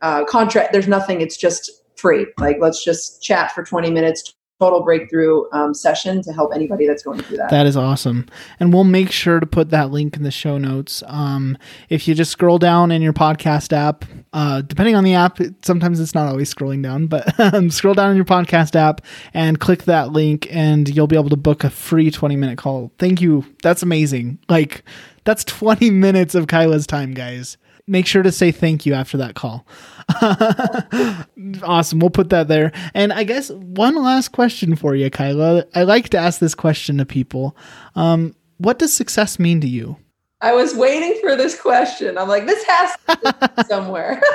uh, 0.00 0.24
contract. 0.24 0.72
There's 0.72 0.88
nothing. 0.88 1.20
It's 1.20 1.36
just 1.36 1.81
free. 2.02 2.26
Like, 2.38 2.58
let's 2.60 2.84
just 2.84 3.22
chat 3.22 3.52
for 3.52 3.62
20 3.62 3.90
minutes, 3.90 4.34
total 4.60 4.82
breakthrough 4.82 5.44
um, 5.52 5.72
session 5.72 6.20
to 6.22 6.32
help 6.32 6.52
anybody 6.54 6.86
that's 6.86 7.02
going 7.02 7.20
through 7.22 7.36
that. 7.36 7.50
That 7.50 7.64
is 7.66 7.76
awesome. 7.76 8.28
And 8.60 8.72
we'll 8.72 8.84
make 8.84 9.10
sure 9.10 9.40
to 9.40 9.46
put 9.46 9.70
that 9.70 9.90
link 9.90 10.16
in 10.16 10.24
the 10.24 10.30
show 10.30 10.58
notes. 10.58 11.02
Um, 11.06 11.56
if 11.88 12.06
you 12.06 12.14
just 12.14 12.32
scroll 12.32 12.58
down 12.58 12.90
in 12.90 13.02
your 13.02 13.12
podcast 13.12 13.72
app, 13.72 14.04
uh, 14.32 14.62
depending 14.62 14.96
on 14.96 15.04
the 15.04 15.14
app, 15.14 15.38
sometimes 15.62 16.00
it's 16.00 16.14
not 16.14 16.28
always 16.28 16.52
scrolling 16.52 16.82
down, 16.82 17.06
but 17.06 17.40
um, 17.54 17.70
scroll 17.70 17.94
down 17.94 18.10
in 18.10 18.16
your 18.16 18.24
podcast 18.24 18.76
app 18.76 19.00
and 19.32 19.60
click 19.60 19.84
that 19.84 20.12
link, 20.12 20.46
and 20.50 20.88
you'll 20.88 21.06
be 21.06 21.16
able 21.16 21.30
to 21.30 21.36
book 21.36 21.64
a 21.64 21.70
free 21.70 22.10
20 22.10 22.36
minute 22.36 22.58
call. 22.58 22.92
Thank 22.98 23.20
you. 23.20 23.44
That's 23.62 23.82
amazing. 23.82 24.38
Like, 24.48 24.84
that's 25.24 25.44
20 25.44 25.90
minutes 25.92 26.34
of 26.34 26.48
Kyla's 26.48 26.86
time, 26.86 27.14
guys 27.14 27.56
make 27.86 28.06
sure 28.06 28.22
to 28.22 28.32
say 28.32 28.52
thank 28.52 28.86
you 28.86 28.94
after 28.94 29.16
that 29.18 29.34
call. 29.34 29.66
awesome. 31.62 31.98
We'll 31.98 32.10
put 32.10 32.30
that 32.30 32.48
there. 32.48 32.72
And 32.94 33.12
I 33.12 33.24
guess 33.24 33.50
one 33.50 33.94
last 33.96 34.28
question 34.28 34.76
for 34.76 34.94
you, 34.94 35.10
Kyla. 35.10 35.64
I 35.74 35.82
like 35.82 36.08
to 36.10 36.18
ask 36.18 36.40
this 36.40 36.54
question 36.54 36.98
to 36.98 37.06
people. 37.06 37.56
Um, 37.94 38.34
what 38.58 38.78
does 38.78 38.92
success 38.92 39.38
mean 39.38 39.60
to 39.60 39.68
you? 39.68 39.96
I 40.40 40.52
was 40.54 40.74
waiting 40.74 41.18
for 41.20 41.36
this 41.36 41.58
question. 41.58 42.18
I'm 42.18 42.28
like, 42.28 42.46
this 42.46 42.64
has 42.66 42.96
to 43.08 43.50
be 43.56 43.62
somewhere. 43.68 44.20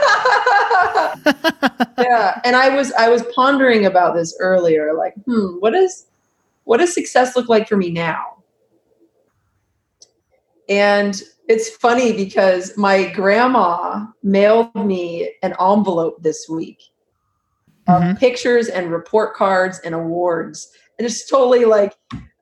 yeah. 1.97 2.39
And 2.45 2.55
I 2.55 2.73
was 2.73 2.93
I 2.93 3.09
was 3.09 3.23
pondering 3.35 3.85
about 3.85 4.15
this 4.15 4.35
earlier. 4.39 4.93
Like, 4.93 5.15
hmm, 5.25 5.57
what 5.59 5.75
is 5.75 6.05
what 6.63 6.77
does 6.77 6.93
success 6.93 7.35
look 7.35 7.49
like 7.49 7.67
for 7.67 7.75
me 7.75 7.91
now? 7.91 8.37
And 10.69 11.21
it's 11.47 11.69
funny 11.69 12.11
because 12.11 12.77
my 12.77 13.09
grandma 13.11 14.05
mailed 14.21 14.75
me 14.75 15.33
an 15.43 15.53
envelope 15.59 16.21
this 16.21 16.47
week 16.49 16.81
of 17.87 18.01
mm-hmm. 18.01 18.17
pictures 18.17 18.67
and 18.67 18.91
report 18.91 19.33
cards 19.35 19.79
and 19.83 19.95
awards. 19.95 20.69
And 20.97 21.05
it's 21.05 21.27
totally 21.27 21.65
like 21.65 21.95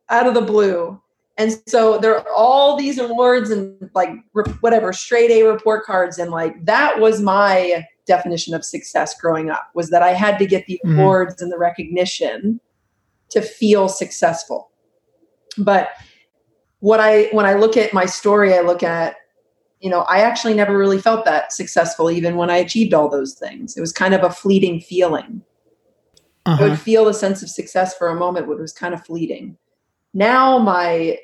out 0.09 0.27
of 0.27 0.33
the 0.33 0.41
blue. 0.41 0.99
And 1.37 1.61
so 1.67 1.97
there 1.97 2.17
are 2.17 2.25
all 2.35 2.77
these 2.77 2.97
awards 2.97 3.51
and 3.51 3.89
like 3.93 4.09
whatever 4.61 4.91
straight 4.91 5.29
A 5.31 5.43
report 5.43 5.85
cards. 5.85 6.17
And 6.17 6.31
like 6.31 6.65
that 6.65 6.99
was 6.99 7.21
my 7.21 7.85
definition 8.07 8.53
of 8.53 8.63
success 8.65 9.19
growing 9.19 9.49
up 9.49 9.69
was 9.75 9.89
that 9.89 10.01
I 10.01 10.13
had 10.13 10.39
to 10.39 10.45
get 10.45 10.65
the 10.65 10.79
mm-hmm. 10.83 10.99
awards 10.99 11.41
and 11.41 11.51
the 11.51 11.57
recognition 11.57 12.59
to 13.29 13.41
feel 13.41 13.89
successful. 13.89 14.71
But 15.57 15.89
what 16.85 16.99
I 16.99 17.29
when 17.31 17.47
I 17.47 17.55
look 17.55 17.77
at 17.77 17.95
my 17.95 18.05
story, 18.05 18.53
I 18.53 18.59
look 18.61 18.83
at 18.83 19.15
you 19.79 19.89
know, 19.89 20.01
I 20.01 20.19
actually 20.19 20.53
never 20.53 20.77
really 20.77 20.99
felt 20.99 21.25
that 21.25 21.51
successful 21.51 22.11
even 22.11 22.35
when 22.35 22.51
I 22.51 22.57
achieved 22.57 22.93
all 22.93 23.09
those 23.09 23.33
things. 23.33 23.75
It 23.75 23.81
was 23.81 23.91
kind 23.91 24.13
of 24.13 24.23
a 24.23 24.29
fleeting 24.29 24.79
feeling. 24.81 25.41
Uh-huh. 26.45 26.57
I 26.59 26.61
would 26.61 26.73
uh-huh. 26.73 26.83
feel 26.83 27.07
a 27.07 27.13
sense 27.13 27.41
of 27.41 27.49
success 27.49 27.97
for 27.97 28.09
a 28.09 28.15
moment, 28.15 28.45
but 28.45 28.53
it 28.53 28.61
was 28.61 28.71
kind 28.71 28.93
of 28.93 29.03
fleeting. 29.03 29.57
Now 30.13 30.59
my 30.59 31.17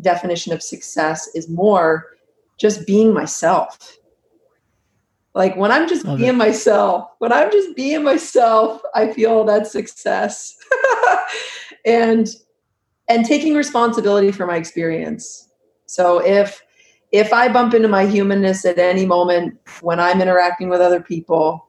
definition 0.00 0.52
of 0.52 0.62
success 0.62 1.28
is 1.34 1.48
more 1.48 2.06
just 2.56 2.86
being 2.86 3.12
myself. 3.12 3.96
Like 5.34 5.56
when 5.56 5.72
I'm 5.72 5.88
just 5.88 6.04
Love 6.04 6.18
being 6.18 6.30
it. 6.30 6.36
myself, 6.36 7.08
when 7.18 7.32
I'm 7.32 7.50
just 7.50 7.74
being 7.74 8.04
myself, 8.04 8.80
I 8.94 9.12
feel 9.12 9.42
that 9.46 9.66
success. 9.66 10.56
and 11.84 12.28
and 13.08 13.24
taking 13.24 13.54
responsibility 13.54 14.30
for 14.32 14.46
my 14.46 14.56
experience. 14.56 15.48
So 15.86 16.18
if 16.24 16.62
if 17.10 17.32
I 17.32 17.48
bump 17.48 17.72
into 17.72 17.88
my 17.88 18.06
humanness 18.06 18.64
at 18.66 18.78
any 18.78 19.06
moment 19.06 19.58
when 19.80 19.98
I'm 19.98 20.20
interacting 20.20 20.68
with 20.68 20.80
other 20.80 21.00
people, 21.00 21.66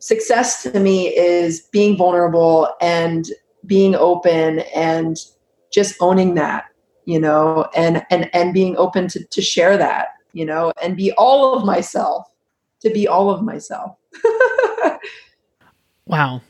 success 0.00 0.62
to 0.64 0.78
me 0.78 1.08
is 1.08 1.60
being 1.72 1.96
vulnerable 1.96 2.68
and 2.80 3.26
being 3.64 3.94
open 3.94 4.60
and 4.74 5.16
just 5.72 5.96
owning 6.00 6.34
that, 6.34 6.66
you 7.06 7.18
know, 7.18 7.68
and 7.74 8.04
and 8.10 8.28
and 8.34 8.52
being 8.52 8.76
open 8.76 9.08
to 9.08 9.24
to 9.24 9.40
share 9.40 9.76
that, 9.78 10.08
you 10.32 10.44
know, 10.44 10.72
and 10.82 10.96
be 10.96 11.10
all 11.12 11.54
of 11.54 11.64
myself, 11.64 12.26
to 12.80 12.90
be 12.90 13.08
all 13.08 13.30
of 13.30 13.42
myself. 13.42 13.96
wow. 16.06 16.42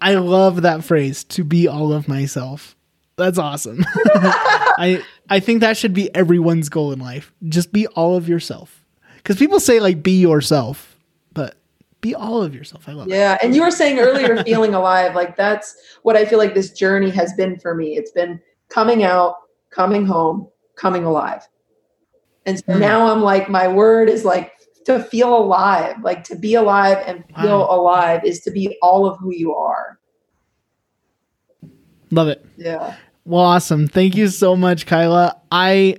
I 0.00 0.14
love 0.14 0.62
that 0.62 0.84
phrase, 0.84 1.24
to 1.24 1.42
be 1.42 1.66
all 1.66 1.92
of 1.92 2.06
myself. 2.06 2.76
That's 3.18 3.38
awesome. 3.38 3.84
I 3.94 5.04
I 5.28 5.40
think 5.40 5.60
that 5.60 5.76
should 5.76 5.92
be 5.92 6.14
everyone's 6.14 6.68
goal 6.68 6.92
in 6.92 7.00
life. 7.00 7.32
Just 7.48 7.72
be 7.72 7.86
all 7.88 8.16
of 8.16 8.28
yourself. 8.28 8.84
Cuz 9.24 9.36
people 9.36 9.60
say 9.60 9.80
like 9.80 10.02
be 10.02 10.20
yourself, 10.20 10.96
but 11.34 11.56
be 12.00 12.14
all 12.14 12.42
of 12.42 12.54
yourself. 12.54 12.88
I 12.88 12.92
love 12.92 13.08
it. 13.08 13.10
Yeah, 13.10 13.34
it. 13.34 13.40
and 13.42 13.54
you 13.54 13.62
were 13.62 13.70
saying 13.70 13.98
earlier 13.98 14.42
feeling 14.44 14.74
alive, 14.74 15.14
like 15.14 15.36
that's 15.36 15.76
what 16.02 16.16
I 16.16 16.24
feel 16.24 16.38
like 16.38 16.54
this 16.54 16.72
journey 16.72 17.10
has 17.10 17.32
been 17.34 17.58
for 17.58 17.74
me. 17.74 17.96
It's 17.96 18.12
been 18.12 18.40
coming 18.68 19.02
out, 19.02 19.34
coming 19.70 20.06
home, 20.06 20.48
coming 20.76 21.04
alive. 21.04 21.46
And 22.46 22.58
so 22.58 22.72
mm. 22.72 22.80
now 22.80 23.12
I'm 23.12 23.22
like 23.22 23.50
my 23.50 23.68
word 23.68 24.08
is 24.08 24.24
like 24.24 24.52
to 24.86 25.02
feel 25.02 25.36
alive, 25.36 25.96
like 26.02 26.24
to 26.24 26.36
be 26.36 26.54
alive 26.54 26.98
and 27.06 27.24
feel 27.40 27.58
wow. 27.58 27.76
alive 27.76 28.24
is 28.24 28.40
to 28.42 28.50
be 28.50 28.78
all 28.80 29.04
of 29.04 29.18
who 29.18 29.34
you 29.34 29.54
are 29.54 29.98
Love 32.10 32.28
it. 32.28 32.44
Yeah. 32.56 32.96
Well, 33.28 33.44
awesome. 33.44 33.88
Thank 33.88 34.16
you 34.16 34.28
so 34.28 34.56
much, 34.56 34.86
Kyla. 34.86 35.36
I 35.52 35.98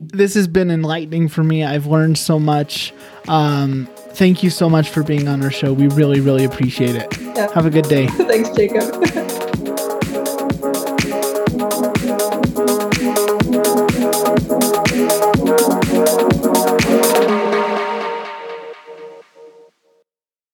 this 0.00 0.34
has 0.34 0.48
been 0.48 0.72
enlightening 0.72 1.28
for 1.28 1.44
me. 1.44 1.62
I've 1.62 1.86
learned 1.86 2.18
so 2.18 2.40
much. 2.40 2.92
Um, 3.28 3.88
thank 4.08 4.42
you 4.42 4.50
so 4.50 4.68
much 4.68 4.88
for 4.90 5.04
being 5.04 5.28
on 5.28 5.40
our 5.44 5.52
show. 5.52 5.72
We 5.72 5.86
really, 5.86 6.18
really 6.18 6.42
appreciate 6.42 6.96
it. 6.96 7.16
Yeah. 7.20 7.52
Have 7.52 7.66
a 7.66 7.70
good 7.70 7.88
day. 7.88 8.06
Thanks, 8.08 8.50
Jacob. 8.50 9.50